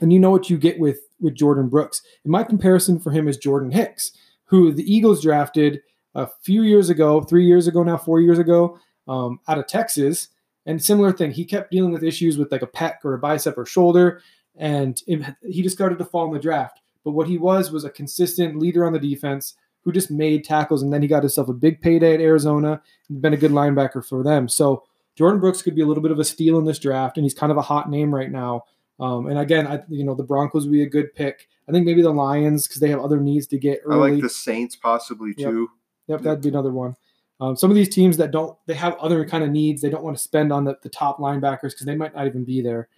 and 0.00 0.12
you 0.12 0.18
know 0.18 0.30
what 0.30 0.50
you 0.50 0.58
get 0.58 0.78
with 0.78 1.00
with 1.20 1.34
Jordan 1.34 1.68
Brooks. 1.68 2.02
And 2.24 2.30
my 2.30 2.44
comparison 2.44 2.98
for 2.98 3.10
him 3.10 3.28
is 3.28 3.36
Jordan 3.36 3.70
Hicks, 3.70 4.12
who 4.44 4.72
the 4.72 4.92
Eagles 4.92 5.22
drafted 5.22 5.80
a 6.14 6.28
few 6.42 6.62
years 6.62 6.90
ago, 6.90 7.20
three 7.22 7.44
years 7.44 7.66
ago 7.66 7.82
now, 7.82 7.96
four 7.96 8.20
years 8.20 8.38
ago, 8.38 8.78
um, 9.06 9.40
out 9.48 9.58
of 9.58 9.66
Texas. 9.66 10.28
And 10.66 10.82
similar 10.82 11.12
thing, 11.12 11.32
he 11.32 11.44
kept 11.44 11.70
dealing 11.70 11.92
with 11.92 12.04
issues 12.04 12.36
with 12.36 12.52
like 12.52 12.62
a 12.62 12.66
pec 12.66 12.96
or 13.04 13.14
a 13.14 13.18
bicep 13.18 13.56
or 13.56 13.64
shoulder, 13.64 14.20
and 14.54 15.00
it, 15.06 15.24
he 15.42 15.62
just 15.62 15.76
started 15.76 15.98
to 15.98 16.04
fall 16.04 16.26
in 16.26 16.32
the 16.32 16.38
draft. 16.38 16.80
But 17.04 17.12
what 17.12 17.28
he 17.28 17.38
was 17.38 17.70
was 17.70 17.84
a 17.84 17.90
consistent 17.90 18.58
leader 18.58 18.84
on 18.84 18.92
the 18.92 18.98
defense 18.98 19.54
who 19.82 19.92
just 19.92 20.10
made 20.10 20.44
tackles, 20.44 20.82
and 20.82 20.92
then 20.92 21.00
he 21.00 21.08
got 21.08 21.22
himself 21.22 21.48
a 21.48 21.54
big 21.54 21.80
payday 21.80 22.14
at 22.14 22.20
Arizona 22.20 22.82
and 23.08 23.22
been 23.22 23.32
a 23.32 23.38
good 23.38 23.52
linebacker 23.52 24.04
for 24.04 24.22
them. 24.22 24.46
So 24.48 24.84
Jordan 25.16 25.40
Brooks 25.40 25.62
could 25.62 25.74
be 25.74 25.80
a 25.80 25.86
little 25.86 26.02
bit 26.02 26.12
of 26.12 26.18
a 26.18 26.24
steal 26.24 26.58
in 26.58 26.66
this 26.66 26.78
draft, 26.78 27.16
and 27.16 27.24
he's 27.24 27.34
kind 27.34 27.50
of 27.50 27.56
a 27.56 27.62
hot 27.62 27.88
name 27.88 28.14
right 28.14 28.30
now. 28.30 28.64
Um, 29.00 29.26
and 29.26 29.38
again, 29.38 29.66
I 29.66 29.82
you 29.88 30.04
know 30.04 30.14
the 30.14 30.24
Broncos 30.24 30.64
would 30.64 30.72
be 30.72 30.82
a 30.82 30.88
good 30.88 31.14
pick. 31.14 31.48
I 31.68 31.72
think 31.72 31.84
maybe 31.86 32.02
the 32.02 32.10
Lions 32.10 32.66
because 32.66 32.80
they 32.80 32.88
have 32.90 33.00
other 33.00 33.20
needs 33.20 33.46
to 33.48 33.58
get 33.58 33.80
early. 33.84 34.10
I 34.10 34.12
like 34.14 34.22
the 34.22 34.28
Saints 34.28 34.74
possibly 34.76 35.34
Yep. 35.36 35.50
too. 35.50 35.70
Yep, 36.08 36.22
that'd 36.22 36.42
be 36.42 36.48
another 36.48 36.72
one. 36.72 36.96
Um, 37.40 37.54
some 37.54 37.70
of 37.70 37.76
these 37.76 37.88
teams 37.88 38.16
that 38.16 38.30
don't, 38.30 38.56
they 38.66 38.74
have 38.74 38.96
other 38.96 39.24
kind 39.24 39.44
of 39.44 39.50
needs. 39.50 39.80
They 39.80 39.90
don't 39.90 40.02
want 40.02 40.16
to 40.16 40.22
spend 40.22 40.52
on 40.52 40.64
the, 40.64 40.76
the 40.82 40.88
top 40.88 41.18
linebackers 41.18 41.70
because 41.70 41.86
they 41.86 41.94
might 41.94 42.14
not 42.14 42.26
even 42.26 42.44
be 42.44 42.60
there. 42.60 42.88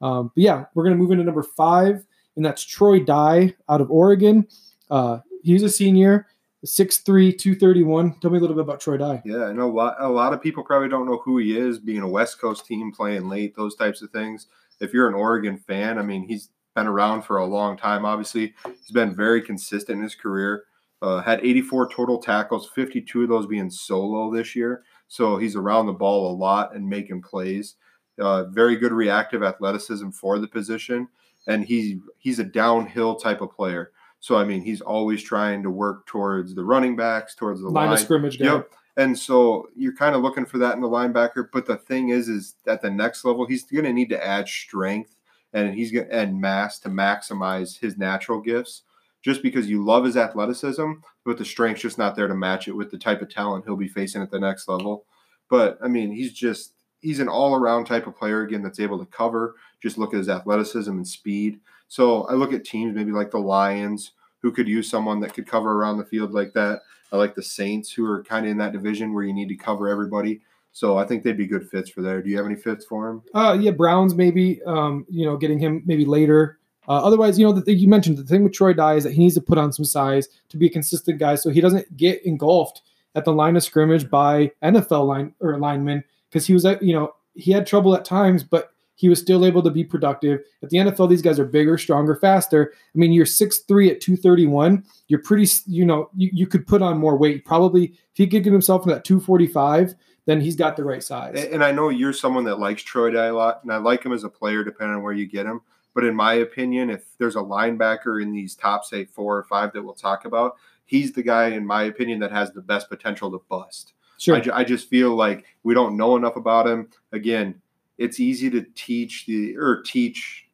Um, 0.00 0.30
but 0.34 0.42
yeah, 0.42 0.64
we're 0.74 0.84
going 0.84 0.96
to 0.96 1.02
move 1.02 1.10
into 1.10 1.24
number 1.24 1.42
five, 1.42 2.04
and 2.36 2.44
that's 2.44 2.62
Troy 2.62 3.00
Dye 3.00 3.54
out 3.68 3.80
of 3.80 3.90
Oregon. 3.90 4.46
Uh, 4.90 5.18
he's 5.42 5.64
a 5.64 5.68
senior, 5.68 6.28
6'3, 6.64 7.36
231. 7.36 8.20
Tell 8.20 8.30
me 8.30 8.38
a 8.38 8.40
little 8.40 8.54
bit 8.54 8.62
about 8.62 8.80
Troy 8.80 8.98
Dye. 8.98 9.22
Yeah, 9.24 9.46
I 9.46 9.52
know 9.52 9.68
a 9.68 9.72
lot. 9.72 9.96
A 9.98 10.08
lot 10.08 10.32
of 10.32 10.40
people 10.40 10.62
probably 10.62 10.88
don't 10.88 11.06
know 11.06 11.18
who 11.24 11.38
he 11.38 11.56
is. 11.58 11.80
Being 11.80 12.02
a 12.02 12.08
West 12.08 12.40
Coast 12.40 12.66
team 12.66 12.92
playing 12.92 13.28
late, 13.28 13.56
those 13.56 13.74
types 13.74 14.02
of 14.02 14.10
things. 14.10 14.46
If 14.80 14.92
you're 14.92 15.08
an 15.08 15.14
Oregon 15.14 15.58
fan, 15.58 15.98
I 15.98 16.02
mean, 16.02 16.26
he's 16.26 16.50
been 16.74 16.86
around 16.86 17.22
for 17.22 17.38
a 17.38 17.44
long 17.46 17.76
time. 17.76 18.04
Obviously, 18.04 18.54
he's 18.64 18.92
been 18.92 19.14
very 19.14 19.42
consistent 19.42 19.98
in 19.98 20.02
his 20.02 20.14
career. 20.14 20.64
Uh, 21.00 21.20
had 21.20 21.40
84 21.44 21.90
total 21.92 22.18
tackles, 22.18 22.68
52 22.74 23.22
of 23.22 23.28
those 23.28 23.46
being 23.46 23.70
solo 23.70 24.32
this 24.32 24.56
year. 24.56 24.82
So 25.06 25.36
he's 25.36 25.56
around 25.56 25.86
the 25.86 25.92
ball 25.92 26.32
a 26.32 26.34
lot 26.34 26.74
and 26.74 26.88
making 26.88 27.22
plays. 27.22 27.76
Uh, 28.18 28.44
very 28.44 28.76
good 28.76 28.92
reactive 28.92 29.42
athleticism 29.44 30.10
for 30.10 30.40
the 30.40 30.48
position, 30.48 31.06
and 31.46 31.64
he's 31.64 31.98
he's 32.18 32.40
a 32.40 32.44
downhill 32.44 33.14
type 33.14 33.40
of 33.40 33.52
player. 33.52 33.92
So 34.18 34.36
I 34.36 34.44
mean, 34.44 34.60
he's 34.60 34.80
always 34.80 35.22
trying 35.22 35.62
to 35.62 35.70
work 35.70 36.04
towards 36.06 36.52
the 36.54 36.64
running 36.64 36.96
backs, 36.96 37.36
towards 37.36 37.60
the 37.60 37.68
Line 37.68 37.86
line. 37.86 37.94
of 37.94 38.00
scrimmage 38.00 38.38
guy. 38.38 38.46
Yep. 38.46 38.72
And 38.98 39.16
so 39.16 39.68
you're 39.76 39.94
kind 39.94 40.16
of 40.16 40.22
looking 40.22 40.44
for 40.44 40.58
that 40.58 40.74
in 40.74 40.80
the 40.82 40.88
linebacker. 40.88 41.48
But 41.52 41.66
the 41.66 41.76
thing 41.76 42.08
is, 42.08 42.28
is 42.28 42.56
at 42.66 42.82
the 42.82 42.90
next 42.90 43.24
level, 43.24 43.46
he's 43.46 43.62
going 43.64 43.84
to 43.84 43.92
need 43.92 44.08
to 44.10 44.26
add 44.26 44.48
strength 44.48 45.14
and 45.52 45.72
he's 45.72 45.92
going 45.92 46.10
and 46.10 46.38
mass 46.38 46.80
to 46.80 46.88
maximize 46.88 47.78
his 47.78 47.96
natural 47.96 48.40
gifts. 48.40 48.82
Just 49.22 49.42
because 49.42 49.68
you 49.68 49.84
love 49.84 50.04
his 50.04 50.16
athleticism, 50.16 50.92
but 51.24 51.38
the 51.38 51.44
strength's 51.44 51.82
just 51.82 51.98
not 51.98 52.14
there 52.14 52.28
to 52.28 52.34
match 52.34 52.68
it 52.68 52.72
with 52.72 52.90
the 52.90 52.98
type 52.98 53.22
of 53.22 53.28
talent 53.28 53.64
he'll 53.64 53.76
be 53.76 53.88
facing 53.88 54.22
at 54.22 54.30
the 54.30 54.38
next 54.38 54.68
level. 54.68 55.04
But 55.48 55.78
I 55.82 55.88
mean, 55.88 56.12
he's 56.12 56.32
just 56.32 56.74
he's 57.00 57.20
an 57.20 57.28
all 57.28 57.54
around 57.54 57.84
type 57.84 58.06
of 58.06 58.16
player 58.16 58.42
again 58.42 58.62
that's 58.62 58.80
able 58.80 58.98
to 58.98 59.06
cover. 59.06 59.56
Just 59.80 59.98
look 59.98 60.12
at 60.12 60.18
his 60.18 60.28
athleticism 60.28 60.90
and 60.90 61.06
speed. 61.06 61.60
So 61.88 62.24
I 62.24 62.34
look 62.34 62.52
at 62.52 62.64
teams 62.64 62.94
maybe 62.94 63.12
like 63.12 63.30
the 63.30 63.38
Lions 63.38 64.12
who 64.40 64.52
could 64.52 64.68
use 64.68 64.88
someone 64.88 65.20
that 65.20 65.34
could 65.34 65.46
cover 65.46 65.72
around 65.72 65.98
the 65.98 66.04
field 66.04 66.32
like 66.32 66.52
that. 66.54 66.80
I 67.12 67.16
like 67.16 67.34
the 67.34 67.42
Saints, 67.42 67.92
who 67.92 68.04
are 68.10 68.22
kind 68.22 68.46
of 68.46 68.52
in 68.52 68.58
that 68.58 68.72
division 68.72 69.14
where 69.14 69.24
you 69.24 69.32
need 69.32 69.48
to 69.48 69.56
cover 69.56 69.88
everybody. 69.88 70.40
So 70.72 70.98
I 70.98 71.04
think 71.04 71.22
they'd 71.22 71.36
be 71.36 71.46
good 71.46 71.68
fits 71.68 71.90
for 71.90 72.02
there. 72.02 72.22
Do 72.22 72.30
you 72.30 72.36
have 72.36 72.46
any 72.46 72.54
fits 72.54 72.84
for 72.84 73.08
him? 73.08 73.22
Uh, 73.34 73.56
yeah, 73.58 73.70
Browns 73.70 74.14
maybe. 74.14 74.62
Um, 74.64 75.06
you 75.08 75.24
know, 75.24 75.36
getting 75.36 75.58
him 75.58 75.82
maybe 75.86 76.04
later. 76.04 76.58
Uh, 76.86 77.04
otherwise, 77.04 77.38
you 77.38 77.46
know, 77.46 77.52
the, 77.52 77.60
thing 77.60 77.78
you 77.78 77.88
mentioned 77.88 78.16
the 78.16 78.24
thing 78.24 78.42
with 78.42 78.52
Troy 78.52 78.72
Dye 78.72 78.94
is 78.94 79.04
that 79.04 79.12
he 79.12 79.20
needs 79.20 79.34
to 79.34 79.40
put 79.40 79.58
on 79.58 79.72
some 79.72 79.84
size 79.84 80.28
to 80.48 80.56
be 80.56 80.66
a 80.66 80.70
consistent 80.70 81.18
guy, 81.18 81.34
so 81.34 81.50
he 81.50 81.60
doesn't 81.60 81.96
get 81.96 82.24
engulfed 82.24 82.82
at 83.14 83.24
the 83.24 83.32
line 83.32 83.56
of 83.56 83.64
scrimmage 83.64 84.08
by 84.08 84.50
NFL 84.62 85.06
line 85.06 85.34
or 85.40 85.58
linemen 85.58 86.02
because 86.30 86.46
he 86.46 86.54
was, 86.54 86.64
at, 86.64 86.82
you 86.82 86.94
know, 86.94 87.14
he 87.34 87.52
had 87.52 87.66
trouble 87.66 87.94
at 87.94 88.04
times, 88.04 88.42
but 88.42 88.72
he 88.98 89.08
was 89.08 89.20
still 89.20 89.46
able 89.46 89.62
to 89.62 89.70
be 89.70 89.84
productive. 89.84 90.40
At 90.60 90.70
the 90.70 90.78
NFL, 90.78 91.08
these 91.08 91.22
guys 91.22 91.38
are 91.38 91.44
bigger, 91.44 91.78
stronger, 91.78 92.16
faster. 92.16 92.72
I 92.74 92.98
mean, 92.98 93.12
you're 93.12 93.26
6'3 93.26 93.92
at 93.92 94.00
231. 94.00 94.84
You're 95.06 95.22
pretty, 95.22 95.48
you 95.66 95.86
know, 95.86 96.10
you, 96.16 96.30
you 96.32 96.46
could 96.48 96.66
put 96.66 96.82
on 96.82 96.98
more 96.98 97.16
weight. 97.16 97.44
Probably 97.44 97.84
if 97.84 98.14
he 98.14 98.26
could 98.26 98.42
get 98.42 98.52
himself 98.52 98.82
in 98.82 98.88
that 98.88 99.04
245, 99.04 99.94
then 100.26 100.40
he's 100.40 100.56
got 100.56 100.76
the 100.76 100.82
right 100.82 101.02
size. 101.02 101.44
And 101.44 101.62
I 101.62 101.70
know 101.70 101.90
you're 101.90 102.12
someone 102.12 102.42
that 102.44 102.58
likes 102.58 102.82
Troy 102.82 103.12
Dye 103.12 103.26
a 103.26 103.32
lot, 103.32 103.60
and 103.62 103.72
I 103.72 103.76
like 103.76 104.04
him 104.04 104.12
as 104.12 104.24
a 104.24 104.28
player, 104.28 104.64
depending 104.64 104.96
on 104.96 105.02
where 105.04 105.12
you 105.12 105.26
get 105.26 105.46
him. 105.46 105.60
But 105.94 106.02
in 106.02 106.16
my 106.16 106.34
opinion, 106.34 106.90
if 106.90 107.04
there's 107.18 107.36
a 107.36 107.40
linebacker 107.40 108.20
in 108.20 108.32
these 108.32 108.56
top, 108.56 108.84
say, 108.84 109.04
four 109.04 109.38
or 109.38 109.44
five 109.44 109.72
that 109.74 109.82
we'll 109.82 109.94
talk 109.94 110.24
about, 110.24 110.56
he's 110.86 111.12
the 111.12 111.22
guy, 111.22 111.50
in 111.50 111.64
my 111.64 111.84
opinion, 111.84 112.18
that 112.18 112.32
has 112.32 112.50
the 112.50 112.62
best 112.62 112.88
potential 112.88 113.30
to 113.30 113.44
bust. 113.48 113.92
Sure. 114.18 114.36
I, 114.36 114.60
I 114.60 114.64
just 114.64 114.88
feel 114.88 115.14
like 115.14 115.44
we 115.62 115.72
don't 115.72 115.96
know 115.96 116.16
enough 116.16 116.34
about 116.34 116.66
him. 116.66 116.88
Again, 117.12 117.62
it's 117.98 118.20
easy 118.20 118.48
to 118.50 118.64
teach 118.74 119.26
the 119.26 119.56
or 119.56 119.82
teach 119.82 120.46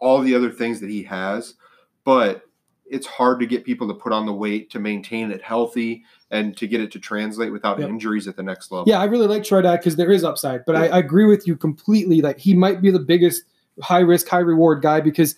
all 0.00 0.20
the 0.20 0.34
other 0.34 0.50
things 0.50 0.80
that 0.80 0.88
he 0.90 1.02
has, 1.02 1.54
but 2.04 2.42
it's 2.90 3.06
hard 3.06 3.38
to 3.40 3.46
get 3.46 3.64
people 3.64 3.86
to 3.88 3.92
put 3.94 4.12
on 4.12 4.24
the 4.24 4.32
weight 4.32 4.70
to 4.70 4.78
maintain 4.78 5.30
it 5.30 5.42
healthy 5.42 6.04
and 6.30 6.56
to 6.56 6.66
get 6.66 6.80
it 6.80 6.90
to 6.92 6.98
translate 6.98 7.52
without 7.52 7.78
Yep. 7.78 7.88
injuries 7.88 8.26
at 8.28 8.36
the 8.36 8.42
next 8.42 8.70
level. 8.72 8.84
Yeah, 8.88 8.98
I 9.00 9.04
really 9.04 9.26
like 9.26 9.44
Troy 9.44 9.60
because 9.60 9.96
there 9.96 10.10
is 10.10 10.24
upside, 10.24 10.64
but 10.64 10.74
I, 10.76 10.86
I 10.88 10.98
agree 10.98 11.26
with 11.26 11.46
you 11.46 11.54
completely. 11.56 12.22
Like 12.22 12.38
he 12.38 12.54
might 12.54 12.80
be 12.80 12.90
the 12.90 12.98
biggest 12.98 13.42
high 13.82 14.00
risk, 14.00 14.26
high 14.28 14.38
reward 14.38 14.80
guy 14.80 15.00
because, 15.00 15.34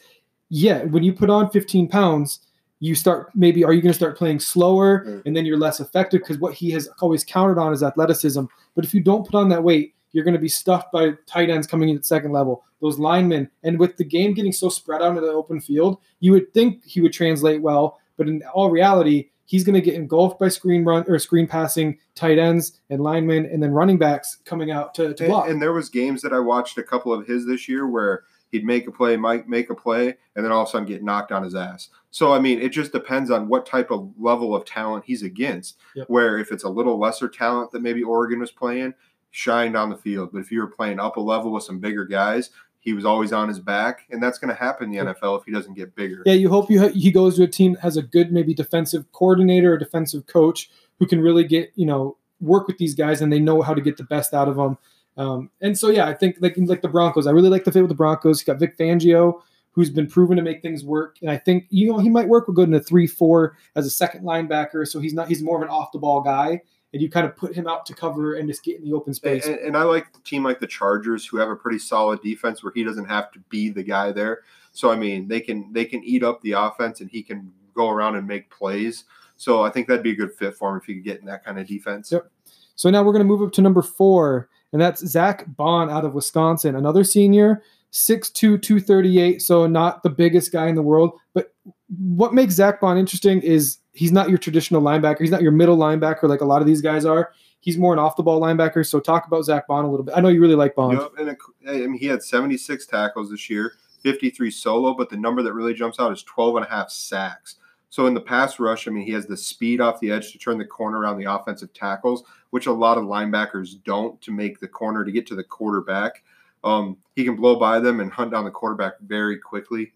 yeah, 0.49 0.85
when 0.85 1.03
you 1.03 1.13
put 1.13 1.29
on 1.31 1.51
15 1.51 1.89
pounds, 1.89 2.41
you 2.79 2.95
start 2.95 3.31
maybe 3.35 3.63
are 3.65 3.73
you 3.73 3.83
going 3.83 3.93
to 3.93 3.97
start 3.97 4.17
playing 4.17 4.41
slower 4.41 5.05
Mm. 5.07 5.23
and 5.27 5.37
then 5.37 5.45
you're 5.45 5.59
less 5.59 5.81
effective 5.81 6.21
because 6.21 6.39
what 6.39 6.55
he 6.55 6.71
has 6.71 6.89
always 7.01 7.25
counted 7.25 7.59
on 7.59 7.73
is 7.73 7.83
athleticism. 7.83 8.45
But 8.75 8.85
if 8.85 8.95
you 8.95 9.01
don't 9.03 9.25
put 9.27 9.35
on 9.35 9.49
that 9.51 9.63
weight, 9.65 9.95
you're 10.13 10.25
going 10.25 10.35
to 10.35 10.41
be 10.41 10.49
stuffed 10.49 10.93
by 10.93 11.13
tight 11.27 11.51
ends 11.51 11.67
coming 11.67 11.89
in 11.89 11.97
at 11.97 12.05
second 12.05 12.33
level, 12.33 12.65
those 12.81 12.99
linemen. 12.99 13.51
And 13.63 13.79
with 13.79 13.97
the 13.97 14.05
game 14.05 14.35
getting 14.35 14.53
so 14.53 14.69
spread 14.69 15.03
out 15.03 15.11
into 15.11 15.21
the 15.21 15.29
open 15.29 15.61
field, 15.61 15.99
you 16.21 16.33
would 16.33 16.53
think 16.53 16.85
he 16.85 17.01
would 17.01 17.13
translate 17.13 17.63
well. 17.63 17.99
But 18.17 18.29
in 18.29 18.43
all 18.53 18.71
reality, 18.71 19.31
he's 19.47 19.65
going 19.65 19.75
to 19.75 19.81
get 19.81 19.95
engulfed 19.95 20.39
by 20.39 20.49
screen 20.49 20.85
run 20.85 21.05
or 21.09 21.19
screen 21.19 21.47
passing 21.47 21.99
tight 22.15 22.39
ends 22.39 22.79
and 22.89 23.03
linemen 23.03 23.47
and 23.47 23.63
then 23.63 23.73
running 23.73 23.99
backs 23.99 24.39
coming 24.45 24.71
out 24.71 24.95
to, 24.95 25.13
to 25.15 25.27
block. 25.27 25.45
And, 25.45 25.55
and 25.55 25.63
there 25.63 25.73
was 25.73 25.89
games 25.89 26.23
that 26.23 26.33
I 26.33 26.39
watched 26.39 26.79
a 26.79 26.83
couple 26.83 27.13
of 27.13 27.27
his 27.27 27.47
this 27.47 27.69
year 27.69 27.87
where 27.87 28.23
he'd 28.51 28.65
make 28.65 28.87
a 28.87 28.93
play, 28.93 29.17
might 29.17 29.49
make 29.49 29.71
a 29.71 29.75
play, 29.75 30.15
and 30.37 30.45
then 30.45 30.53
all 30.53 30.63
of 30.63 30.69
a 30.69 30.71
sudden 30.71 30.87
get 30.87 31.03
knocked 31.03 31.33
on 31.33 31.43
his 31.43 31.55
ass. 31.55 31.89
So 32.11 32.33
I 32.33 32.39
mean, 32.39 32.61
it 32.61 32.71
just 32.71 32.93
depends 32.93 33.31
on 33.31 33.49
what 33.49 33.67
type 33.67 33.91
of 33.91 34.13
level 34.19 34.55
of 34.55 34.65
talent 34.65 35.05
he's 35.05 35.23
against. 35.23 35.79
Yep. 35.95 36.07
Where 36.09 36.39
if 36.39 36.53
it's 36.53 36.65
a 36.65 36.69
little 36.69 36.99
lesser 36.99 37.29
talent 37.29 37.71
that 37.73 37.83
maybe 37.83 38.03
Oregon 38.03 38.41
was 38.41 38.51
playing, 38.51 38.95
shined 39.31 39.77
on 39.77 39.91
the 39.91 39.97
field. 39.97 40.31
But 40.33 40.41
if 40.41 40.51
you 40.51 40.61
were 40.61 40.67
playing 40.67 41.01
up 41.01 41.17
a 41.17 41.21
level 41.21 41.53
with 41.53 41.65
some 41.65 41.79
bigger 41.79 42.05
guys, 42.05 42.51
he 42.81 42.95
was 42.95 43.05
always 43.05 43.33
on 43.33 43.49
his 43.49 43.61
back, 43.61 44.07
and 44.11 44.23
that's 44.23 44.39
going 44.39 44.49
to 44.49 44.59
happen 44.59 44.93
in 44.93 45.07
the 45.07 45.13
NFL 45.13 45.39
if 45.39 45.45
he 45.45 45.53
doesn't 45.53 45.75
get 45.75 45.95
bigger. 45.95 46.23
Yeah, 46.25 46.33
you 46.33 46.49
hope 46.49 46.71
you 46.71 46.89
he 46.89 47.11
goes 47.11 47.37
to 47.37 47.43
a 47.43 47.47
team 47.47 47.75
that 47.75 47.83
has 47.83 47.97
a 47.97 48.03
good 48.03 48.33
maybe 48.33 48.55
defensive 48.55 49.11
coordinator 49.13 49.75
or 49.75 49.79
defensive 49.79 50.27
coach 50.27 50.71
who 50.99 51.07
can 51.07 51.21
really 51.21 51.45
get 51.45 51.73
you 51.75 51.87
know 51.87 52.17
work 52.41 52.67
with 52.67 52.79
these 52.79 52.95
guys 52.95 53.21
and 53.21 53.31
they 53.31 53.39
know 53.39 53.61
how 53.61 53.75
to 53.75 53.83
get 53.83 53.99
the 53.99 54.05
best 54.05 54.33
out 54.33 54.49
of 54.49 54.57
them. 54.57 54.79
Um, 55.19 55.51
and 55.61 55.79
so 55.79 55.91
yeah, 55.91 56.07
I 56.07 56.15
think 56.15 56.37
like 56.41 56.55
like 56.57 56.81
the 56.81 56.89
Broncos, 56.89 57.27
I 57.27 57.33
really 57.33 57.51
like 57.51 57.65
the 57.65 57.73
fit 57.73 57.83
with 57.83 57.91
the 57.91 57.95
Broncos. 57.95 58.41
He 58.41 58.47
got 58.47 58.59
Vic 58.59 58.79
Fangio, 58.79 59.43
who's 59.73 59.91
been 59.91 60.07
proven 60.07 60.37
to 60.39 60.43
make 60.43 60.63
things 60.63 60.83
work, 60.83 61.17
and 61.21 61.31
I 61.31 61.37
think 61.37 61.67
you 61.69 61.93
know 61.93 61.99
he 61.99 62.09
might 62.09 62.29
work 62.29 62.47
with 62.47 62.57
good 62.57 62.69
in 62.69 62.75
a 62.75 62.81
three 62.81 63.07
four 63.07 63.59
as 63.77 63.85
a 63.85 63.91
second 63.91 64.25
linebacker. 64.25 64.89
So 64.89 65.01
he's 65.01 65.13
not 65.13 65.29
he's 65.29 65.43
more 65.43 65.57
of 65.57 65.63
an 65.63 65.69
off 65.69 65.93
the 65.93 65.99
ball 65.99 66.23
guy. 66.23 66.63
And 66.93 67.01
you 67.01 67.09
kind 67.09 67.25
of 67.25 67.37
put 67.37 67.55
him 67.55 67.69
out 67.69 67.87
to 67.87 67.95
cover 67.95 68.35
and 68.35 68.49
just 68.49 68.65
get 68.65 68.79
in 68.79 68.85
the 68.85 68.93
open 68.95 69.15
space. 69.15 69.47
And, 69.47 69.59
and 69.61 69.77
I 69.77 69.85
like 69.85 70.09
a 70.17 70.21
team 70.23 70.43
like 70.43 70.59
the 70.59 70.67
Chargers 70.67 71.25
who 71.25 71.37
have 71.37 71.49
a 71.49 71.55
pretty 71.55 71.79
solid 71.79 72.21
defense 72.21 72.65
where 72.65 72.73
he 72.75 72.83
doesn't 72.83 73.05
have 73.05 73.31
to 73.33 73.39
be 73.49 73.71
the 73.71 73.85
guy 73.85 74.11
there. 74.11 74.41
So 74.73 74.91
I 74.91 74.97
mean, 74.97 75.29
they 75.29 75.41
can 75.41 75.73
they 75.73 75.85
can 75.85 76.03
eat 76.05 76.25
up 76.25 76.43
the 76.43 76.53
offense 76.53 77.01
and 77.01 77.11
he 77.11 77.23
can 77.23 77.53
go 77.75 77.91
around 77.91 78.17
and 78.17 78.27
make 78.27 78.51
plays. 78.51 79.05
So 79.37 79.63
I 79.63 79.71
think 79.71 79.89
that'd 79.89 80.03
be 80.03 80.11
a 80.11 80.17
good 80.17 80.35
fit 80.35 80.55
for 80.55 80.71
him 80.71 80.77
if 80.77 80.85
he 80.85 80.95
could 80.95 81.05
get 81.05 81.21
in 81.21 81.27
that 81.27 81.45
kind 81.45 81.59
of 81.59 81.67
defense. 81.67 82.13
Yep. 82.13 82.31
So 82.77 82.91
now 82.91 83.03
we're 83.03 83.13
going 83.13 83.27
to 83.27 83.29
move 83.29 83.43
up 83.43 83.53
to 83.53 83.63
number 83.63 83.83
four, 83.83 84.49
and 84.73 84.81
that's 84.81 85.07
Zack 85.07 85.45
Baun 85.57 85.91
out 85.91 86.05
of 86.05 86.15
Wisconsin, 86.15 86.77
another 86.77 87.05
senior, 87.05 87.63
6'2", 87.93 88.33
238, 88.35 89.43
so 89.43 89.67
not 89.67 90.03
the 90.03 90.11
biggest 90.11 90.53
guy 90.53 90.69
in 90.69 90.75
the 90.75 90.83
world. 90.83 91.19
But 91.35 91.55
what 91.89 92.35
makes 92.35 92.55
Zack 92.55 92.81
Baun 92.81 92.97
interesting 92.99 93.41
is 93.43 93.79
he's 94.01 94.13
not 94.13 94.31
your 94.31 94.39
traditional 94.39 94.81
linebacker. 94.81 95.21
He's 95.21 95.31
not 95.31 95.43
your 95.43 95.53
middle 95.53 95.77
linebacker 95.77 96.23
like 96.23 96.41
a 96.41 96.47
lot 96.47 96.63
of 96.63 96.67
these 96.67 96.81
guys 96.81 97.05
are. 97.05 97.33
He's 97.61 97.77
more 97.77 97.93
an 97.93 97.99
off 97.99 98.17
the 98.17 98.23
ball 98.23 98.41
linebacker. 98.41 98.87
So 98.87 98.99
talk 98.99 99.27
about 99.27 99.45
Zack 99.45 99.67
Baun 99.67 99.85
a 99.85 99.91
little 99.91 100.07
bit. 100.07 100.15
I 100.17 100.23
know 100.23 100.31
you 100.31 100.41
really 100.41 100.55
like 100.55 100.75
Baun. 100.75 100.93
Yep, 100.93 101.13
and 101.19 101.37
I 101.69 101.87
mean, 101.87 101.99
he 101.99 102.07
had 102.07 102.23
76 102.23 102.87
tackles 102.87 103.31
this 103.31 103.51
year, 103.51 103.75
53 104.01 104.51
solo, 104.51 104.95
but 104.95 105.11
the 105.11 105.19
number 105.19 105.43
that 105.43 105.53
really 105.53 105.75
jumps 105.75 106.01
out 106.01 106.13
is 106.13 106.23
12 106.23 106.57
and 106.57 106.65
a 106.65 106.71
half 106.71 106.89
sacks. 106.89 107.57
So 107.91 108.07
in 108.07 108.15
the 108.15 108.23
pass 108.23 108.59
rush, 108.59 108.89
I 108.89 108.91
mean, 108.91 109.05
he 109.05 109.13
has 109.13 109.27
the 109.27 109.37
speed 109.37 109.83
off 109.83 110.01
the 110.01 110.11
edge 110.11 110.33
to 110.33 110.39
turn 110.39 110.57
the 110.57 110.65
corner 110.65 110.99
around 110.99 111.19
the 111.19 111.31
offensive 111.31 111.75
tackles, 111.75 112.25
which 112.49 112.69
a 112.69 112.73
lot 112.73 112.97
of 112.97 113.05
linebackers 113.05 113.85
don't 113.85 114.19
to 114.23 114.33
make 114.33 114.61
the 114.61 114.69
corner 114.69 115.05
to 115.05 115.13
get 115.13 115.27
to 115.27 115.35
the 115.35 115.45
quarterback. 115.45 116.23
Um, 116.65 116.97
he 117.17 117.23
can 117.23 117.37
blow 117.37 117.57
by 117.57 117.81
them 117.81 118.01
and 118.01 118.11
hunt 118.11 118.31
down 118.31 118.47
the 118.47 118.51
quarterback 118.51 118.95
very 119.01 119.39
quickly. 119.39 119.93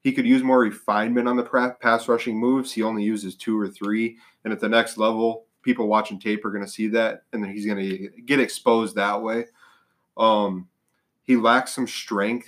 He 0.00 0.12
could 0.12 0.26
use 0.26 0.42
more 0.42 0.60
refinement 0.60 1.26
on 1.28 1.36
the 1.36 1.74
pass 1.80 2.08
rushing 2.08 2.38
moves. 2.38 2.72
He 2.72 2.82
only 2.82 3.02
uses 3.02 3.34
two 3.34 3.58
or 3.58 3.68
three. 3.68 4.18
And 4.44 4.52
at 4.52 4.60
the 4.60 4.68
next 4.68 4.98
level, 4.98 5.46
people 5.66 5.88
watching 5.88 6.18
tape 6.18 6.44
are 6.44 6.52
going 6.52 6.64
to 6.64 6.70
see 6.70 6.86
that, 6.86 7.24
and 7.32 7.42
then 7.42 7.50
he's 7.50 7.66
going 7.66 7.78
to 7.78 8.08
get 8.22 8.40
exposed 8.40 8.94
that 8.94 9.20
way. 9.20 9.46
Um, 10.16 10.68
he 11.24 11.36
lacks 11.36 11.74
some 11.74 11.88
strength, 11.88 12.46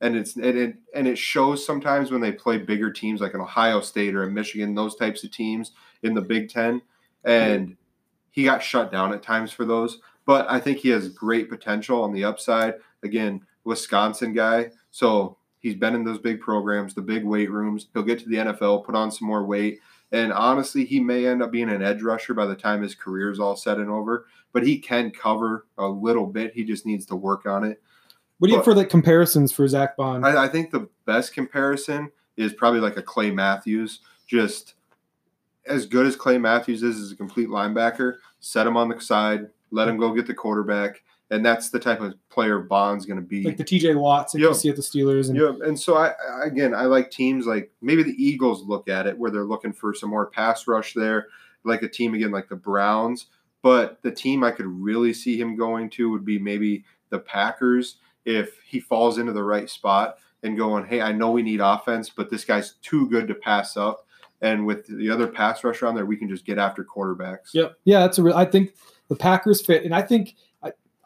and 0.00 0.16
it's 0.16 0.36
and 0.36 0.56
it 0.56 0.76
and 0.94 1.08
it 1.08 1.18
shows 1.18 1.66
sometimes 1.66 2.10
when 2.10 2.20
they 2.20 2.32
play 2.32 2.56
bigger 2.58 2.90
teams 2.90 3.20
like 3.20 3.34
an 3.34 3.40
Ohio 3.40 3.80
State 3.80 4.14
or 4.14 4.22
a 4.22 4.30
Michigan, 4.30 4.74
those 4.74 4.94
types 4.94 5.24
of 5.24 5.32
teams 5.32 5.72
in 6.04 6.14
the 6.14 6.22
Big 6.22 6.48
Ten, 6.48 6.80
and 7.24 7.76
he 8.30 8.44
got 8.44 8.62
shut 8.62 8.92
down 8.92 9.12
at 9.12 9.22
times 9.22 9.50
for 9.50 9.64
those. 9.64 9.98
But 10.24 10.48
I 10.48 10.60
think 10.60 10.78
he 10.78 10.90
has 10.90 11.08
great 11.08 11.50
potential 11.50 12.02
on 12.04 12.12
the 12.12 12.24
upside. 12.24 12.74
Again, 13.02 13.44
Wisconsin 13.64 14.32
guy, 14.32 14.70
so 14.92 15.36
He's 15.60 15.74
been 15.74 15.94
in 15.94 16.04
those 16.04 16.18
big 16.18 16.40
programs, 16.40 16.94
the 16.94 17.02
big 17.02 17.24
weight 17.24 17.50
rooms. 17.50 17.86
He'll 17.92 18.02
get 18.02 18.18
to 18.20 18.28
the 18.28 18.36
NFL, 18.36 18.84
put 18.84 18.94
on 18.94 19.10
some 19.10 19.28
more 19.28 19.44
weight. 19.44 19.80
And 20.10 20.32
honestly, 20.32 20.84
he 20.84 20.98
may 20.98 21.26
end 21.26 21.42
up 21.42 21.52
being 21.52 21.70
an 21.70 21.82
edge 21.82 22.02
rusher 22.02 22.34
by 22.34 22.46
the 22.46 22.56
time 22.56 22.82
his 22.82 22.94
career 22.94 23.30
is 23.30 23.38
all 23.38 23.56
said 23.56 23.78
and 23.78 23.90
over. 23.90 24.26
But 24.52 24.66
he 24.66 24.78
can 24.78 25.10
cover 25.10 25.66
a 25.78 25.86
little 25.86 26.26
bit. 26.26 26.54
He 26.54 26.64
just 26.64 26.86
needs 26.86 27.06
to 27.06 27.16
work 27.16 27.46
on 27.46 27.62
it. 27.62 27.80
What 28.38 28.48
do 28.48 28.52
you 28.52 28.56
have 28.56 28.64
for 28.64 28.74
like 28.74 28.88
comparisons 28.88 29.52
for 29.52 29.68
Zack 29.68 29.96
Baun? 29.96 30.24
I, 30.24 30.44
I 30.44 30.48
think 30.48 30.70
the 30.70 30.88
best 31.04 31.34
comparison 31.34 32.10
is 32.36 32.54
probably 32.54 32.80
like 32.80 32.96
a 32.96 33.02
Clay 33.02 33.30
Matthews. 33.30 34.00
Just 34.26 34.74
as 35.66 35.84
good 35.84 36.06
as 36.06 36.16
Clay 36.16 36.38
Matthews 36.38 36.82
is 36.82 36.98
as 36.98 37.12
a 37.12 37.16
complete 37.16 37.48
linebacker, 37.48 38.16
set 38.40 38.66
him 38.66 38.78
on 38.78 38.88
the 38.88 38.98
side, 38.98 39.50
let 39.70 39.88
him 39.88 39.98
go 39.98 40.14
get 40.14 40.26
the 40.26 40.34
quarterback 40.34 41.02
and 41.30 41.46
that's 41.46 41.70
the 41.70 41.78
type 41.78 42.00
of 42.00 42.14
player 42.28 42.58
Baun's 42.58 43.06
going 43.06 43.20
to 43.20 43.26
be. 43.26 43.44
Like 43.44 43.56
the 43.56 43.64
T.J. 43.64 43.94
Watts 43.94 44.32
that 44.32 44.40
yep. 44.40 44.48
you 44.48 44.54
see 44.54 44.68
at 44.68 44.76
the 44.76 44.82
Steelers. 44.82 45.28
And- 45.28 45.38
yeah, 45.38 45.66
and 45.66 45.78
so 45.78 45.96
I 45.96 46.12
again 46.42 46.74
I 46.74 46.82
like 46.82 47.10
teams 47.10 47.46
like 47.46 47.70
maybe 47.80 48.02
the 48.02 48.22
Eagles 48.22 48.62
look 48.62 48.88
at 48.88 49.06
it 49.06 49.16
where 49.16 49.30
they're 49.30 49.44
looking 49.44 49.72
for 49.72 49.94
some 49.94 50.10
more 50.10 50.26
pass 50.26 50.66
rush 50.66 50.94
there, 50.94 51.28
like 51.64 51.82
a 51.82 51.88
team 51.88 52.14
again 52.14 52.32
like 52.32 52.48
the 52.48 52.56
Browns. 52.56 53.26
But 53.62 54.02
the 54.02 54.10
team 54.10 54.42
I 54.42 54.50
could 54.52 54.66
really 54.66 55.12
see 55.12 55.38
him 55.38 55.56
going 55.56 55.90
to 55.90 56.10
would 56.10 56.24
be 56.24 56.38
maybe 56.38 56.84
the 57.10 57.18
Packers 57.18 57.96
if 58.24 58.58
he 58.66 58.80
falls 58.80 59.18
into 59.18 59.32
the 59.32 59.42
right 59.42 59.68
spot 59.68 60.18
and 60.42 60.56
going, 60.56 60.86
hey, 60.86 61.02
I 61.02 61.12
know 61.12 61.30
we 61.30 61.42
need 61.42 61.60
offense, 61.60 62.08
but 62.08 62.30
this 62.30 62.44
guy's 62.44 62.74
too 62.82 63.08
good 63.10 63.28
to 63.28 63.34
pass 63.34 63.76
up. 63.76 64.06
And 64.40 64.64
with 64.64 64.86
the 64.86 65.10
other 65.10 65.26
pass 65.26 65.62
rusher 65.62 65.86
on 65.86 65.94
there, 65.94 66.06
we 66.06 66.16
can 66.16 66.28
just 66.28 66.46
get 66.46 66.56
after 66.56 66.82
quarterbacks. 66.82 67.52
Yep. 67.52 67.76
Yeah, 67.84 68.00
that's 68.00 68.16
a 68.16 68.22
real. 68.22 68.34
I 68.34 68.46
think 68.46 68.72
the 69.08 69.16
Packers 69.16 69.60
fit, 69.60 69.84
and 69.84 69.94
I 69.94 70.00
think 70.00 70.36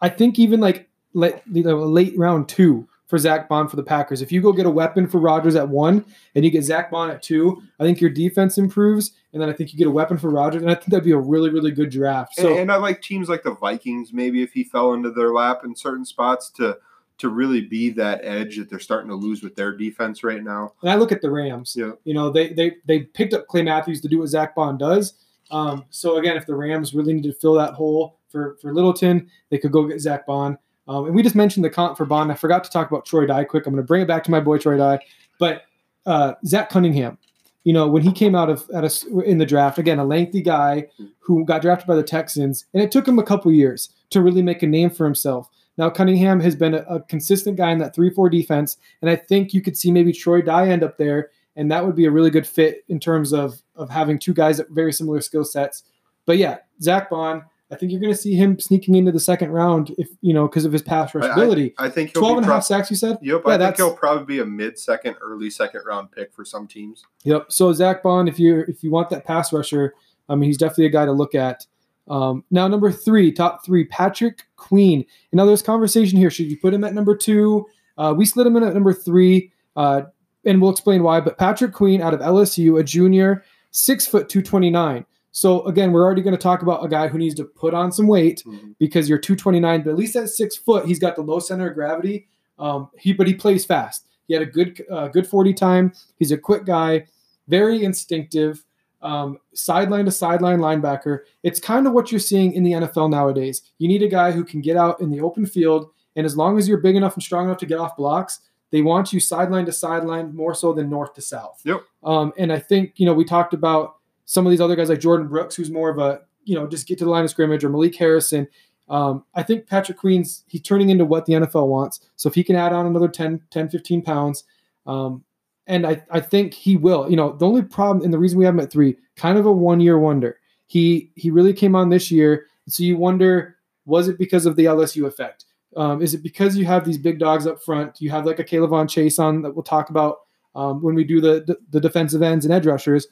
I 0.00 0.08
think 0.08 0.38
even 0.38 0.60
like 0.60 0.88
late, 1.12 1.36
you 1.50 1.62
know, 1.62 1.78
late 1.78 2.16
round 2.18 2.48
two 2.48 2.88
for 3.06 3.18
Zack 3.18 3.48
Baun 3.48 3.68
for 3.68 3.76
the 3.76 3.82
Packers. 3.82 4.22
If 4.22 4.32
you 4.32 4.40
go 4.40 4.52
get 4.52 4.66
a 4.66 4.70
weapon 4.70 5.06
for 5.06 5.18
Rodgers 5.18 5.56
at 5.56 5.68
one 5.68 6.04
and 6.34 6.44
you 6.44 6.50
get 6.50 6.64
Zack 6.64 6.90
Baun 6.90 7.10
at 7.10 7.22
two, 7.22 7.62
I 7.78 7.84
think 7.84 8.00
your 8.00 8.10
defense 8.10 8.58
improves. 8.58 9.12
And 9.32 9.42
then 9.42 9.48
I 9.48 9.52
think 9.52 9.72
you 9.72 9.78
get 9.78 9.86
a 9.86 9.92
weapon 9.92 10.16
for 10.16 10.30
Rodgers. 10.30 10.62
And 10.62 10.70
I 10.70 10.74
think 10.74 10.86
that'd 10.86 11.04
be 11.04 11.12
a 11.12 11.18
really, 11.18 11.50
really 11.50 11.70
good 11.70 11.90
draft. 11.90 12.34
So, 12.36 12.50
and, 12.50 12.60
and 12.60 12.72
I 12.72 12.76
like 12.76 13.02
teams 13.02 13.28
like 13.28 13.42
the 13.42 13.54
Vikings, 13.54 14.12
maybe 14.12 14.42
if 14.42 14.52
he 14.52 14.64
fell 14.64 14.94
into 14.94 15.10
their 15.10 15.32
lap 15.32 15.60
in 15.64 15.76
certain 15.76 16.04
spots 16.04 16.50
to 16.50 16.78
to 17.16 17.28
really 17.28 17.60
be 17.60 17.90
that 17.90 18.20
edge 18.24 18.56
that 18.56 18.68
they're 18.68 18.80
starting 18.80 19.08
to 19.08 19.14
lose 19.14 19.42
with 19.42 19.54
their 19.54 19.70
defense 19.76 20.24
right 20.24 20.42
now. 20.42 20.72
And 20.82 20.90
I 20.90 20.96
look 20.96 21.12
at 21.12 21.22
the 21.22 21.30
Rams. 21.30 21.76
Yeah. 21.78 21.92
You 22.04 22.14
know, 22.14 22.30
they 22.30 22.52
they 22.52 22.76
they 22.86 23.00
picked 23.00 23.34
up 23.34 23.46
Clay 23.46 23.62
Matthews 23.62 24.00
to 24.00 24.08
do 24.08 24.18
what 24.18 24.28
Zack 24.28 24.54
Baun 24.54 24.78
does. 24.78 25.14
Um, 25.50 25.84
so 25.90 26.16
again, 26.16 26.36
if 26.36 26.46
the 26.46 26.54
Rams 26.54 26.94
really 26.94 27.12
need 27.12 27.22
to 27.24 27.32
fill 27.32 27.54
that 27.54 27.74
hole, 27.74 28.18
for 28.34 28.56
for 28.60 28.74
Littleton. 28.74 29.30
They 29.50 29.58
could 29.58 29.72
go 29.72 29.86
get 29.86 30.00
Zack 30.00 30.26
Baun. 30.26 30.58
Um, 30.86 31.06
and 31.06 31.14
we 31.14 31.22
just 31.22 31.34
mentioned 31.34 31.64
the 31.64 31.70
comp 31.70 31.96
for 31.96 32.04
Baun. 32.04 32.30
I 32.30 32.34
forgot 32.34 32.64
to 32.64 32.70
talk 32.70 32.90
about 32.90 33.06
Troy 33.06 33.24
Dye 33.24 33.44
quick. 33.44 33.66
I'm 33.66 33.72
going 33.72 33.82
to 33.82 33.86
bring 33.86 34.02
it 34.02 34.08
back 34.08 34.24
to 34.24 34.30
my 34.30 34.40
boy 34.40 34.58
Troy 34.58 34.76
Dye. 34.76 34.98
But 35.38 35.62
uh, 36.04 36.34
Zach 36.44 36.68
Cunningham, 36.68 37.16
you 37.62 37.72
know, 37.72 37.88
when 37.88 38.02
he 38.02 38.12
came 38.12 38.34
out 38.34 38.50
of 38.50 38.68
at 38.74 38.84
a, 38.84 39.20
in 39.20 39.38
the 39.38 39.46
draft, 39.46 39.78
again, 39.78 39.98
a 39.98 40.04
lengthy 40.04 40.42
guy 40.42 40.88
who 41.20 41.44
got 41.46 41.62
drafted 41.62 41.86
by 41.86 41.94
the 41.94 42.02
Texans, 42.02 42.66
and 42.74 42.82
it 42.82 42.92
took 42.92 43.08
him 43.08 43.18
a 43.18 43.22
couple 43.22 43.50
years 43.50 43.88
to 44.10 44.20
really 44.20 44.42
make 44.42 44.62
a 44.62 44.66
name 44.66 44.90
for 44.90 45.04
himself. 45.04 45.48
Now 45.78 45.88
Cunningham 45.88 46.40
has 46.40 46.54
been 46.54 46.74
a, 46.74 46.84
a 46.88 47.00
consistent 47.00 47.56
guy 47.56 47.72
in 47.72 47.78
that 47.78 47.94
three-four 47.94 48.28
defense, 48.28 48.76
and 49.00 49.10
I 49.10 49.16
think 49.16 49.54
you 49.54 49.62
could 49.62 49.78
see 49.78 49.90
maybe 49.90 50.12
Troy 50.12 50.42
Dye 50.42 50.68
end 50.68 50.82
up 50.82 50.98
there, 50.98 51.30
and 51.56 51.70
that 51.70 51.86
would 51.86 51.96
be 51.96 52.04
a 52.04 52.10
really 52.10 52.30
good 52.30 52.46
fit 52.46 52.84
in 52.88 53.00
terms 53.00 53.32
of 53.32 53.62
of 53.74 53.88
having 53.88 54.18
two 54.18 54.34
guys 54.34 54.60
at 54.60 54.68
very 54.68 54.92
similar 54.92 55.22
skill 55.22 55.44
sets. 55.44 55.84
But 56.26 56.36
yeah, 56.36 56.58
Zack 56.82 57.08
Baun 57.10 57.44
I 57.70 57.76
think 57.76 57.92
you're 57.92 58.00
going 58.00 58.12
to 58.12 58.18
see 58.18 58.34
him 58.34 58.60
sneaking 58.60 58.94
into 58.94 59.10
the 59.10 59.20
second 59.20 59.50
round 59.50 59.94
if 59.96 60.08
you 60.20 60.34
know 60.34 60.46
because 60.46 60.64
of 60.64 60.72
his 60.72 60.82
pass 60.82 61.14
rush 61.14 61.30
ability. 61.30 61.74
I, 61.78 61.86
I 61.86 61.90
think 61.90 62.12
12 62.12 62.38
and 62.38 62.46
a 62.46 62.52
half 62.52 62.64
sacks. 62.64 62.90
You 62.90 62.96
said. 62.96 63.18
Yep. 63.22 63.42
Yeah, 63.46 63.54
I 63.54 63.58
think 63.58 63.76
he'll 63.76 63.96
probably 63.96 64.24
be 64.26 64.40
a 64.40 64.44
mid-second, 64.44 65.16
early 65.20 65.50
second 65.50 65.82
round 65.86 66.12
pick 66.12 66.32
for 66.34 66.44
some 66.44 66.66
teams. 66.66 67.04
Yep. 67.24 67.50
So 67.50 67.72
Zack 67.72 68.02
Baun, 68.02 68.28
if 68.28 68.38
you 68.38 68.64
if 68.68 68.82
you 68.82 68.90
want 68.90 69.08
that 69.10 69.24
pass 69.24 69.52
rusher, 69.52 69.94
I 70.28 70.34
mean 70.34 70.48
he's 70.48 70.58
definitely 70.58 70.86
a 70.86 70.90
guy 70.90 71.06
to 71.06 71.12
look 71.12 71.34
at. 71.34 71.66
Um, 72.06 72.44
now 72.50 72.68
number 72.68 72.92
three, 72.92 73.32
top 73.32 73.64
three, 73.64 73.84
Patrick 73.84 74.44
Queen. 74.56 75.04
And 75.32 75.38
now 75.38 75.46
there's 75.46 75.62
conversation 75.62 76.18
here. 76.18 76.30
Should 76.30 76.50
you 76.50 76.58
put 76.58 76.74
him 76.74 76.84
at 76.84 76.94
number 76.94 77.16
two? 77.16 77.66
Uh, 77.96 78.14
we 78.16 78.26
slid 78.26 78.46
him 78.46 78.56
in 78.56 78.62
at 78.62 78.74
number 78.74 78.92
three, 78.92 79.52
uh, 79.76 80.02
and 80.44 80.60
we'll 80.60 80.70
explain 80.70 81.02
why. 81.02 81.20
But 81.20 81.38
Patrick 81.38 81.72
Queen 81.72 82.02
out 82.02 82.12
of 82.12 82.20
LSU, 82.20 82.78
a 82.78 82.84
junior, 82.84 83.44
six 83.70 84.06
foot 84.06 84.28
two 84.28 84.42
twenty 84.42 84.70
nine. 84.70 85.06
So 85.36 85.64
again, 85.66 85.90
we're 85.90 86.04
already 86.04 86.22
going 86.22 86.36
to 86.36 86.40
talk 86.40 86.62
about 86.62 86.84
a 86.84 86.88
guy 86.88 87.08
who 87.08 87.18
needs 87.18 87.34
to 87.34 87.44
put 87.44 87.74
on 87.74 87.90
some 87.90 88.06
weight 88.06 88.44
mm-hmm. 88.46 88.70
because 88.78 89.08
you're 89.08 89.18
229, 89.18 89.82
but 89.82 89.90
at 89.90 89.96
least 89.96 90.14
at 90.14 90.28
six 90.28 90.56
foot, 90.56 90.86
he's 90.86 91.00
got 91.00 91.16
the 91.16 91.22
low 91.22 91.40
center 91.40 91.68
of 91.68 91.74
gravity. 91.74 92.28
Um, 92.56 92.88
he 92.96 93.12
but 93.12 93.26
he 93.26 93.34
plays 93.34 93.64
fast. 93.64 94.06
He 94.28 94.34
had 94.34 94.44
a 94.44 94.46
good 94.46 94.80
uh, 94.88 95.08
good 95.08 95.26
40 95.26 95.52
time. 95.52 95.92
He's 96.20 96.30
a 96.30 96.38
quick 96.38 96.64
guy, 96.64 97.06
very 97.48 97.82
instinctive. 97.84 98.64
um, 99.02 99.38
sideline 99.54 100.04
to 100.04 100.12
sideline 100.12 100.60
linebacker. 100.60 101.20
It's 101.42 101.58
kind 101.58 101.88
of 101.88 101.92
what 101.92 102.12
you're 102.12 102.20
seeing 102.20 102.52
in 102.52 102.62
the 102.62 102.72
NFL 102.72 103.10
nowadays. 103.10 103.60
You 103.78 103.88
need 103.88 104.02
a 104.02 104.08
guy 104.08 104.30
who 104.30 104.44
can 104.44 104.60
get 104.60 104.76
out 104.76 105.00
in 105.00 105.10
the 105.10 105.20
open 105.20 105.46
field, 105.46 105.90
and 106.14 106.24
as 106.24 106.36
long 106.36 106.58
as 106.58 106.68
you're 106.68 106.78
big 106.78 106.94
enough 106.94 107.14
and 107.14 107.22
strong 107.22 107.46
enough 107.46 107.58
to 107.58 107.66
get 107.66 107.78
off 107.78 107.96
blocks, 107.96 108.38
they 108.70 108.82
want 108.82 109.12
you 109.12 109.18
sideline 109.18 109.66
to 109.66 109.72
sideline 109.72 110.34
more 110.34 110.54
so 110.54 110.72
than 110.72 110.88
north 110.88 111.12
to 111.14 111.22
south. 111.22 111.60
Yep. 111.64 111.82
Um, 112.04 112.32
and 112.38 112.52
I 112.52 112.60
think 112.60 112.92
you 112.96 113.04
know 113.04 113.14
we 113.14 113.24
talked 113.24 113.52
about 113.52 113.96
some 114.24 114.46
of 114.46 114.50
these 114.50 114.60
other 114.60 114.76
guys 114.76 114.88
like 114.88 115.00
Jordyn 115.00 115.28
Brooks, 115.28 115.54
who's 115.54 115.70
more 115.70 115.90
of 115.90 115.98
a 115.98 116.20
you 116.44 116.54
know 116.54 116.66
just 116.66 116.86
get 116.86 116.98
to 116.98 117.04
the 117.04 117.10
line 117.10 117.24
of 117.24 117.30
scrimmage, 117.30 117.64
or 117.64 117.68
Malik 117.68 117.96
Harrison. 117.96 118.48
Um, 118.88 119.24
I 119.34 119.42
think 119.42 119.66
Patrick 119.66 119.98
Queen's 119.98 120.44
he's 120.46 120.62
turning 120.62 120.90
into 120.90 121.04
what 121.04 121.26
the 121.26 121.34
NFL 121.34 121.68
wants. 121.68 122.00
So 122.16 122.28
if 122.28 122.34
he 122.34 122.44
can 122.44 122.56
add 122.56 122.72
on 122.72 122.86
another 122.86 123.08
10, 123.08 123.40
10 123.50 123.68
15 123.70 124.02
pounds, 124.02 124.44
um, 124.86 125.24
and 125.66 125.86
I, 125.86 126.02
I 126.10 126.20
think 126.20 126.52
he 126.52 126.76
will. 126.76 127.10
You 127.10 127.16
know, 127.16 127.32
the 127.32 127.46
only 127.46 127.62
problem 127.62 128.04
and 128.04 128.12
the 128.12 128.18
reason 128.18 128.38
we 128.38 128.44
have 128.44 128.54
him 128.54 128.60
at 128.60 128.70
three, 128.70 128.96
kind 129.16 129.38
of 129.38 129.46
a 129.46 129.52
one 129.52 129.80
year 129.80 129.98
wonder. 129.98 130.38
He 130.66 131.10
he 131.14 131.30
really 131.30 131.52
came 131.52 131.74
on 131.74 131.88
this 131.88 132.10
year, 132.10 132.46
so 132.68 132.82
you 132.82 132.96
wonder 132.96 133.56
was 133.86 134.08
it 134.08 134.18
because 134.18 134.46
of 134.46 134.56
the 134.56 134.64
LSU 134.64 135.06
effect? 135.06 135.44
Um, 135.76 136.00
is 136.00 136.14
it 136.14 136.22
because 136.22 136.56
you 136.56 136.64
have 136.64 136.84
these 136.84 136.96
big 136.98 137.18
dogs 137.18 137.46
up 137.46 137.62
front? 137.62 138.00
You 138.00 138.10
have 138.10 138.24
like 138.24 138.38
a 138.38 138.44
K'Lavon 138.44 138.86
Chaisson 138.86 139.42
that 139.42 139.54
we'll 139.54 139.62
talk 139.62 139.90
about 139.90 140.20
um, 140.54 140.82
when 140.82 140.94
we 140.94 141.04
do 141.04 141.20
the, 141.20 141.44
the 141.46 141.58
the 141.70 141.80
defensive 141.80 142.22
ends 142.22 142.44
and 142.44 142.54
edge 142.54 142.66
rushers 142.66 143.06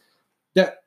that 0.54 0.81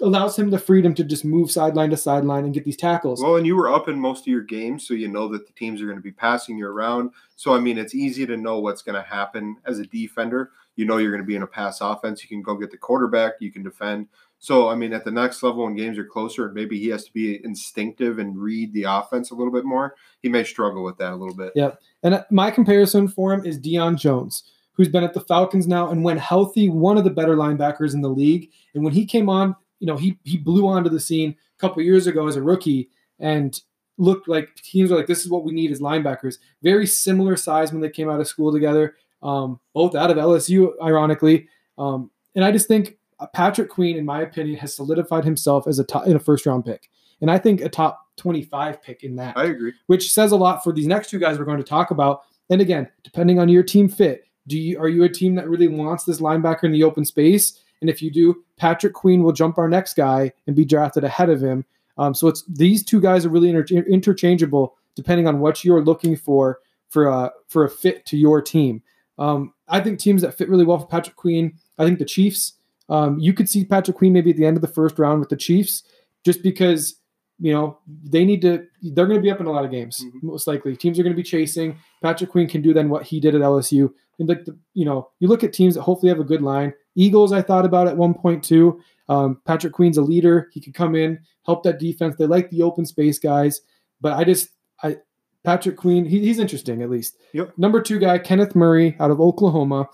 allows 0.00 0.38
him 0.38 0.50
the 0.50 0.58
freedom 0.58 0.94
to 0.94 1.04
just 1.04 1.24
move 1.24 1.50
sideline 1.50 1.90
to 1.90 1.96
sideline 1.96 2.44
and 2.44 2.54
get 2.54 2.64
these 2.64 2.76
tackles. 2.76 3.22
Well, 3.22 3.36
and 3.36 3.46
you 3.46 3.56
were 3.56 3.72
up 3.72 3.88
in 3.88 3.98
most 3.98 4.22
of 4.22 4.26
your 4.28 4.42
games, 4.42 4.86
so 4.86 4.94
you 4.94 5.08
know 5.08 5.28
that 5.28 5.46
the 5.46 5.52
teams 5.52 5.80
are 5.82 5.86
going 5.86 5.98
to 5.98 6.02
be 6.02 6.12
passing 6.12 6.58
you 6.58 6.66
around. 6.66 7.10
So, 7.36 7.54
I 7.54 7.60
mean, 7.60 7.78
it's 7.78 7.94
easy 7.94 8.26
to 8.26 8.36
know 8.36 8.58
what's 8.58 8.82
going 8.82 9.00
to 9.00 9.08
happen 9.08 9.56
as 9.64 9.78
a 9.78 9.86
defender. 9.86 10.52
You 10.76 10.86
know 10.86 10.98
you're 10.98 11.10
going 11.10 11.22
to 11.22 11.26
be 11.26 11.36
in 11.36 11.42
a 11.42 11.46
pass 11.46 11.80
offense. 11.80 12.22
You 12.22 12.28
can 12.28 12.42
go 12.42 12.54
get 12.54 12.70
the 12.70 12.76
quarterback, 12.76 13.34
you 13.40 13.52
can 13.52 13.62
defend. 13.62 14.08
So, 14.42 14.70
I 14.70 14.74
mean, 14.74 14.94
at 14.94 15.04
the 15.04 15.10
next 15.10 15.42
level 15.42 15.64
when 15.64 15.76
games 15.76 15.98
are 15.98 16.04
closer, 16.04 16.50
maybe 16.52 16.78
he 16.78 16.88
has 16.88 17.04
to 17.04 17.12
be 17.12 17.44
instinctive 17.44 18.18
and 18.18 18.38
read 18.38 18.72
the 18.72 18.84
offense 18.84 19.30
a 19.30 19.34
little 19.34 19.52
bit 19.52 19.66
more. 19.66 19.94
He 20.22 20.30
may 20.30 20.44
struggle 20.44 20.82
with 20.82 20.96
that 20.96 21.12
a 21.12 21.16
little 21.16 21.34
bit. 21.34 21.52
Yep. 21.54 21.78
And 22.02 22.14
uh, 22.14 22.24
my 22.30 22.50
comparison 22.50 23.06
for 23.06 23.34
him 23.34 23.44
is 23.44 23.60
Deion 23.60 23.98
Jones, 23.98 24.44
who's 24.72 24.88
been 24.88 25.04
at 25.04 25.12
the 25.12 25.20
Falcons 25.20 25.68
now 25.68 25.90
and 25.90 26.02
when 26.02 26.16
healthy, 26.16 26.70
one 26.70 26.96
of 26.96 27.04
the 27.04 27.10
better 27.10 27.36
linebackers 27.36 27.92
in 27.92 28.00
the 28.00 28.08
league. 28.08 28.50
And 28.74 28.82
when 28.82 28.94
he 28.94 29.04
came 29.04 29.28
on, 29.28 29.54
you 29.80 29.86
know, 29.86 29.96
he 29.96 30.18
he 30.24 30.38
blew 30.38 30.68
onto 30.68 30.88
the 30.88 31.00
scene 31.00 31.30
a 31.30 31.60
couple 31.60 31.82
years 31.82 32.06
ago 32.06 32.28
as 32.28 32.36
a 32.36 32.42
rookie 32.42 32.90
and 33.18 33.60
looked 33.98 34.28
like 34.28 34.54
teams 34.56 34.92
are 34.92 34.96
like, 34.96 35.06
this 35.06 35.20
is 35.20 35.28
what 35.28 35.44
we 35.44 35.52
need 35.52 35.70
as 35.70 35.80
linebackers. 35.80 36.36
Very 36.62 36.86
similar 36.86 37.36
size 37.36 37.72
when 37.72 37.82
they 37.82 37.90
came 37.90 38.08
out 38.08 38.20
of 38.20 38.28
school 38.28 38.52
together, 38.52 38.94
um, 39.22 39.60
both 39.74 39.94
out 39.94 40.10
of 40.10 40.16
LSU, 40.16 40.72
ironically. 40.82 41.48
Um, 41.76 42.10
and 42.34 42.44
I 42.44 42.52
just 42.52 42.68
think 42.68 42.98
Patrick 43.34 43.68
Queen, 43.68 43.96
in 43.96 44.04
my 44.04 44.22
opinion, 44.22 44.58
has 44.58 44.74
solidified 44.74 45.24
himself 45.24 45.66
as 45.66 45.78
a 45.78 45.84
top 45.84 46.06
in 46.06 46.16
a 46.16 46.20
first 46.20 46.46
round 46.46 46.64
pick, 46.64 46.88
and 47.20 47.30
I 47.30 47.38
think 47.38 47.60
a 47.60 47.68
top 47.68 48.00
twenty 48.16 48.42
five 48.42 48.82
pick 48.82 49.02
in 49.02 49.16
that. 49.16 49.36
I 49.36 49.44
agree. 49.44 49.72
Which 49.86 50.12
says 50.12 50.32
a 50.32 50.36
lot 50.36 50.62
for 50.62 50.72
these 50.72 50.86
next 50.86 51.10
two 51.10 51.18
guys 51.18 51.38
we're 51.38 51.44
going 51.44 51.58
to 51.58 51.64
talk 51.64 51.90
about. 51.90 52.22
And 52.48 52.60
again, 52.60 52.88
depending 53.04 53.38
on 53.38 53.48
your 53.48 53.62
team 53.62 53.88
fit, 53.88 54.24
do 54.46 54.58
you 54.58 54.78
are 54.78 54.88
you 54.88 55.04
a 55.04 55.08
team 55.08 55.34
that 55.34 55.48
really 55.48 55.68
wants 55.68 56.04
this 56.04 56.20
linebacker 56.20 56.64
in 56.64 56.72
the 56.72 56.84
open 56.84 57.04
space? 57.04 57.62
And 57.80 57.88
if 57.88 58.02
you 58.02 58.10
do, 58.10 58.42
Patrick 58.56 58.92
Queen 58.92 59.22
will 59.22 59.32
jump 59.32 59.58
our 59.58 59.68
next 59.68 59.94
guy 59.94 60.32
and 60.46 60.54
be 60.54 60.64
drafted 60.64 61.04
ahead 61.04 61.30
of 61.30 61.40
him. 61.40 61.64
Um, 61.98 62.14
so 62.14 62.28
it's 62.28 62.44
these 62.48 62.84
two 62.84 63.00
guys 63.00 63.26
are 63.26 63.30
really 63.30 63.50
inter- 63.50 63.84
interchangeable 63.88 64.76
depending 64.96 65.26
on 65.26 65.40
what 65.40 65.64
you're 65.64 65.82
looking 65.82 66.16
for 66.16 66.60
for 66.88 67.06
a 67.06 67.30
for 67.48 67.64
a 67.64 67.70
fit 67.70 68.04
to 68.06 68.16
your 68.16 68.42
team. 68.42 68.82
Um, 69.18 69.52
I 69.68 69.80
think 69.80 69.98
teams 69.98 70.22
that 70.22 70.36
fit 70.36 70.48
really 70.48 70.64
well 70.64 70.78
for 70.78 70.86
Patrick 70.86 71.16
Queen. 71.16 71.54
I 71.78 71.84
think 71.84 71.98
the 71.98 72.04
Chiefs. 72.04 72.54
Um, 72.88 73.20
you 73.20 73.32
could 73.32 73.48
see 73.48 73.64
Patrick 73.64 73.96
Queen 73.96 74.12
maybe 74.12 74.30
at 74.30 74.36
the 74.36 74.44
end 74.44 74.56
of 74.56 74.62
the 74.62 74.68
first 74.68 74.98
round 74.98 75.20
with 75.20 75.28
the 75.28 75.36
Chiefs, 75.36 75.84
just 76.24 76.42
because 76.42 76.96
you 77.38 77.52
know 77.52 77.78
they 78.04 78.24
need 78.24 78.42
to. 78.42 78.66
They're 78.82 79.06
going 79.06 79.18
to 79.18 79.22
be 79.22 79.30
up 79.30 79.40
in 79.40 79.46
a 79.46 79.52
lot 79.52 79.64
of 79.64 79.70
games, 79.70 80.04
mm-hmm. 80.04 80.26
most 80.26 80.46
likely. 80.46 80.76
Teams 80.76 80.98
are 80.98 81.02
going 81.02 81.14
to 81.14 81.16
be 81.16 81.22
chasing. 81.22 81.78
Patrick 82.02 82.30
Queen 82.30 82.48
can 82.48 82.62
do 82.62 82.74
then 82.74 82.88
what 82.88 83.04
he 83.04 83.20
did 83.20 83.34
at 83.34 83.42
LSU. 83.42 83.92
And 84.18 84.28
like 84.28 84.44
the, 84.44 84.56
you 84.74 84.84
know, 84.84 85.10
you 85.18 85.28
look 85.28 85.44
at 85.44 85.52
teams 85.52 85.74
that 85.74 85.82
hopefully 85.82 86.10
have 86.10 86.20
a 86.20 86.24
good 86.24 86.42
line. 86.42 86.74
Eagles, 86.94 87.32
I 87.32 87.42
thought 87.42 87.64
about 87.64 87.88
at 87.88 87.96
one 87.96 88.14
point 88.14 88.42
too. 88.42 88.80
Um, 89.08 89.40
Patrick 89.44 89.72
Queen's 89.72 89.98
a 89.98 90.02
leader. 90.02 90.48
He 90.52 90.60
could 90.60 90.74
come 90.74 90.94
in, 90.94 91.18
help 91.44 91.62
that 91.64 91.78
defense. 91.78 92.16
They 92.16 92.26
like 92.26 92.50
the 92.50 92.62
open 92.62 92.86
space 92.86 93.18
guys, 93.18 93.60
but 94.00 94.12
I 94.12 94.24
just, 94.24 94.50
I, 94.82 94.96
Patrick 95.44 95.76
Queen, 95.76 96.04
he, 96.04 96.20
he's 96.20 96.38
interesting 96.38 96.82
at 96.82 96.90
least. 96.90 97.16
Yep. 97.32 97.52
Number 97.56 97.80
two 97.80 97.98
guy, 97.98 98.18
Kenneth 98.18 98.54
Murray 98.54 98.96
out 99.00 99.10
of 99.10 99.20
Oklahoma, 99.20 99.88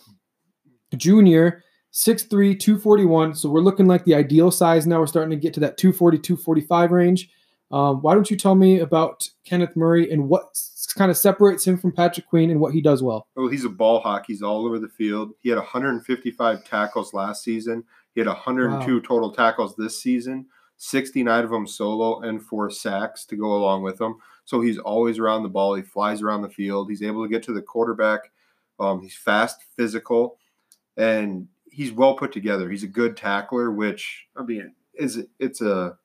junior, 0.97 1.63
6'3, 1.93 2.59
241. 2.59 3.35
So 3.35 3.49
we're 3.49 3.61
looking 3.61 3.87
like 3.87 4.05
the 4.05 4.15
ideal 4.15 4.51
size 4.51 4.87
now. 4.87 5.01
We're 5.01 5.07
starting 5.07 5.31
to 5.31 5.37
get 5.37 5.55
to 5.55 5.61
that 5.61 5.79
240, 5.79 6.19
245 6.19 6.91
range. 6.91 7.31
Um, 7.71 8.01
why 8.01 8.15
don't 8.15 8.31
you 8.31 8.37
tell 8.37 8.55
me 8.55 8.81
about 8.81 9.29
Kenneth 9.45 9.75
Murray 9.75 10.11
and 10.11 10.29
what 10.29 10.57
kind 10.95 11.11
of 11.11 11.17
separates 11.17 11.67
him 11.67 11.77
from 11.77 11.93
Patrick 11.93 12.29
Queen 12.29 12.51
and 12.51 12.61
what 12.61 12.73
he 12.73 12.81
does 12.81 13.03
well? 13.03 13.27
Well, 13.35 13.49
he's 13.49 13.65
a 13.65 13.71
ball 13.71 14.01
hawk. 14.01 14.25
He's 14.27 14.43
all 14.43 14.67
over 14.67 14.79
the 14.79 14.89
field. 14.89 15.33
He 15.41 15.49
had 15.49 15.59
155 15.59 16.65
tackles 16.65 17.13
last 17.13 17.43
season. 17.43 17.85
He 18.15 18.21
had 18.21 18.29
102 18.29 18.95
wow. 18.95 19.01
total 19.01 19.33
tackles 19.33 19.75
this 19.77 20.01
season, 20.01 20.47
69 20.77 21.45
of 21.45 21.51
them 21.51 21.67
solo 21.67 22.21
and 22.21 22.43
four 22.43 22.71
sacks 22.71 23.25
to 23.27 23.37
go 23.37 23.55
along 23.55 23.83
with 23.83 23.99
them. 23.99 24.17
So 24.45 24.61
he's 24.61 24.79
always 24.79 25.19
around 25.19 25.43
the 25.43 25.49
ball. 25.49 25.75
He 25.75 25.83
flies 25.83 26.23
around 26.23 26.43
the 26.43 26.49
field. 26.49 26.89
He's 26.89 27.03
able 27.03 27.25
to 27.25 27.29
get 27.29 27.43
to 27.45 27.53
the 27.53 27.63
quarterback. 27.63 28.31
Um, 28.79 29.03
he's 29.03 29.17
fast, 29.17 29.65
physical, 29.77 30.39
and 30.97 31.49
he's 31.71 31.93
well 31.93 32.15
put 32.15 32.33
together. 32.33 32.71
He's 32.71 32.85
a 32.85 32.89
good 32.89 33.17
tackler, 33.17 33.71
which 33.71 34.27
I 34.37 34.43
mean, 34.43 34.75
is 34.95 35.25
it's 35.39 35.61
a 35.61 35.99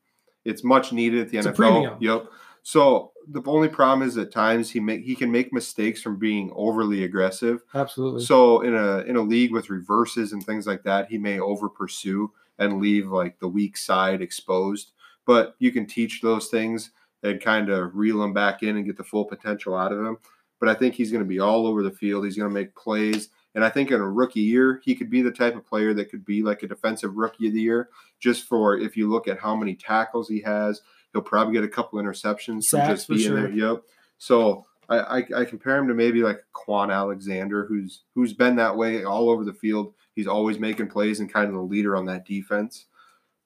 it's 0.45 0.63
much 0.63 0.91
needed 0.93 1.21
at 1.21 1.29
the 1.29 1.37
it's 1.37 1.47
NFL. 1.47 1.97
Yep. 1.99 2.25
So 2.63 3.11
the 3.27 3.41
only 3.45 3.69
problem 3.69 4.07
is 4.07 4.17
at 4.17 4.31
times 4.31 4.69
he 4.69 4.79
make 4.79 5.03
he 5.03 5.15
can 5.15 5.31
make 5.31 5.51
mistakes 5.53 6.01
from 6.01 6.17
being 6.17 6.51
overly 6.55 7.03
aggressive. 7.03 7.63
Absolutely. 7.73 8.23
So 8.23 8.61
in 8.61 8.75
a 8.75 8.99
in 8.99 9.15
a 9.15 9.21
league 9.21 9.51
with 9.51 9.69
reverses 9.69 10.33
and 10.33 10.43
things 10.43 10.67
like 10.67 10.83
that, 10.83 11.09
he 11.09 11.17
may 11.17 11.39
over 11.39 11.69
pursue 11.69 12.31
and 12.59 12.79
leave 12.79 13.07
like 13.07 13.39
the 13.39 13.47
weak 13.47 13.77
side 13.77 14.21
exposed. 14.21 14.91
But 15.25 15.55
you 15.59 15.71
can 15.71 15.85
teach 15.85 16.21
those 16.21 16.47
things 16.47 16.91
and 17.23 17.41
kind 17.41 17.69
of 17.69 17.95
reel 17.95 18.23
him 18.23 18.33
back 18.33 18.63
in 18.63 18.77
and 18.77 18.85
get 18.85 18.97
the 18.97 19.03
full 19.03 19.25
potential 19.25 19.75
out 19.75 19.91
of 19.91 19.99
him. 19.99 20.17
But 20.59 20.69
I 20.69 20.73
think 20.73 20.93
he's 20.93 21.11
going 21.11 21.23
to 21.23 21.29
be 21.29 21.39
all 21.39 21.65
over 21.65 21.83
the 21.83 21.91
field. 21.91 22.25
He's 22.25 22.37
going 22.37 22.49
to 22.49 22.53
make 22.53 22.75
plays. 22.75 23.29
And 23.55 23.65
I 23.65 23.69
think 23.69 23.91
in 23.91 23.99
a 23.99 24.09
rookie 24.09 24.41
year, 24.41 24.81
he 24.83 24.95
could 24.95 25.09
be 25.09 25.21
the 25.21 25.31
type 25.31 25.55
of 25.55 25.65
player 25.65 25.93
that 25.93 26.09
could 26.09 26.25
be 26.25 26.41
like 26.41 26.63
a 26.63 26.67
defensive 26.67 27.15
rookie 27.15 27.47
of 27.47 27.53
the 27.53 27.61
year, 27.61 27.89
just 28.19 28.47
for 28.47 28.77
if 28.77 28.95
you 28.95 29.09
look 29.09 29.27
at 29.27 29.39
how 29.39 29.55
many 29.55 29.75
tackles 29.75 30.29
he 30.29 30.41
has, 30.41 30.81
he'll 31.11 31.21
probably 31.21 31.53
get 31.53 31.63
a 31.63 31.67
couple 31.67 31.99
interceptions 31.99 32.63
Sacks 32.63 32.85
from 32.85 32.95
just 32.95 33.09
being 33.09 33.19
sure. 33.21 33.41
there. 33.41 33.51
Yep. 33.51 33.81
So 34.17 34.65
I, 34.89 34.97
I, 34.97 35.23
I, 35.37 35.45
compare 35.45 35.77
him 35.77 35.87
to 35.87 35.93
maybe 35.93 36.23
like 36.23 36.43
Kwon 36.53 36.93
Alexander, 36.93 37.65
who's 37.65 38.03
who's 38.15 38.33
been 38.33 38.55
that 38.57 38.75
way 38.75 39.03
all 39.03 39.29
over 39.29 39.43
the 39.43 39.53
field. 39.53 39.93
He's 40.15 40.27
always 40.27 40.59
making 40.59 40.89
plays 40.89 41.19
and 41.19 41.31
kind 41.31 41.47
of 41.47 41.53
the 41.53 41.61
leader 41.61 41.95
on 41.95 42.05
that 42.05 42.25
defense. 42.25 42.85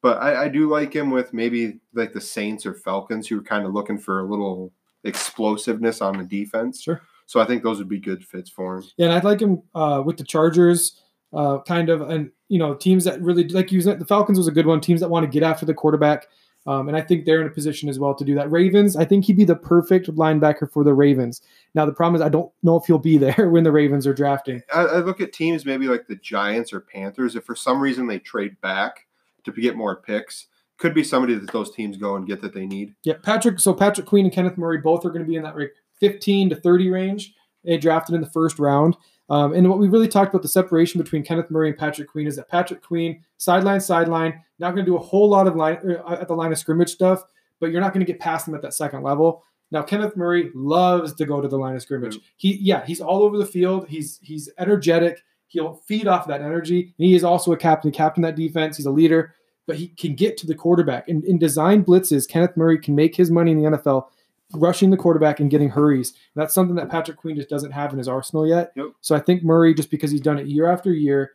But 0.02 0.22
I, 0.22 0.44
I 0.44 0.48
do 0.50 0.70
like 0.70 0.94
him 0.94 1.10
with 1.10 1.34
maybe 1.34 1.80
like 1.94 2.14
the 2.14 2.22
Saints 2.22 2.66
or 2.66 2.74
Falcons, 2.74 3.28
who 3.28 3.40
are 3.40 3.44
kind 3.44 3.66
of 3.66 3.74
looking 3.74 3.98
for 3.98 4.20
a 4.20 4.26
little 4.26 4.72
explosiveness 5.04 6.02
on 6.02 6.18
the 6.18 6.24
defense. 6.24 6.82
Sure. 6.82 7.02
So 7.26 7.40
I 7.40 7.46
think 7.46 7.64
those 7.64 7.80
would 7.80 7.90
be 7.90 8.00
good 8.00 8.24
fits 8.24 8.50
for 8.50 8.78
him. 8.78 8.84
Yeah, 8.98 9.08
and 9.08 9.16
I'd 9.16 9.24
like 9.24 9.40
him 9.40 9.62
uh, 9.74 10.04
with 10.06 10.18
the 10.18 10.24
Chargers, 10.24 11.02
uh, 11.34 11.60
kind 11.62 11.90
of, 11.90 12.02
and 12.02 12.32
you 12.50 12.60
know, 12.60 12.76
teams 12.76 13.04
that 13.06 13.22
really 13.22 13.48
like 13.50 13.72
use 13.72 13.88
it. 13.88 14.00
The 14.00 14.06
Falcons 14.06 14.38
was 14.38 14.48
a 14.48 14.52
good 14.52 14.68
one. 14.68 14.80
Teams 14.80 15.02
that 15.02 15.10
want 15.10 15.24
to 15.26 15.30
get 15.30 15.44
after 15.44 15.66
the 15.66 15.74
quarterback, 15.74 16.28
um, 16.68 16.88
and 16.88 16.96
I 16.96 17.02
think 17.02 17.26
they're 17.26 17.42
in 17.42 17.48
a 17.48 17.52
position 17.52 17.90
as 17.90 18.00
well 18.00 18.14
to 18.16 18.24
do 18.24 18.36
that. 18.36 18.52
Ravens, 18.52 18.96
I 18.96 19.06
think 19.06 19.26
he'd 19.26 19.38
be 19.38 19.46
the 19.46 19.56
perfect 19.56 20.08
linebacker 20.08 20.72
for 20.72 20.84
the 20.84 20.94
Ravens. 20.94 21.42
Now 21.74 21.86
the 21.86 21.94
problem 21.94 22.16
is 22.16 22.26
I 22.26 22.30
don't 22.30 22.52
know 22.64 22.76
if 22.78 22.86
he'll 22.86 23.00
be 23.00 23.18
there 23.20 23.50
when 23.50 23.64
the 23.64 23.72
Ravens 23.72 24.06
are 24.06 24.14
drafting. 24.14 24.62
I, 24.74 24.82
I 24.82 24.98
look 25.00 25.22
at 25.22 25.34
teams 25.34 25.66
maybe 25.66 25.88
like 25.88 26.08
the 26.08 26.18
Giants 26.18 26.74
or 26.74 26.82
Panthers. 26.82 27.36
If 27.36 27.44
for 27.44 27.56
some 27.56 27.80
reason 27.80 28.08
they 28.08 28.20
trade 28.20 28.60
back 28.62 29.08
to 29.44 29.52
get 29.52 29.76
more 29.76 29.96
picks, 29.96 30.48
could 30.78 30.94
be 30.94 31.04
somebody 31.04 31.36
that 31.36 31.52
those 31.52 31.74
teams 31.74 31.98
go 31.98 32.16
and 32.16 32.28
get 32.28 32.42
that 32.42 32.54
they 32.54 32.66
need. 32.66 32.94
Yeah, 33.04 33.14
Patrick. 33.22 33.60
So 33.60 33.74
Patrick 33.74 34.08
Queen 34.08 34.26
and 34.26 34.34
Kenneth 34.34 34.58
Murray 34.58 34.80
both 34.80 35.06
are 35.06 35.10
going 35.10 35.24
to 35.24 35.28
be 35.28 35.36
in 35.36 35.44
that 35.44 35.56
15 36.00 36.50
to 36.50 36.56
30 36.56 36.90
range. 36.90 37.34
They 37.64 37.78
drafted 37.78 38.16
in 38.16 38.22
the 38.22 38.30
first 38.30 38.60
round. 38.60 38.96
Um, 39.30 39.54
and 39.54 39.68
what 39.68 39.80
we 39.80 39.88
really 39.88 40.08
talked 40.08 40.34
about 40.34 40.44
the 40.44 40.48
separation 40.48 41.02
between 41.02 41.24
Kenneth 41.24 41.50
Murray 41.50 41.70
and 41.70 41.78
Patrick 41.78 42.08
Queen 42.08 42.28
is 42.28 42.36
that 42.36 42.50
Patrick 42.50 42.84
Queen, 42.84 43.24
sideline, 43.38 43.82
sideline, 43.82 44.40
not 44.60 44.76
going 44.76 44.86
to 44.86 44.92
do 44.92 44.98
a 44.98 45.02
whole 45.02 45.28
lot 45.28 45.48
of 45.48 45.56
line 45.56 45.78
uh, 45.84 46.18
at 46.22 46.28
the 46.28 46.36
line 46.36 46.52
of 46.52 46.60
scrimmage 46.60 46.92
stuff, 46.92 47.24
but 47.60 47.72
you're 47.72 47.82
not 47.82 47.94
going 47.94 48.06
to 48.06 48.12
get 48.12 48.22
past 48.22 48.48
him 48.48 48.54
at 48.54 48.62
that 48.62 48.74
second 48.74 49.02
level. 49.02 49.44
Now 49.72 49.82
Kenneth 49.82 50.16
Murray 50.16 50.52
loves 50.54 51.14
to 51.16 51.26
go 51.26 51.42
to 51.42 51.48
the 51.48 51.58
line 51.58 51.76
of 51.76 51.82
scrimmage. 51.82 52.20
He, 52.38 52.56
yeah, 52.58 52.86
he's 52.86 53.02
all 53.02 53.24
over 53.24 53.38
the 53.38 53.46
field. 53.46 53.88
He's 53.88 54.20
he's 54.22 54.50
energetic. 54.60 55.24
He'll 55.48 55.82
feed 55.88 56.08
off 56.08 56.28
that 56.28 56.42
energy. 56.42 56.94
And 56.98 57.08
he 57.08 57.16
is 57.16 57.24
also 57.24 57.52
a 57.52 57.58
captain, 57.58 57.92
captain 57.92 58.22
that 58.24 58.36
defense. 58.36 58.78
He's 58.78 58.86
a 58.86 58.92
leader, 58.92 59.34
but 59.66 59.76
he 59.76 59.88
can 59.88 60.14
get 60.14 60.38
to 60.38 60.48
the 60.48 60.56
quarterback. 60.56 61.08
And 61.08 61.24
in 61.24 61.40
design 61.40 61.84
blitzes, 61.84 62.28
Kenneth 62.28 62.56
Murray 62.56 62.78
can 62.78 62.94
make 62.94 63.16
his 63.16 63.32
money 63.32 63.52
in 63.52 63.62
the 63.62 63.72
NFL 63.72 64.08
rushing 64.54 64.90
the 64.90 64.98
quarterback 64.98 65.40
and 65.40 65.50
getting 65.50 65.70
hurries. 65.70 66.12
And 66.12 66.42
that's 66.42 66.54
something 66.54 66.76
that 66.76 66.90
Patrick 66.90 67.18
Queen 67.18 67.36
just 67.36 67.50
doesn't 67.50 67.72
have 67.72 67.92
in 67.92 67.98
his 67.98 68.08
arsenal 68.08 68.48
yet. 68.48 68.72
Yep. 68.76 68.88
So 69.02 69.16
I 69.16 69.20
think 69.20 69.44
Murray, 69.44 69.74
just 69.74 69.90
because 69.90 70.12
he's 70.12 70.22
done 70.22 70.38
it 70.38 70.48
year 70.48 70.72
after 70.72 70.94
year, 70.94 71.34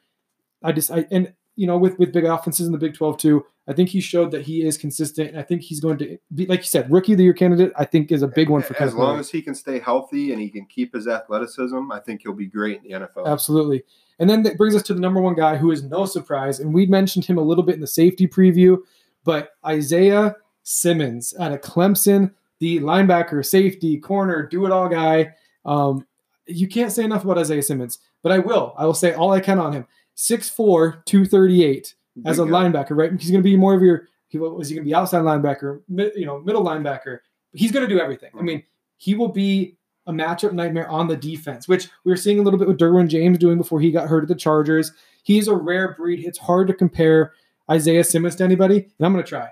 I 0.63 0.73
just 0.73 0.91
I 0.91 1.07
and 1.11 1.33
you 1.57 1.67
know 1.67 1.79
with 1.79 1.99
with 1.99 2.13
big 2.13 2.25
offenses 2.25 2.67
in 2.67 2.73
the 2.73 2.79
Big 2.79 2.95
Twelve 2.95 3.19
too, 3.19 3.45
I 3.67 3.73
think 3.73 3.89
he 3.89 4.01
showed 4.01 4.31
that 4.33 4.43
he 4.43 4.65
is 4.65 4.77
consistent. 4.77 5.31
And 5.31 5.39
I 5.39 5.43
think 5.43 5.63
he's 5.63 5.81
going 5.81 5.99
to 5.99 6.19
be, 6.35 6.47
like 6.47 6.61
you 6.61 6.67
said, 6.67 6.91
rookie 6.91 7.13
of 7.13 7.19
the 7.19 7.25
year 7.25 7.33
candidate. 7.33 7.73
I 7.77 7.85
think 7.85 8.13
is 8.13 8.23
a 8.23 8.29
big 8.29 8.49
one 8.49 8.63
for 8.63 8.75
as 8.75 8.79
Kenneth 8.79 8.95
long 8.95 9.13
Murray. 9.13 9.21
as 9.21 9.31
he 9.31 9.43
can 9.43 9.55
stay 9.55 9.79
healthy 9.79 10.33
and 10.33 10.41
he 10.41 10.49
can 10.49 10.67
keep 10.67 10.95
his 10.95 11.07
athleticism. 11.07 11.91
I 11.93 12.01
think 12.01 12.23
he'll 12.23 12.33
be 12.33 12.47
great 12.47 12.83
in 12.83 12.91
the 12.91 13.07
NFL. 13.07 13.27
Absolutely. 13.27 13.85
And 14.19 14.29
then 14.29 14.43
that 14.43 14.59
brings 14.59 14.77
us 14.77 14.83
to 14.83 14.95
the 14.95 15.01
number 15.01 15.21
one 15.21 15.35
guy 15.35 15.57
who 15.57 15.71
is 15.71 15.83
no 15.83 16.05
surprise. 16.05 16.61
And 16.61 16.75
we 16.75 16.85
mentioned 16.87 17.25
him 17.25 17.39
a 17.39 17.43
little 17.43 17.65
bit 17.65 17.75
in 17.75 17.81
the 17.81 17.87
safety 17.87 18.29
preview, 18.29 18.79
but 19.25 19.53
Isaiah 19.65 20.37
Simmons 20.63 21.35
out 21.41 21.53
of 21.53 21.63
Clemson, 21.63 22.33
the 22.61 22.79
linebacker, 22.81 23.45
safety, 23.45 23.99
corner, 23.99 24.47
do 24.47 24.65
it 24.67 24.73
all 24.73 24.89
guy. 24.89 25.35
Um, 25.65 26.07
you 26.47 26.69
can't 26.69 26.93
say 26.93 27.05
enough 27.05 27.25
about 27.25 27.39
Isaiah 27.39 27.63
Simmons, 27.63 27.99
but 28.23 28.33
I 28.33 28.39
will. 28.39 28.75
I 28.77 28.87
will 28.87 28.95
say 28.95 29.13
all 29.15 29.33
I 29.33 29.41
can 29.41 29.59
on 29.59 29.73
him. 29.73 29.87
6'4, 30.17 31.05
238 31.07 31.95
as 32.27 32.39
a 32.39 32.43
linebacker, 32.43 32.91
right? 32.97 33.13
He's 33.19 33.31
going 33.31 33.43
to 33.43 33.49
be 33.49 33.57
more 33.57 33.75
of 33.75 33.83
your, 33.83 34.09
he 34.29 34.39
was 34.39 34.69
he 34.69 34.75
going 34.75 34.85
to 34.85 34.89
be 34.89 34.95
outside 34.95 35.23
linebacker, 35.23 35.81
mid, 35.89 36.13
you 36.15 36.27
know, 36.27 36.41
middle 36.41 36.63
linebacker. 36.65 37.19
He's 37.53 37.73
going 37.73 37.89
to 37.89 37.93
do 37.93 38.01
everything. 38.01 38.31
I 38.39 38.43
mean, 38.43 38.63
he 38.99 39.15
will 39.15 39.29
be 39.29 39.77
a 40.07 40.13
matchup 40.13 40.53
nightmare 40.53 40.89
on 40.89 41.09
the 41.09 41.17
defense, 41.17 41.67
which 41.69 41.89
we 42.05 42.11
were 42.13 42.17
seeing 42.17 42.39
a 42.39 42.43
little 42.43 42.59
bit 42.59 42.69
with 42.69 42.79
Derwin 42.79 43.09
James 43.09 43.39
doing 43.39 43.57
before 43.59 43.81
he 43.81 43.91
got 43.91 44.09
hurt 44.09 44.23
at 44.23 44.29
the 44.29 44.35
Chargers. 44.35 44.93
He's 45.23 45.49
a 45.49 45.55
rare 45.55 45.95
breed. 45.95 46.25
It's 46.25 46.39
hard 46.39 46.69
to 46.69 46.75
compare 46.75 47.33
Isaiah 47.71 48.05
Simmons 48.05 48.37
to 48.37 48.45
anybody, 48.45 48.77
and 48.79 49.07
I'm 49.07 49.13
going 49.13 49.25
to 49.25 49.29
try. 49.29 49.49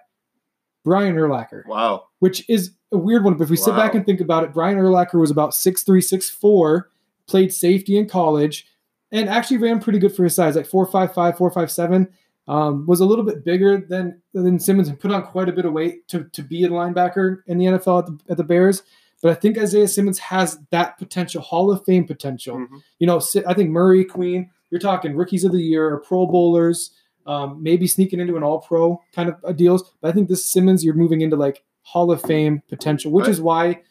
Brian 0.85 1.17
Urlacher, 1.17 1.67
Wow. 1.67 2.05
which 2.19 2.49
is 2.49 2.73
a 2.93 2.99
weird 2.99 3.25
one, 3.25 3.35
but 3.35 3.45
if 3.45 3.51
we 3.51 3.57
sit 3.57 3.77
back 3.77 3.95
and 3.95 4.05
think 4.07 4.21
about 4.21 4.45
it, 4.45 4.53
Brian 4.53 4.79
Urlacher 4.79 5.21
was 5.21 5.31
about 5.31 5.51
6'3, 5.51 5.85
6'4, 5.99 6.85
played 7.27 7.53
safety 7.53 7.99
in 7.99 8.09
college, 8.09 8.67
and 9.13 9.29
actually 9.29 9.59
ran 9.59 9.81
pretty 9.81 9.99
good 9.99 10.15
for 10.15 10.25
his 10.25 10.35
size, 10.35 10.57
like 10.57 10.69
4'5'5, 10.69 11.37
4'5'7. 11.37 12.09
Um, 12.47 12.87
was 12.87 13.01
a 13.01 13.05
little 13.05 13.27
bit 13.27 13.45
bigger 13.45 13.79
than 13.79 14.23
than 14.33 14.59
Simmons 14.59 14.89
and 14.89 14.99
put 14.99 15.13
on 15.13 15.23
quite 15.23 15.51
a 15.51 15.53
bit 15.53 15.67
of 15.67 15.75
weight 15.75 16.09
to, 16.09 16.25
to 16.33 16.43
be 16.43 16.65
a 16.65 16.69
linebacker 16.71 17.43
in 17.47 17.59
the 17.59 17.67
NFL 17.67 17.99
at 17.99 18.07
the, 18.07 18.19
at 18.31 18.37
the 18.39 18.45
Bears. 18.45 18.83
But 19.21 19.33
I 19.33 19.35
think 19.35 19.59
Isaiah 19.59 19.87
Simmons 19.87 20.19
has 20.19 20.59
that 20.71 20.97
potential, 20.97 21.43
Hall 21.43 21.71
of 21.71 21.85
Fame 21.85 22.07
potential. 22.07 22.57
Mhm. 22.57 22.81
You 23.01 23.07
know, 23.07 23.21
I 23.47 23.53
think 23.53 23.69
Murray, 23.69 24.03
Queen, 24.03 24.51
you're 24.71 24.81
talking 24.81 25.15
rookies 25.15 25.45
of 25.45 25.53
the 25.53 25.61
year 25.61 25.89
or 25.93 25.99
Pro 25.99 26.27
Bowlers, 26.27 26.93
um, 27.27 27.63
maybe 27.63 27.87
sneaking 27.87 28.21
into 28.21 28.37
an 28.39 28.43
All 28.43 28.61
Pro 28.61 28.99
kind 29.13 29.29
of 29.29 29.37
uh, 29.45 29.53
deals. 29.53 29.93
But 30.01 30.09
I 30.09 30.13
think 30.13 30.29
this 30.31 30.51
Simmons, 30.51 30.83
you're 30.83 30.95
moving 30.95 31.21
into 31.21 31.37
like 31.37 31.63
Hall 31.93 32.11
of 32.13 32.21
Fame 32.23 32.63
potential, 32.69 33.11
which 33.13 33.25
Right. 33.25 33.31
is 33.31 33.41
why 33.41 33.83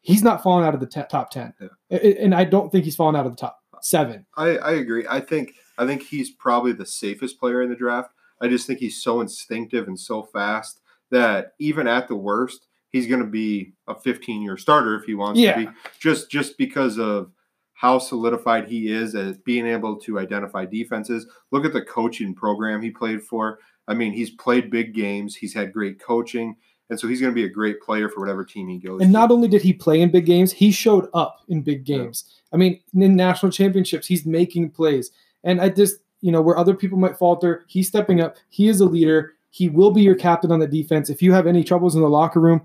he's 0.00 0.22
not 0.22 0.42
falling 0.42 0.66
out 0.66 0.74
of 0.74 0.80
the 0.80 0.86
te- 0.86 1.02
top 1.08 1.30
ten. 1.30 1.54
Yeah. 1.60 1.98
And 1.98 2.34
I 2.34 2.44
don't 2.44 2.70
think 2.72 2.84
he's 2.84 2.96
falling 2.96 3.16
out 3.16 3.26
of 3.26 3.32
the 3.32 3.40
top 3.40 3.58
seven. 3.80 4.26
I, 4.36 4.56
I 4.58 4.72
agree. 4.72 5.06
I 5.08 5.20
think 5.20 5.52
I 5.78 5.86
think 5.86 6.02
he's 6.02 6.30
probably 6.30 6.72
the 6.72 6.86
safest 6.86 7.38
player 7.38 7.62
in 7.62 7.68
the 7.70 7.76
draft. 7.76 8.10
I 8.40 8.48
just 8.48 8.66
think 8.66 8.78
he's 8.80 9.02
so 9.02 9.20
instinctive 9.20 9.86
and 9.88 9.98
so 9.98 10.22
fast 10.24 10.80
that 11.10 11.52
even 11.60 11.86
at 11.86 12.08
the 12.08 12.16
worst, 12.16 12.66
he's 12.90 13.06
going 13.06 13.20
to 13.20 13.26
be 13.26 13.72
a 13.86 13.94
15 13.94 14.42
year 14.42 14.56
starter 14.56 14.96
if 14.96 15.04
he 15.04 15.14
wants 15.14 15.38
Yeah. 15.40 15.54
to 15.54 15.66
be. 15.66 15.72
Just 16.00 16.30
just 16.30 16.58
because 16.58 16.98
of 16.98 17.30
how 17.74 17.98
solidified 17.98 18.68
he 18.68 18.88
is 18.88 19.14
at 19.14 19.44
being 19.44 19.66
able 19.66 19.96
to 20.00 20.18
identify 20.18 20.64
defenses. 20.64 21.26
Look 21.52 21.64
at 21.64 21.72
the 21.72 21.82
coaching 21.82 22.34
program 22.34 22.82
he 22.82 22.90
played 22.90 23.22
for. 23.22 23.58
I 23.88 23.94
mean, 23.94 24.12
he's 24.12 24.30
played 24.30 24.70
big 24.70 24.94
games. 24.94 25.34
He's 25.36 25.52
had 25.54 25.72
great 25.72 26.00
coaching, 26.00 26.56
and 26.90 26.98
so 27.00 27.08
he's 27.08 27.20
going 27.20 27.32
to 27.32 27.34
be 27.34 27.44
a 27.44 27.48
great 27.48 27.80
player 27.80 28.08
for 28.08 28.20
whatever 28.20 28.44
team 28.44 28.68
he 28.68 28.78
goes. 28.78 29.00
And 29.00 29.08
to. 29.08 29.12
not 29.12 29.30
only 29.30 29.48
did 29.48 29.62
he 29.62 29.72
play 29.72 30.00
in 30.00 30.10
big 30.10 30.26
games, 30.26 30.52
he 30.52 30.70
showed 30.70 31.08
up 31.14 31.40
in 31.48 31.62
big 31.62 31.88
Yeah. 31.88 31.98
games. 31.98 32.24
I 32.52 32.56
mean, 32.56 32.80
in 32.94 33.16
national 33.16 33.52
championships, 33.52 34.06
he's 34.06 34.26
making 34.26 34.70
plays. 34.70 35.10
And 35.42 35.60
I 35.60 35.68
just, 35.70 35.96
you 36.20 36.30
know, 36.32 36.40
where 36.42 36.56
other 36.56 36.74
people 36.74 36.98
might 36.98 37.16
falter, 37.18 37.64
he's 37.68 37.88
stepping 37.88 38.20
up. 38.20 38.36
He 38.48 38.68
is 38.68 38.80
a 38.80 38.86
leader. 38.86 39.32
He 39.50 39.68
will 39.68 39.90
be 39.90 40.02
your 40.02 40.14
captain 40.14 40.52
on 40.52 40.58
the 40.60 40.66
defense. 40.66 41.10
If 41.10 41.22
you 41.22 41.32
have 41.32 41.46
any 41.46 41.64
troubles 41.64 41.94
in 41.94 42.02
the 42.02 42.08
locker 42.08 42.40
room, 42.40 42.62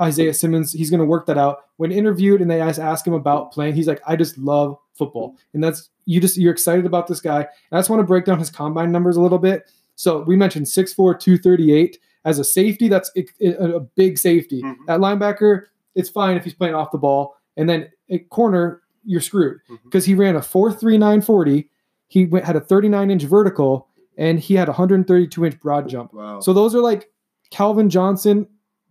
Isaiah 0.00 0.34
Simmons, 0.34 0.72
he's 0.72 0.90
going 0.90 1.00
to 1.00 1.06
work 1.06 1.26
that 1.26 1.38
out. 1.38 1.64
When 1.76 1.90
interviewed 1.90 2.42
and 2.42 2.50
they 2.50 2.60
ask, 2.60 2.78
ask 2.80 3.06
him 3.06 3.14
about 3.14 3.52
playing, 3.52 3.74
he's 3.74 3.86
like, 3.88 4.02
I 4.06 4.16
just 4.16 4.36
love 4.36 4.76
football. 4.94 5.36
And 5.54 5.64
that's, 5.64 5.88
you 6.04 6.20
just, 6.20 6.36
you're 6.36 6.52
excited 6.52 6.84
about 6.84 7.06
this 7.06 7.20
guy. 7.20 7.40
And 7.40 7.48
I 7.72 7.78
just 7.78 7.88
want 7.90 8.00
to 8.00 8.06
break 8.06 8.26
down 8.26 8.38
his 8.38 8.50
combine 8.50 8.92
numbers 8.92 9.16
a 9.16 9.22
little 9.22 9.38
bit. 9.38 9.70
So 9.94 10.20
we 10.22 10.36
mentioned 10.36 10.66
6'4, 10.66 11.18
238. 11.18 11.98
As 12.26 12.38
a 12.38 12.44
safety, 12.44 12.88
that's 12.88 13.10
a, 13.16 13.48
a 13.76 13.80
big 13.80 14.18
safety. 14.18 14.60
Mhm. 14.62 14.74
At 14.88 15.00
linebacker, 15.00 15.62
it's 15.94 16.10
fine 16.10 16.36
if 16.36 16.44
he's 16.44 16.52
playing 16.54 16.74
off 16.74 16.90
the 16.90 16.98
ball. 16.98 17.36
And 17.56 17.66
then 17.68 17.88
at 18.10 18.28
corner, 18.28 18.82
you're 19.04 19.22
screwed 19.22 19.60
because 19.84 20.04
he 20.04 20.14
ran 20.14 20.36
a 20.36 20.40
4.3940. 20.40 21.68
He 22.08 22.26
went, 22.26 22.44
had 22.44 22.56
a 22.56 22.60
39 22.60 23.10
inch 23.10 23.22
vertical 23.22 23.88
and 24.18 24.38
he 24.38 24.54
had 24.54 24.68
a 24.68 24.72
132 24.72 25.44
inch 25.44 25.58
broad 25.60 25.88
jump. 25.88 26.12
wow. 26.12 26.40
So 26.40 26.52
those 26.52 26.74
are 26.74 26.80
like 26.80 27.08
Calvin 27.50 27.88
Johnson 27.88 28.46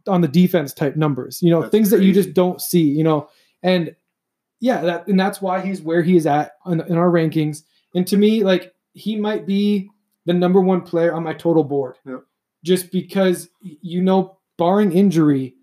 on 0.07 0.21
the 0.21 0.27
defense 0.27 0.73
type 0.73 0.95
numbers, 0.95 1.41
you 1.41 1.49
know, 1.49 1.61
That's 1.61 1.71
things 1.71 1.89
that 1.89 2.01
you 2.01 2.13
just 2.13 2.33
don't 2.33 2.61
see, 2.61 2.83
you 2.83 3.03
know. 3.03 3.27
And 3.63 3.95
yeah, 4.61 4.81
that 4.81 5.07
and 5.07 5.19
that's 5.19 5.41
why 5.41 5.61
he's 5.61 5.81
where 5.81 6.01
he 6.03 6.15
is 6.15 6.25
at 6.27 6.53
in, 6.67 6.79
in 6.81 6.97
our 6.97 7.09
rankings. 7.09 7.63
And 7.95 8.05
to 8.07 8.17
me, 8.17 8.43
like 8.43 8.73
he 8.93 9.15
might 9.15 9.45
be 9.45 9.89
the 10.25 10.33
number 10.33 10.61
one 10.61 10.81
player 10.81 11.13
on 11.13 11.23
my 11.23 11.33
total 11.33 11.63
board. 11.63 11.97
Yep. 12.05 12.23
Just 12.66 12.91
because 12.91 13.49
you 13.61 14.01
know, 14.01 14.38
barring 14.57 14.91
injury, 14.91 15.55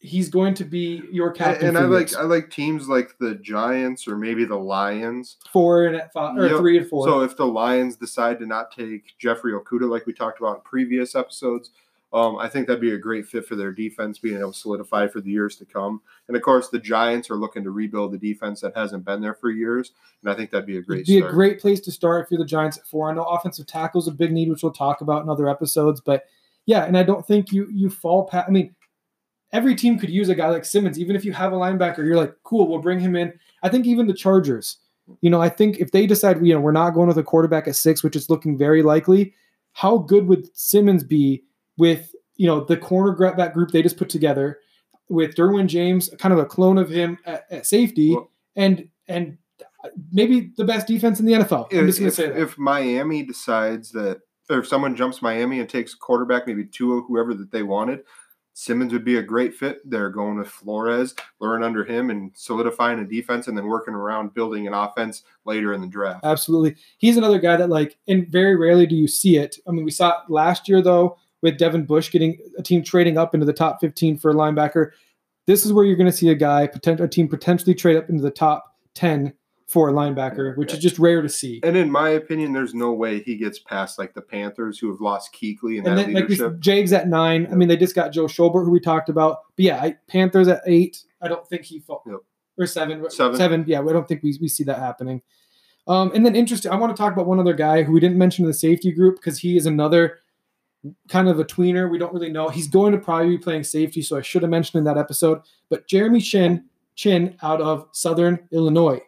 he's 0.00 0.28
going 0.28 0.52
to 0.54 0.64
be 0.64 1.02
your 1.10 1.30
captain. 1.30 1.68
and 1.68 1.76
for 1.76 1.84
I 1.84 1.86
like. 1.86 2.14
I 2.14 2.22
like 2.22 2.50
teams 2.50 2.88
like 2.88 3.16
the 3.18 3.36
Giants 3.36 4.06
or 4.06 4.16
maybe 4.18 4.44
the 4.44 4.56
Lions. 4.58 5.36
four 5.50 5.86
and 5.86 6.02
five 6.12 6.36
or 6.36 6.46
Yep. 6.48 6.58
three 6.58 6.78
and 6.78 6.86
four. 6.88 7.06
So 7.06 7.20
if 7.22 7.36
the 7.36 7.46
Lions 7.46 7.96
decide 7.96 8.38
to 8.40 8.46
not 8.46 8.70
take 8.70 9.18
Jeffrey 9.18 9.52
Okudah 9.52 9.88
like 9.88 10.04
we 10.06 10.12
talked 10.12 10.38
about 10.38 10.56
in 10.56 10.62
previous 10.62 11.14
episodes, 11.14 11.70
um, 12.12 12.36
I 12.36 12.48
think 12.48 12.66
that'd 12.66 12.80
be 12.80 12.92
a 12.92 12.98
great 12.98 13.26
fit 13.26 13.46
for 13.46 13.56
their 13.56 13.72
defense, 13.72 14.18
being 14.18 14.38
able 14.38 14.52
to 14.52 14.58
solidify 14.58 15.08
for 15.08 15.20
the 15.20 15.30
years 15.30 15.56
to 15.56 15.64
come. 15.64 16.00
And 16.28 16.36
of 16.36 16.42
course, 16.42 16.68
the 16.68 16.78
Giants 16.78 17.30
are 17.30 17.36
looking 17.36 17.64
to 17.64 17.70
rebuild 17.70 18.12
the 18.12 18.18
defense 18.18 18.60
that 18.60 18.76
hasn't 18.76 19.04
been 19.04 19.20
there 19.20 19.34
for 19.34 19.50
years, 19.50 19.92
and 20.22 20.30
I 20.30 20.36
think 20.36 20.50
that'd 20.50 20.66
be 20.66 20.78
a 20.78 20.82
great 20.82 21.00
It'd 21.00 21.06
be 21.06 21.18
start. 21.18 21.32
a 21.32 21.34
great 21.34 21.60
place 21.60 21.80
to 21.80 21.92
start 21.92 22.24
if 22.24 22.30
you're 22.30 22.38
the 22.38 22.46
Giants 22.46 22.78
at 22.78 22.86
four. 22.86 23.10
I 23.10 23.14
know 23.14 23.24
offensive 23.24 23.66
tackle 23.66 24.00
is 24.00 24.08
a 24.08 24.12
big 24.12 24.32
need, 24.32 24.48
which 24.48 24.62
we'll 24.62 24.72
talk 24.72 25.00
about 25.00 25.22
in 25.22 25.28
other 25.28 25.48
episodes. 25.48 26.00
But 26.00 26.24
yeah, 26.64 26.84
and 26.84 26.96
I 26.96 27.02
don't 27.02 27.26
think 27.26 27.52
you 27.52 27.68
you 27.70 27.90
fall 27.90 28.24
past. 28.26 28.48
I 28.48 28.52
mean, 28.52 28.74
every 29.52 29.74
team 29.74 29.98
could 29.98 30.10
use 30.10 30.28
a 30.28 30.34
guy 30.34 30.48
like 30.48 30.64
Simmons. 30.64 30.98
Even 30.98 31.16
if 31.16 31.24
you 31.24 31.32
have 31.32 31.52
a 31.52 31.56
linebacker, 31.56 31.98
you're 31.98 32.16
like, 32.16 32.34
cool, 32.44 32.68
we'll 32.68 32.80
bring 32.80 33.00
him 33.00 33.16
in. 33.16 33.32
I 33.62 33.68
think 33.68 33.86
even 33.86 34.06
the 34.06 34.14
Chargers. 34.14 34.78
You 35.20 35.30
know, 35.30 35.40
I 35.40 35.48
think 35.48 35.78
if 35.78 35.92
they 35.92 36.06
decide, 36.06 36.44
you 36.44 36.52
know, 36.52 36.60
we're 36.60 36.72
not 36.72 36.90
going 36.90 37.06
with 37.06 37.18
a 37.18 37.22
quarterback 37.22 37.68
at 37.68 37.76
six, 37.76 38.02
which 38.02 38.16
is 38.16 38.28
looking 38.28 38.58
very 38.58 38.82
likely, 38.82 39.34
how 39.72 39.98
good 39.98 40.26
would 40.26 40.48
Simmons 40.56 41.04
be 41.04 41.44
with 41.76 42.14
you 42.36 42.46
know 42.46 42.64
the 42.64 42.76
cornerback 42.76 43.52
group 43.54 43.70
they 43.70 43.82
just 43.82 43.96
put 43.96 44.08
together 44.08 44.60
with 45.08 45.34
Derwin 45.34 45.66
James, 45.66 46.10
kind 46.18 46.32
of 46.32 46.38
a 46.38 46.44
clone 46.44 46.78
of 46.78 46.88
him 46.88 47.18
at, 47.26 47.46
at 47.50 47.66
safety, 47.66 48.14
Well- 48.14 48.30
and 48.56 48.88
and 49.08 49.38
maybe 50.12 50.52
the 50.56 50.64
best 50.64 50.86
defense 50.86 51.20
in 51.20 51.26
the 51.26 51.34
NFL. 51.34 51.68
I'm 51.72 51.78
if, 51.80 51.86
just 51.86 52.00
going 52.00 52.06
to 52.06 52.06
if, 52.06 52.14
say 52.14 52.28
that. 52.28 52.40
if 52.40 52.58
Miami 52.58 53.22
decides 53.22 53.92
that, 53.92 54.20
or 54.50 54.58
if 54.58 54.68
someone 54.68 54.96
jumps 54.96 55.22
Miami 55.22 55.60
and 55.60 55.68
takes 55.68 55.94
quarterback, 55.94 56.46
maybe 56.46 56.64
two 56.64 57.02
whoever 57.02 57.34
that 57.34 57.52
they 57.52 57.62
wanted, 57.62 58.00
Simmons 58.54 58.92
would 58.92 59.04
be 59.04 59.18
a 59.18 59.22
great 59.22 59.54
fit. 59.54 59.78
They're 59.88 60.10
going 60.10 60.38
with 60.38 60.48
Flores, 60.48 61.14
learn 61.40 61.62
under 61.62 61.84
him, 61.84 62.10
and 62.10 62.32
solidifying 62.34 62.98
a 62.98 63.04
defense, 63.04 63.48
and 63.48 63.56
then 63.56 63.66
working 63.66 63.94
around 63.94 64.34
building 64.34 64.66
an 64.66 64.74
offense 64.74 65.22
later 65.44 65.72
in 65.72 65.80
the 65.82 65.86
draft. 65.86 66.24
Absolutely. 66.24 66.74
He's 66.98 67.16
another 67.16 67.38
guy 67.38 67.56
that 67.56 67.68
like, 67.68 67.96
and 68.08 68.26
very 68.28 68.56
rarely 68.56 68.86
do 68.86 68.96
you 68.96 69.08
see 69.08 69.36
it. 69.36 69.56
I 69.68 69.72
mean, 69.72 69.84
we 69.84 69.90
saw 69.90 70.22
it 70.22 70.30
last 70.30 70.68
year 70.68 70.82
though 70.82 71.18
with 71.46 71.58
Devin 71.58 71.84
Bush 71.84 72.10
getting 72.10 72.38
a 72.58 72.62
team 72.62 72.82
trading 72.82 73.16
up 73.16 73.34
into 73.34 73.46
the 73.46 73.52
top 73.52 73.80
15 73.80 74.18
for 74.18 74.32
a 74.32 74.34
linebacker. 74.34 74.90
This 75.46 75.64
is 75.64 75.72
where 75.72 75.84
you're 75.84 75.96
going 75.96 76.10
to 76.10 76.16
see 76.16 76.28
a 76.28 76.34
guy, 76.34 76.62
a 76.84 77.08
team 77.08 77.28
potentially 77.28 77.72
trade 77.72 77.96
up 77.96 78.10
into 78.10 78.20
the 78.22 78.32
top 78.32 78.74
10 78.94 79.32
for 79.68 79.88
a 79.88 79.92
linebacker, 79.92 80.56
which 80.56 80.72
is 80.72 80.80
just 80.80 80.98
rare 80.98 81.22
to 81.22 81.28
see. 81.28 81.60
And 81.62 81.76
in 81.76 81.90
my 81.90 82.10
opinion, 82.10 82.52
there's 82.52 82.74
no 82.74 82.92
way 82.92 83.20
he 83.20 83.36
gets 83.36 83.60
past 83.60 83.96
like 83.98 84.12
the 84.14 84.22
Panthers, 84.22 84.78
who 84.78 84.90
have 84.90 85.00
lost 85.00 85.32
Kuechly 85.34 85.78
and, 85.78 85.86
And 85.86 85.98
that 85.98 86.06
then 86.06 86.14
like 86.14 86.28
leadership. 86.28 86.58
Jags 86.58 86.92
at 86.92 87.08
nine. 87.08 87.46
I 87.50 87.54
mean, 87.54 87.68
they 87.68 87.76
just 87.76 87.94
got 87.94 88.12
Joe 88.12 88.26
Schobert, 88.26 88.64
who 88.64 88.70
we 88.70 88.80
talked 88.80 89.08
about. 89.08 89.38
But 89.56 89.64
yeah, 89.64 89.80
I, 89.80 89.96
Panthers 90.08 90.48
at 90.48 90.62
eight. 90.66 91.04
I 91.22 91.28
don't 91.28 91.46
think 91.46 91.62
he 91.62 91.78
fall 91.78 92.02
Yep. 92.06 92.20
or 92.58 92.66
seven. 92.66 93.08
Seven. 93.10 93.36
Seven. 93.36 93.64
Yeah, 93.68 93.80
I 93.80 93.92
don't 93.92 94.06
think 94.06 94.22
we, 94.24 94.36
we 94.40 94.48
see 94.48 94.64
that 94.64 94.78
happening. 94.78 95.22
Um, 95.88 96.10
and 96.12 96.26
then 96.26 96.34
interesting. 96.34 96.72
I 96.72 96.76
want 96.76 96.94
to 96.96 97.00
talk 97.00 97.12
about 97.12 97.26
one 97.26 97.38
other 97.38 97.54
guy 97.54 97.84
who 97.84 97.92
we 97.92 98.00
didn't 98.00 98.18
mention 98.18 98.44
in 98.44 98.48
the 98.48 98.54
safety 98.54 98.90
group 98.90 99.16
because 99.16 99.38
he 99.38 99.56
is 99.56 99.66
another 99.66 100.18
kind 101.08 101.28
of 101.28 101.38
a 101.38 101.44
tweener. 101.44 101.90
We 101.90 101.98
don't 101.98 102.12
really 102.12 102.30
know. 102.30 102.48
He's 102.48 102.68
going 102.68 102.92
to 102.92 102.98
probably 102.98 103.30
be 103.30 103.38
playing 103.38 103.64
safety, 103.64 104.02
so 104.02 104.16
I 104.16 104.22
should 104.22 104.42
have 104.42 104.50
mentioned 104.50 104.78
in 104.78 104.84
that 104.84 104.98
episode. 104.98 105.40
But 105.68 105.88
Jeremy 105.88 106.20
Chinn 106.20 106.64
Chinn 106.96 107.36
out 107.42 107.60
of 107.60 107.88
Southern 107.92 108.48
Illinois. 108.50 109.00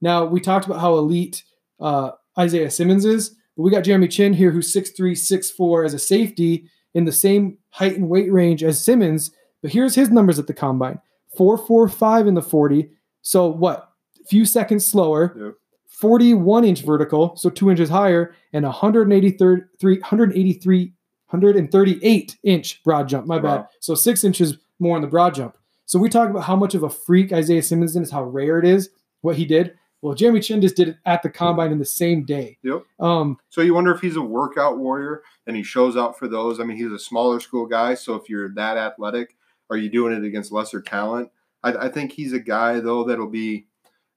Now 0.00 0.24
we 0.24 0.40
talked 0.40 0.66
about 0.66 0.80
how 0.80 0.94
elite 0.94 1.42
uh, 1.80 2.12
Isaiah 2.38 2.70
Simmons 2.70 3.04
is, 3.04 3.30
but 3.56 3.62
we 3.62 3.70
got 3.70 3.84
Jeremy 3.84 4.08
Chinn 4.08 4.32
here, 4.32 4.50
who's 4.50 4.72
6'3", 4.72 5.12
6'4", 5.12 5.84
as 5.84 5.94
a 5.94 5.98
safety 5.98 6.68
in 6.94 7.04
the 7.04 7.12
same 7.12 7.58
height 7.70 7.96
and 7.96 8.08
weight 8.08 8.32
range 8.32 8.62
as 8.62 8.82
Simmons. 8.82 9.32
But 9.62 9.72
here's 9.72 9.94
his 9.94 10.10
numbers 10.10 10.38
at 10.38 10.46
the 10.46 10.54
combine: 10.54 11.00
four 11.36 11.58
four 11.58 11.88
five 11.88 12.26
in 12.26 12.34
the 12.34 12.42
forty. 12.42 12.90
So 13.22 13.46
what? 13.48 13.90
A 14.20 14.24
few 14.24 14.44
seconds 14.44 14.86
slower. 14.86 15.34
Yep. 15.36 15.54
41 15.88 16.64
inch 16.64 16.82
vertical, 16.82 17.36
so 17.36 17.48
two 17.48 17.70
inches 17.70 17.88
higher, 17.88 18.34
and 18.52 18.64
183, 18.64 19.60
183 20.00 20.92
138 21.28 22.36
inch 22.42 22.82
broad 22.82 23.08
jump. 23.08 23.26
My 23.26 23.38
bad. 23.38 23.56
Wow. 23.56 23.68
So 23.80 23.94
six 23.94 24.24
inches 24.24 24.58
more 24.78 24.96
on 24.96 25.02
the 25.02 25.08
broad 25.08 25.34
jump. 25.34 25.56
So 25.86 25.98
we 25.98 26.08
talk 26.08 26.30
about 26.30 26.44
how 26.44 26.56
much 26.56 26.74
of 26.74 26.82
a 26.82 26.90
freak 26.90 27.32
Isaiah 27.32 27.62
Simmons 27.62 27.96
is, 27.96 28.10
how 28.10 28.24
rare 28.24 28.58
it 28.58 28.64
is, 28.64 28.90
what 29.20 29.36
he 29.36 29.44
did. 29.44 29.74
Well, 30.02 30.14
Jeremy 30.14 30.40
Chinn 30.40 30.60
just 30.60 30.76
did 30.76 30.88
it 30.88 30.96
at 31.06 31.22
the 31.22 31.30
combine 31.30 31.72
in 31.72 31.78
the 31.78 31.84
same 31.84 32.24
day. 32.24 32.58
Yep. 32.62 32.82
Um, 33.00 33.38
So 33.48 33.62
you 33.62 33.72
wonder 33.72 33.94
if 33.94 34.00
he's 34.00 34.16
a 34.16 34.22
workout 34.22 34.76
warrior 34.78 35.22
and 35.46 35.56
he 35.56 35.62
shows 35.62 35.96
out 35.96 36.18
for 36.18 36.28
those. 36.28 36.60
I 36.60 36.64
mean, 36.64 36.76
he's 36.76 36.92
a 36.92 36.98
smaller 36.98 37.40
school 37.40 37.64
guy, 37.64 37.94
so 37.94 38.14
if 38.14 38.28
you're 38.28 38.50
that 38.54 38.76
athletic, 38.76 39.34
are 39.70 39.78
you 39.78 39.88
doing 39.88 40.14
it 40.14 40.26
against 40.26 40.52
lesser 40.52 40.82
talent? 40.82 41.30
I, 41.62 41.86
I 41.86 41.88
think 41.88 42.12
he's 42.12 42.34
a 42.34 42.38
guy 42.38 42.80
though 42.80 43.04
that'll 43.04 43.30
be 43.30 43.66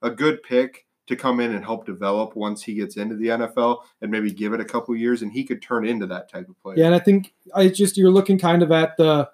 a 0.02 0.10
good 0.10 0.44
pick 0.44 0.86
to 1.08 1.16
come 1.16 1.40
in 1.40 1.56
and 1.56 1.64
help 1.64 1.86
develop 1.86 2.36
once 2.36 2.62
he 2.62 2.74
gets 2.74 2.98
into 2.98 3.16
the 3.16 3.28
NFL 3.28 3.80
and 4.02 4.12
maybe 4.12 4.32
give 4.32 4.54
it 4.54 4.60
a 4.60 4.66
couple 4.66 4.96
years, 4.96 5.22
and 5.22 5.32
he 5.32 5.44
could 5.44 5.62
turn 5.62 5.88
into 5.88 6.06
that 6.08 6.30
type 6.30 6.48
of 6.50 6.60
player. 6.62 6.78
Yeah, 6.78 6.86
and 6.88 6.96
I 6.96 7.00
think 7.00 7.34
I 7.56 7.70
just 7.70 7.98
you're 7.98 8.12
looking 8.12 8.38
kind 8.38 8.62
of 8.62 8.72
at 8.72 8.98
the, 8.98 9.30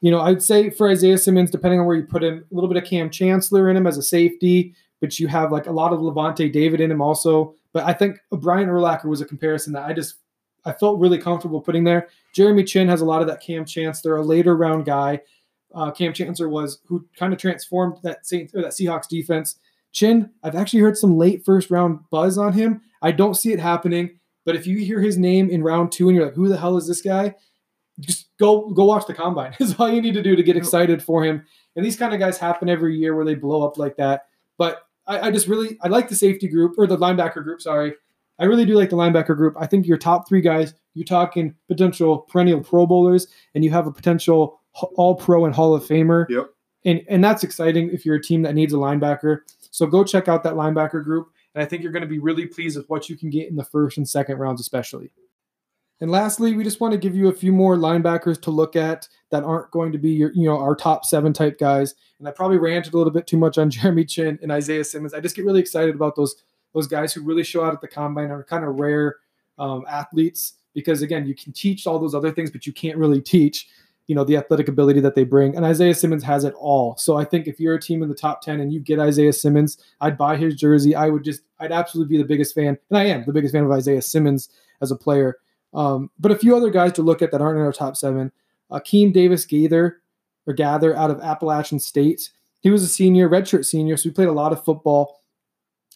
you 0.00 0.10
know, 0.10 0.20
I'd 0.20 0.42
say 0.42 0.70
for 0.70 0.88
Isaiah 0.88 1.18
Simmons, 1.18 1.50
depending 1.50 1.80
on 1.80 1.86
where 1.86 1.96
you 1.96 2.04
put 2.04 2.24
him, 2.24 2.44
a 2.50 2.54
little 2.54 2.68
bit 2.68 2.82
of 2.82 2.88
Kam 2.88 3.10
Chancellor 3.10 3.70
in 3.70 3.76
him 3.76 3.86
as 3.86 3.98
a 3.98 4.02
safety, 4.02 4.74
but 5.00 5.18
you 5.20 5.28
have 5.28 5.52
like 5.52 5.66
a 5.66 5.72
lot 5.72 5.92
of 5.92 6.00
Lavonte 6.00 6.50
David 6.50 6.80
in 6.80 6.90
him 6.90 7.02
also. 7.02 7.54
But 7.72 7.84
I 7.84 7.92
think 7.92 8.18
Brian 8.30 8.68
Urlacher 8.68 9.06
was 9.06 9.20
a 9.20 9.26
comparison 9.26 9.72
that 9.74 9.84
I 9.84 9.92
just 9.92 10.16
I 10.64 10.72
felt 10.72 10.98
really 10.98 11.18
comfortable 11.18 11.60
putting 11.60 11.84
there. 11.84 12.08
Jeremy 12.32 12.64
Chinn 12.64 12.88
has 12.88 13.02
a 13.02 13.04
lot 13.04 13.20
of 13.20 13.28
that 13.28 13.42
Kam 13.42 13.66
Chancellor, 13.66 14.16
a 14.16 14.22
later 14.22 14.56
round 14.56 14.86
guy. 14.86 15.20
Uh, 15.74 15.90
Kam 15.90 16.12
Chancellor 16.12 16.48
was 16.48 16.78
who 16.86 17.04
kind 17.18 17.32
of 17.32 17.38
transformed 17.38 17.98
that 18.02 18.24
Saints 18.24 18.54
or 18.54 18.62
that 18.62 18.72
Seahawks 18.72 19.08
defense. 19.08 19.56
Chinn, 19.94 20.28
I've 20.42 20.56
actually 20.56 20.80
heard 20.80 20.98
some 20.98 21.16
late 21.16 21.44
first 21.44 21.70
round 21.70 22.00
buzz 22.10 22.36
on 22.36 22.52
him. 22.52 22.82
I 23.00 23.12
don't 23.12 23.34
see 23.34 23.52
it 23.52 23.60
happening, 23.60 24.18
but 24.44 24.56
if 24.56 24.66
you 24.66 24.78
hear 24.78 25.00
his 25.00 25.16
name 25.16 25.48
in 25.48 25.62
round 25.62 25.92
two 25.92 26.08
and 26.08 26.16
you're 26.16 26.26
like, 26.26 26.34
who 26.34 26.48
the 26.48 26.56
hell 26.56 26.76
is 26.76 26.86
this 26.86 27.00
guy? 27.00 27.34
Just 28.00 28.26
go 28.38 28.70
go 28.70 28.84
watch 28.84 29.06
the 29.06 29.14
combine. 29.14 29.54
Is 29.60 29.76
all 29.78 29.88
you 29.88 30.02
need 30.02 30.14
to 30.14 30.22
do 30.22 30.34
to 30.34 30.42
get 30.42 30.56
excited 30.56 31.00
for 31.00 31.24
him. 31.24 31.46
And 31.76 31.84
these 31.84 31.96
kind 31.96 32.12
of 32.12 32.18
guys 32.18 32.38
happen 32.38 32.68
every 32.68 32.96
year 32.96 33.14
where 33.14 33.24
they 33.24 33.36
blow 33.36 33.64
up 33.64 33.78
like 33.78 33.96
that. 33.98 34.26
But 34.58 34.82
I, 35.06 35.28
I 35.28 35.30
just 35.30 35.46
really 35.46 35.78
I 35.80 35.86
like 35.86 36.08
the 36.08 36.16
safety 36.16 36.48
group 36.48 36.74
or 36.76 36.88
the 36.88 36.98
linebacker 36.98 37.44
group. 37.44 37.62
Sorry, 37.62 37.94
I 38.40 38.46
really 38.46 38.64
do 38.64 38.74
like 38.74 38.90
the 38.90 38.96
linebacker 38.96 39.36
group. 39.36 39.54
I 39.56 39.66
think 39.66 39.86
your 39.86 39.96
top 39.96 40.28
three 40.28 40.40
guys, 40.40 40.74
you're 40.94 41.04
talking 41.04 41.54
potential 41.68 42.18
perennial 42.18 42.62
Pro 42.62 42.84
Bowlers, 42.84 43.28
and 43.54 43.62
you 43.62 43.70
have 43.70 43.86
a 43.86 43.92
potential 43.92 44.60
All 44.72 45.14
Pro 45.14 45.44
and 45.44 45.54
Hall 45.54 45.72
of 45.72 45.84
Famer. 45.84 46.26
Yep. 46.28 46.50
And 46.84 47.02
and 47.08 47.22
that's 47.22 47.44
exciting 47.44 47.90
if 47.92 48.04
you're 48.04 48.16
a 48.16 48.22
team 48.22 48.42
that 48.42 48.56
needs 48.56 48.72
a 48.72 48.76
linebacker. 48.76 49.42
So 49.74 49.88
go 49.88 50.04
check 50.04 50.28
out 50.28 50.44
that 50.44 50.54
linebacker 50.54 51.02
group, 51.02 51.32
and 51.52 51.60
I 51.60 51.66
think 51.66 51.82
you're 51.82 51.90
going 51.90 52.04
to 52.04 52.08
be 52.08 52.20
really 52.20 52.46
pleased 52.46 52.76
with 52.76 52.88
what 52.88 53.08
you 53.08 53.16
can 53.16 53.28
get 53.28 53.48
in 53.48 53.56
the 53.56 53.64
first 53.64 53.96
and 53.96 54.08
second 54.08 54.38
rounds, 54.38 54.60
especially. 54.60 55.10
And 56.00 56.12
lastly, 56.12 56.54
we 56.54 56.62
just 56.62 56.80
want 56.80 56.92
to 56.92 56.98
give 56.98 57.16
you 57.16 57.26
a 57.26 57.32
few 57.34 57.50
more 57.50 57.76
linebackers 57.76 58.40
to 58.42 58.52
look 58.52 58.76
at 58.76 59.08
that 59.32 59.42
aren't 59.42 59.72
going 59.72 59.90
to 59.90 59.98
be 59.98 60.12
your, 60.12 60.30
you 60.32 60.44
know, 60.44 60.56
our 60.60 60.76
top 60.76 61.04
seven 61.04 61.32
type 61.32 61.58
guys. 61.58 61.96
And 62.20 62.28
I 62.28 62.30
probably 62.30 62.58
ranted 62.58 62.94
a 62.94 62.96
little 62.96 63.12
bit 63.12 63.26
too 63.26 63.36
much 63.36 63.58
on 63.58 63.68
Jeremy 63.70 64.04
Chinn 64.04 64.38
and 64.42 64.52
Isaiah 64.52 64.84
Simmons. 64.84 65.12
I 65.12 65.18
just 65.18 65.34
get 65.34 65.44
really 65.44 65.58
excited 65.58 65.96
about 65.96 66.14
those 66.14 66.36
those 66.72 66.86
guys 66.86 67.12
who 67.12 67.22
really 67.22 67.42
show 67.42 67.64
out 67.64 67.74
at 67.74 67.80
the 67.80 67.88
combine 67.88 68.30
are 68.30 68.44
kind 68.44 68.64
of 68.64 68.76
rare 68.76 69.16
um, 69.58 69.84
athletes 69.88 70.54
because 70.72 71.02
again, 71.02 71.26
you 71.26 71.34
can 71.34 71.52
teach 71.52 71.84
all 71.84 71.98
those 71.98 72.14
other 72.14 72.30
things, 72.30 72.52
but 72.52 72.64
you 72.64 72.72
can't 72.72 72.98
really 72.98 73.20
teach, 73.20 73.66
you 74.06 74.14
know, 74.14 74.24
the 74.24 74.36
athletic 74.36 74.68
ability 74.68 75.00
that 75.00 75.14
they 75.14 75.24
bring. 75.24 75.56
And 75.56 75.64
Isaiah 75.64 75.94
Simmons 75.94 76.22
has 76.24 76.44
it 76.44 76.54
all. 76.58 76.96
So 76.96 77.16
I 77.16 77.24
think 77.24 77.46
if 77.46 77.58
you're 77.58 77.74
a 77.74 77.80
team 77.80 78.02
in 78.02 78.08
the 78.08 78.14
top 78.14 78.42
ten 78.42 78.60
and 78.60 78.72
you 78.72 78.80
get 78.80 78.98
Isaiah 78.98 79.32
Simmons, 79.32 79.78
I'd 80.00 80.18
buy 80.18 80.36
his 80.36 80.54
jersey. 80.54 80.94
I 80.94 81.08
would 81.08 81.24
just, 81.24 81.42
I'd 81.58 81.72
absolutely 81.72 82.16
be 82.16 82.22
the 82.22 82.28
biggest 82.28 82.54
fan, 82.54 82.78
and 82.90 82.98
I 82.98 83.04
am 83.04 83.24
the 83.24 83.32
biggest 83.32 83.52
fan 83.52 83.64
of 83.64 83.70
Isaiah 83.70 84.02
Simmons 84.02 84.50
as 84.82 84.90
a 84.90 84.96
player. 84.96 85.38
Um, 85.72 86.10
but 86.18 86.32
a 86.32 86.38
few 86.38 86.56
other 86.56 86.70
guys 86.70 86.92
to 86.92 87.02
look 87.02 87.22
at 87.22 87.32
that 87.32 87.40
aren't 87.40 87.58
in 87.58 87.64
our 87.64 87.72
top 87.72 87.96
seven. 87.96 88.30
Akeem 88.70 89.12
Davis 89.12 89.44
Gaither 89.44 90.00
or 90.46 90.52
Gaither 90.52 90.94
out 90.96 91.10
of 91.10 91.20
Appalachian 91.20 91.80
State. 91.80 92.30
He 92.60 92.70
was 92.70 92.82
a 92.82 92.88
senior, 92.88 93.28
redshirt 93.28 93.64
senior, 93.64 93.96
so 93.96 94.04
he 94.04 94.14
played 94.14 94.28
a 94.28 94.32
lot 94.32 94.52
of 94.52 94.64
football. 94.64 95.20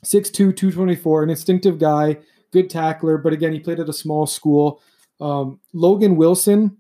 6'2, 0.05 0.33
224, 0.33 1.25
an 1.25 1.31
instinctive 1.31 1.79
guy, 1.79 2.19
good 2.53 2.71
tackler, 2.71 3.19
but 3.19 3.33
again, 3.33 3.53
he 3.53 3.59
played 3.59 3.81
at 3.81 3.89
a 3.89 3.93
small 3.93 4.27
school. 4.27 4.81
Um, 5.21 5.61
Logan 5.73 6.17
Wilson, 6.17 6.77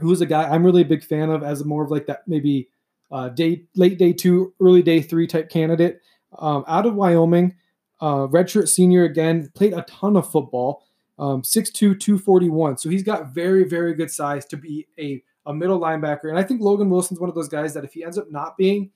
who's 0.00 0.20
a 0.20 0.26
guy 0.26 0.48
I'm 0.48 0.64
really 0.64 0.82
a 0.82 0.86
big 0.86 1.04
fan 1.04 1.30
of 1.30 1.42
as 1.42 1.64
more 1.64 1.84
of 1.84 1.90
like 1.90 2.06
that 2.06 2.22
maybe 2.26 2.68
uh, 3.10 3.28
day 3.28 3.64
late 3.76 3.98
day 3.98 4.12
two, 4.12 4.54
early 4.60 4.82
day 4.82 5.02
three 5.02 5.26
type 5.26 5.50
candidate. 5.50 6.00
Um, 6.38 6.64
out 6.68 6.86
of 6.86 6.94
Wyoming, 6.94 7.56
uh, 8.00 8.26
redshirt 8.28 8.68
senior 8.68 9.04
again, 9.04 9.50
played 9.54 9.72
a 9.72 9.82
ton 9.82 10.16
of 10.16 10.30
football. 10.30 10.84
Um, 11.18 11.42
6'2, 11.42 12.00
241. 12.00 12.78
So 12.78 12.88
he's 12.88 13.02
got 13.02 13.34
very, 13.34 13.64
very 13.64 13.92
good 13.92 14.10
size 14.10 14.46
to 14.46 14.56
be 14.56 14.86
a, 14.98 15.22
a 15.44 15.52
middle 15.52 15.78
linebacker. 15.78 16.30
And 16.30 16.38
I 16.38 16.42
think 16.42 16.62
Logan 16.62 16.88
Wilson's 16.88 17.20
one 17.20 17.28
of 17.28 17.34
those 17.34 17.48
guys 17.48 17.74
that 17.74 17.84
if 17.84 17.92
he 17.92 18.02
ends 18.02 18.16
up 18.16 18.30
not 18.30 18.56
being, 18.56 18.90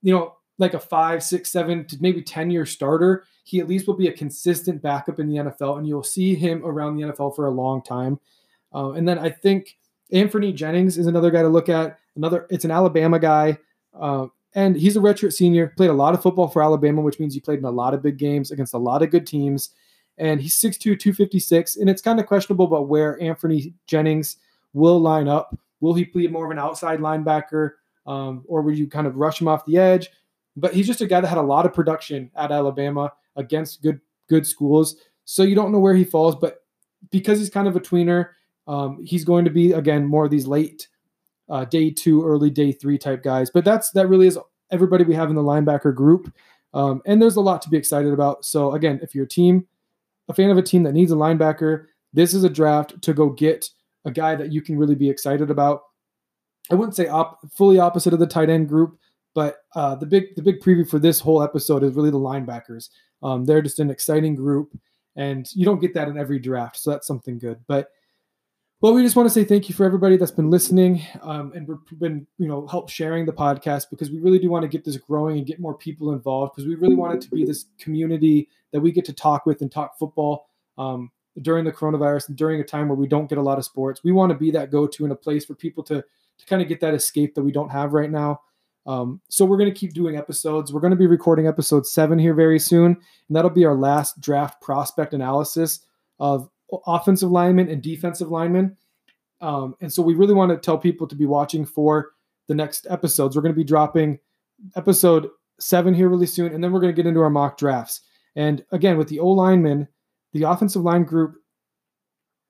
you 0.00 0.14
know, 0.14 0.36
like 0.58 0.74
a 0.74 0.78
five, 0.78 1.20
six, 1.20 1.50
seven 1.50 1.84
to 1.86 1.96
maybe 2.00 2.22
10 2.22 2.52
year 2.52 2.64
starter, 2.64 3.24
he 3.42 3.58
at 3.58 3.68
least 3.68 3.88
will 3.88 3.96
be 3.96 4.06
a 4.06 4.12
consistent 4.12 4.82
backup 4.82 5.18
in 5.18 5.28
the 5.28 5.36
NFL. 5.36 5.78
And 5.78 5.88
you'll 5.88 6.04
see 6.04 6.36
him 6.36 6.64
around 6.64 6.96
the 6.96 7.04
NFL 7.04 7.34
for 7.34 7.46
a 7.46 7.50
long 7.50 7.82
time. 7.82 8.20
Uh, 8.72 8.92
and 8.92 9.08
then 9.08 9.18
I 9.18 9.30
think 9.30 9.77
Anfernee 10.12 10.54
Jennings 10.54 10.98
is 10.98 11.06
another 11.06 11.30
guy 11.30 11.42
to 11.42 11.48
look 11.48 11.68
at. 11.68 11.98
Another, 12.16 12.46
it's 12.50 12.64
an 12.64 12.70
Alabama 12.70 13.18
guy. 13.18 13.58
Uh, 13.98 14.26
and 14.54 14.76
he's 14.76 14.96
a 14.96 15.00
redshirt 15.00 15.32
senior, 15.32 15.74
played 15.76 15.90
a 15.90 15.94
lot 15.94 16.14
of 16.14 16.22
football 16.22 16.48
for 16.48 16.62
Alabama, 16.62 17.02
which 17.02 17.20
means 17.20 17.34
he 17.34 17.40
played 17.40 17.58
in 17.58 17.64
a 17.64 17.70
lot 17.70 17.94
of 17.94 18.02
big 18.02 18.16
games 18.16 18.50
against 18.50 18.74
a 18.74 18.78
lot 18.78 19.02
of 19.02 19.10
good 19.10 19.26
teams 19.26 19.70
and 20.18 20.40
he's 20.40 20.54
6'2, 20.56 20.98
256. 20.98 21.76
And 21.76 21.88
it's 21.88 22.02
kind 22.02 22.20
of 22.20 22.26
questionable 22.26 22.66
about 22.66 22.88
where 22.88 23.18
Anfernee 23.18 23.72
Jennings 23.86 24.36
will 24.72 25.00
line 25.00 25.28
up. 25.28 25.56
Will 25.80 25.94
he 25.94 26.04
play 26.04 26.26
more 26.26 26.44
of 26.44 26.50
an 26.50 26.58
outside 26.58 26.98
linebacker, 26.98 27.72
um, 28.06 28.44
or 28.48 28.62
will 28.62 28.74
you 28.74 28.88
kind 28.88 29.06
of 29.06 29.16
rush 29.16 29.40
him 29.40 29.48
off 29.48 29.64
the 29.64 29.78
edge? 29.78 30.10
But 30.56 30.74
he's 30.74 30.88
just 30.88 31.00
a 31.00 31.06
guy 31.06 31.20
that 31.20 31.28
had 31.28 31.38
a 31.38 31.42
lot 31.42 31.66
of 31.66 31.72
production 31.72 32.30
at 32.34 32.50
Alabama 32.50 33.12
against 33.36 33.80
good 33.82 34.00
good 34.28 34.46
schools. 34.46 34.96
So 35.24 35.44
you 35.44 35.54
don't 35.54 35.70
know 35.70 35.78
where 35.78 35.94
he 35.94 36.04
falls, 36.04 36.34
but 36.34 36.64
because 37.10 37.38
he's 37.38 37.48
kind 37.48 37.68
of 37.68 37.76
a 37.76 37.80
tweener, 37.80 38.30
um, 38.68 39.02
he's 39.04 39.24
going 39.24 39.44
to 39.44 39.50
be 39.50 39.72
again 39.72 40.04
more 40.04 40.26
of 40.26 40.30
these 40.30 40.46
late 40.46 40.86
uh, 41.48 41.64
day 41.64 41.90
two, 41.90 42.24
early 42.24 42.50
day 42.50 42.70
three 42.70 42.98
type 42.98 43.22
guys. 43.22 43.50
But 43.50 43.64
that's 43.64 43.90
that 43.92 44.08
really 44.08 44.28
is 44.28 44.38
everybody 44.70 45.02
we 45.02 45.14
have 45.14 45.30
in 45.30 45.34
the 45.34 45.42
linebacker 45.42 45.94
group, 45.94 46.32
um, 46.74 47.02
and 47.06 47.20
there's 47.20 47.36
a 47.36 47.40
lot 47.40 47.62
to 47.62 47.70
be 47.70 47.76
excited 47.76 48.12
about. 48.12 48.44
So 48.44 48.74
again, 48.74 49.00
if 49.02 49.14
you're 49.14 49.24
a 49.24 49.28
team 49.28 49.66
a 50.28 50.34
fan 50.34 50.50
of 50.50 50.58
a 50.58 50.62
team 50.62 50.82
that 50.82 50.92
needs 50.92 51.12
a 51.12 51.16
linebacker, 51.16 51.86
this 52.12 52.34
is 52.34 52.44
a 52.44 52.50
draft 52.50 53.00
to 53.02 53.12
go 53.12 53.30
get 53.30 53.68
a 54.04 54.10
guy 54.10 54.34
that 54.34 54.52
you 54.52 54.62
can 54.62 54.78
really 54.78 54.94
be 54.94 55.08
excited 55.08 55.50
about. 55.50 55.82
I 56.70 56.74
wouldn't 56.74 56.96
say 56.96 57.08
op- 57.08 57.38
fully 57.50 57.78
opposite 57.78 58.12
of 58.12 58.18
the 58.18 58.26
tight 58.26 58.50
end 58.50 58.68
group, 58.68 58.98
but 59.34 59.58
uh, 59.74 59.94
the 59.94 60.06
big 60.06 60.36
the 60.36 60.42
big 60.42 60.60
preview 60.60 60.88
for 60.88 60.98
this 60.98 61.18
whole 61.18 61.42
episode 61.42 61.82
is 61.82 61.94
really 61.94 62.10
the 62.10 62.18
linebackers. 62.18 62.90
Um, 63.22 63.44
they're 63.44 63.62
just 63.62 63.80
an 63.80 63.90
exciting 63.90 64.34
group, 64.34 64.78
and 65.16 65.48
you 65.54 65.64
don't 65.64 65.80
get 65.80 65.94
that 65.94 66.08
in 66.08 66.18
every 66.18 66.38
draft, 66.38 66.76
so 66.76 66.90
that's 66.90 67.06
something 67.06 67.38
good. 67.38 67.58
But 67.66 67.88
well, 68.80 68.94
we 68.94 69.02
just 69.02 69.16
want 69.16 69.28
to 69.28 69.32
say 69.32 69.44
thank 69.44 69.68
you 69.68 69.74
for 69.74 69.84
everybody 69.84 70.16
that's 70.16 70.30
been 70.30 70.50
listening 70.50 71.02
um, 71.22 71.52
and 71.54 71.66
we've 71.66 71.78
been, 71.98 72.26
you 72.38 72.46
know, 72.46 72.66
help 72.68 72.88
sharing 72.88 73.26
the 73.26 73.32
podcast 73.32 73.86
because 73.90 74.10
we 74.10 74.20
really 74.20 74.38
do 74.38 74.48
want 74.48 74.62
to 74.62 74.68
get 74.68 74.84
this 74.84 74.96
growing 74.96 75.38
and 75.38 75.46
get 75.46 75.58
more 75.58 75.76
people 75.76 76.12
involved 76.12 76.54
because 76.54 76.68
we 76.68 76.76
really 76.76 76.94
want 76.94 77.14
it 77.14 77.20
to 77.20 77.30
be 77.30 77.44
this 77.44 77.66
community 77.80 78.48
that 78.72 78.80
we 78.80 78.92
get 78.92 79.04
to 79.04 79.12
talk 79.12 79.46
with 79.46 79.62
and 79.62 79.72
talk 79.72 79.98
football 79.98 80.46
um, 80.76 81.10
during 81.42 81.64
the 81.64 81.72
coronavirus 81.72 82.28
and 82.28 82.36
during 82.36 82.60
a 82.60 82.64
time 82.64 82.88
where 82.88 82.96
we 82.96 83.08
don't 83.08 83.28
get 83.28 83.38
a 83.38 83.42
lot 83.42 83.58
of 83.58 83.64
sports. 83.64 84.04
We 84.04 84.12
want 84.12 84.30
to 84.30 84.38
be 84.38 84.52
that 84.52 84.70
go-to 84.70 85.04
in 85.04 85.10
a 85.10 85.16
place 85.16 85.44
for 85.44 85.54
people 85.54 85.82
to 85.84 86.04
to 86.38 86.46
kind 86.46 86.62
of 86.62 86.68
get 86.68 86.80
that 86.80 86.94
escape 86.94 87.34
that 87.34 87.42
we 87.42 87.50
don't 87.50 87.70
have 87.70 87.92
right 87.92 88.10
now. 88.10 88.42
Um, 88.86 89.20
so 89.28 89.44
we're 89.44 89.58
going 89.58 89.72
to 89.72 89.78
keep 89.78 89.92
doing 89.92 90.16
episodes. 90.16 90.72
We're 90.72 90.80
going 90.80 90.92
to 90.92 90.96
be 90.96 91.08
recording 91.08 91.48
episode 91.48 91.84
seven 91.84 92.16
here 92.16 92.32
very 92.32 92.60
soon, 92.60 92.92
and 92.92 93.36
that'll 93.36 93.50
be 93.50 93.64
our 93.64 93.74
last 93.74 94.20
draft 94.20 94.62
prospect 94.62 95.14
analysis 95.14 95.80
of 96.20 96.48
offensive 96.86 97.30
linemen 97.30 97.68
and 97.68 97.82
defensive 97.82 98.30
linemen. 98.30 98.76
Um, 99.40 99.76
and 99.80 99.92
so 99.92 100.02
we 100.02 100.14
really 100.14 100.34
want 100.34 100.50
to 100.50 100.56
tell 100.56 100.78
people 100.78 101.06
to 101.06 101.14
be 101.14 101.26
watching 101.26 101.64
for 101.64 102.12
the 102.48 102.54
next 102.54 102.86
episodes. 102.90 103.36
We're 103.36 103.42
going 103.42 103.54
to 103.54 103.56
be 103.56 103.64
dropping 103.64 104.18
episode 104.76 105.28
seven 105.60 105.94
here 105.94 106.08
really 106.08 106.26
soon, 106.26 106.52
and 106.52 106.62
then 106.62 106.72
we're 106.72 106.80
going 106.80 106.92
to 106.92 106.96
get 106.96 107.08
into 107.08 107.20
our 107.20 107.30
mock 107.30 107.58
drafts. 107.58 108.00
And 108.36 108.64
again, 108.72 108.96
with 108.96 109.08
the 109.08 109.20
O 109.20 109.28
linemen, 109.28 109.88
the 110.32 110.44
offensive 110.44 110.82
line 110.82 111.04
group 111.04 111.36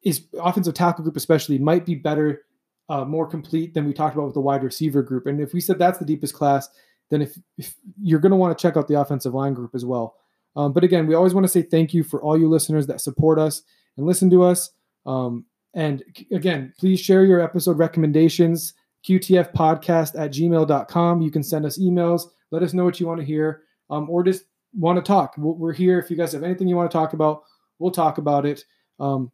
is 0.03 0.27
offensive 0.41 0.75
tackle 0.75 1.05
group, 1.05 1.17
especially, 1.17 1.59
might 1.59 1.85
be 1.85 1.95
better, 1.95 2.43
uh, 2.89 3.05
more 3.05 3.27
complete 3.27 3.75
than 3.75 3.87
we 3.87 3.93
talked 3.93 4.15
about 4.15 4.27
with 4.27 4.35
the 4.35 4.41
wide 4.41 4.63
receiver 4.63 5.03
group. 5.03 5.27
And 5.27 5.41
if 5.41 5.53
we 5.53 5.61
said 5.61 5.79
that's 5.79 5.99
the 5.99 6.05
deepest 6.05 6.35
class, 6.35 6.69
then 7.11 7.23
if, 7.23 7.39
if 7.57 7.75
you're 8.01 8.21
going 8.21 8.31
to 8.31 8.37
want 8.37 8.57
to 8.57 8.63
check 8.63 8.77
out 8.77 8.89
the 8.89 9.01
offensive 9.01 9.35
line 9.35 9.55
group 9.55 9.75
as 9.75 9.85
well. 9.85 10.17
Um, 10.57 10.73
but 10.73 10.85
again, 10.85 11.07
we 11.07 11.15
always 11.15 11.35
want 11.35 11.45
to 11.45 11.49
say 11.49 11.63
thank 11.63 11.95
you 11.95 12.03
for 12.03 12.23
all 12.23 12.39
you 12.39 12.49
listeners 12.49 12.87
that 12.87 13.01
support 13.01 13.39
us 13.39 13.63
and 13.99 14.07
listen 14.07 14.31
to 14.31 14.43
us. 14.43 14.71
Um, 15.05 15.45
and 15.75 16.03
again, 16.33 16.73
please 16.79 16.99
share 16.99 17.25
your 17.25 17.41
episode 17.41 17.77
recommendations, 17.77 18.73
QTF 19.07 19.53
podcast 19.53 20.19
at 20.19 20.33
gmail.com. 20.33 21.21
You 21.21 21.31
can 21.31 21.43
send 21.43 21.67
us 21.67 21.79
emails, 21.79 22.23
let 22.51 22.63
us 22.63 22.73
know 22.73 22.85
what 22.85 22.99
you 22.99 23.07
want 23.07 23.21
to 23.21 23.27
hear, 23.27 23.65
um, 23.91 24.09
or 24.09 24.25
just 24.25 24.45
want 24.75 24.97
to 24.97 25.03
talk. 25.03 25.37
We're 25.37 25.75
here. 25.75 25.99
If 25.99 26.11
you 26.11 26.17
guys 26.17 26.33
have 26.33 26.43
anything 26.43 26.69
you 26.69 26.77
want 26.77 26.91
to 26.91 26.97
talk 26.97 27.13
about, 27.13 27.43
we'll 27.79 27.91
talk 27.91 28.17
about 28.17 28.47
it. 28.47 28.65
Um, 28.99 29.31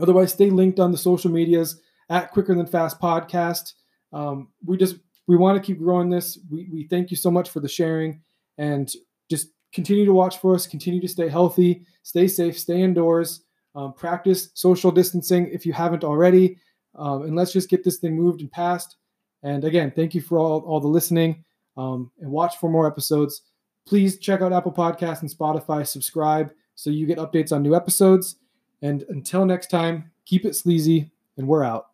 Otherwise, 0.00 0.32
stay 0.32 0.50
linked 0.50 0.80
on 0.80 0.90
the 0.92 0.98
social 0.98 1.30
medias 1.30 1.80
at 2.08 2.30
Quicker 2.30 2.54
Than 2.54 2.66
Fast 2.66 3.00
Podcast. 3.00 3.74
Um, 4.12 4.48
we 4.64 4.76
just 4.76 4.96
we 5.26 5.36
want 5.36 5.56
to 5.56 5.66
keep 5.66 5.78
growing 5.78 6.08
this. 6.08 6.38
We, 6.50 6.68
we 6.72 6.84
thank 6.84 7.10
you 7.10 7.16
so 7.16 7.30
much 7.30 7.50
for 7.50 7.60
the 7.60 7.68
sharing 7.68 8.22
and 8.58 8.90
just 9.30 9.48
continue 9.72 10.04
to 10.04 10.12
watch 10.12 10.38
for 10.38 10.54
us. 10.54 10.66
Continue 10.66 11.00
to 11.00 11.08
stay 11.08 11.28
healthy, 11.28 11.84
stay 12.02 12.26
safe, 12.26 12.58
stay 12.58 12.82
indoors, 12.82 13.44
um, 13.74 13.92
practice 13.92 14.50
social 14.54 14.90
distancing 14.90 15.48
if 15.48 15.64
you 15.64 15.72
haven't 15.72 16.04
already, 16.04 16.58
um, 16.94 17.22
and 17.22 17.36
let's 17.36 17.52
just 17.52 17.70
get 17.70 17.84
this 17.84 17.98
thing 17.98 18.16
moved 18.16 18.40
and 18.40 18.50
passed. 18.50 18.96
And 19.42 19.64
again, 19.64 19.92
thank 19.94 20.14
you 20.14 20.20
for 20.20 20.38
all, 20.38 20.60
all 20.60 20.80
the 20.80 20.88
listening 20.88 21.44
um, 21.76 22.10
and 22.20 22.30
watch 22.30 22.58
for 22.58 22.70
more 22.70 22.86
episodes. 22.86 23.42
Please 23.86 24.18
check 24.18 24.40
out 24.40 24.52
Apple 24.52 24.72
Podcasts 24.72 25.22
and 25.22 25.30
Spotify. 25.30 25.86
Subscribe 25.86 26.52
so 26.74 26.90
you 26.90 27.06
get 27.06 27.18
updates 27.18 27.52
on 27.52 27.62
new 27.62 27.74
episodes. 27.74 28.36
And 28.82 29.04
until 29.08 29.44
next 29.44 29.68
time, 29.68 30.10
keep 30.24 30.44
it 30.44 30.54
sleazy, 30.54 31.10
and 31.36 31.46
we're 31.46 31.64
out. 31.64 31.88